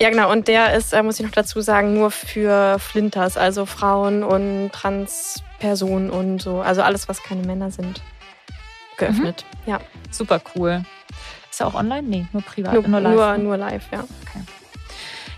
Ja, 0.00 0.08
genau. 0.08 0.30
Und 0.30 0.48
der 0.48 0.74
ist, 0.74 0.94
äh, 0.94 1.02
muss 1.02 1.18
ich 1.18 1.26
noch 1.26 1.32
dazu 1.32 1.60
sagen, 1.60 1.94
nur 1.94 2.10
für 2.10 2.78
Flinters, 2.78 3.36
also 3.36 3.66
Frauen 3.66 4.22
und 4.22 4.70
Transpersonen 4.72 6.10
und 6.10 6.40
so. 6.40 6.60
Also 6.60 6.82
alles, 6.82 7.08
was 7.08 7.22
keine 7.22 7.46
Männer 7.46 7.70
sind, 7.70 8.00
geöffnet. 8.96 9.44
Ja, 9.66 9.80
Super 10.10 10.40
cool. 10.54 10.84
Ist 11.50 11.60
er 11.60 11.66
auch 11.66 11.74
online? 11.74 12.02
Nee, 12.02 12.26
nur 12.32 12.42
privat, 12.42 12.72
nur, 12.72 12.82
nur, 12.86 13.00
live. 13.00 13.14
nur, 13.14 13.32
ne? 13.32 13.38
nur 13.44 13.56
live, 13.56 13.84
ja. 13.92 14.04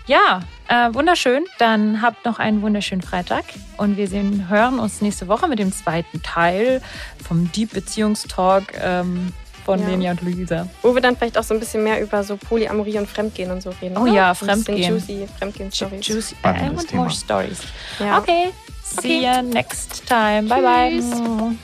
Ja, 0.05 0.41
äh, 0.67 0.93
wunderschön. 0.93 1.45
Dann 1.59 2.01
habt 2.01 2.25
noch 2.25 2.39
einen 2.39 2.61
wunderschönen 2.61 3.01
Freitag 3.01 3.45
und 3.77 3.95
wir 3.95 4.07
sehen, 4.07 4.49
hören 4.49 4.79
uns 4.79 5.01
nächste 5.01 5.27
Woche 5.27 5.47
mit 5.47 5.59
dem 5.59 5.71
zweiten 5.71 6.21
Teil 6.21 6.81
vom 7.25 7.49
Deep 7.53 7.71
Beziehungstalk 7.73 8.73
ähm, 8.83 9.31
von 9.65 9.79
Ja. 9.79 9.87
Lenia 9.87 10.11
und 10.11 10.21
Luisa. 10.21 10.67
Wo 10.81 10.93
wir 10.93 11.01
dann 11.01 11.15
vielleicht 11.15 11.37
auch 11.37 11.43
so 11.43 11.53
ein 11.53 11.59
bisschen 11.61 11.83
mehr 11.85 12.01
über 12.01 12.21
so 12.25 12.35
Polyamorie 12.35 12.97
und 12.97 13.07
Fremdgehen 13.09 13.49
und 13.49 13.61
so 13.61 13.73
reden. 13.81 13.95
Oh 13.97 14.01
oder? 14.01 14.11
ja, 14.11 14.33
Fremdgehen. 14.33 14.91
Juicy 14.91 15.25
Fremdgehen-Stories. 15.39 16.05
Juicy. 16.05 16.35
I 16.43 16.45
want 16.75 16.87
Thema. 16.89 17.03
more 17.03 17.09
stories. 17.13 17.59
Ja. 17.99 18.17
Okay. 18.19 18.49
See 18.83 19.25
Okay. 19.25 19.37
you 19.37 19.41
next 19.53 20.05
time. 20.05 20.49
Bye 20.49 20.89
Tschüss. 20.91 21.09
bye. 21.11 21.55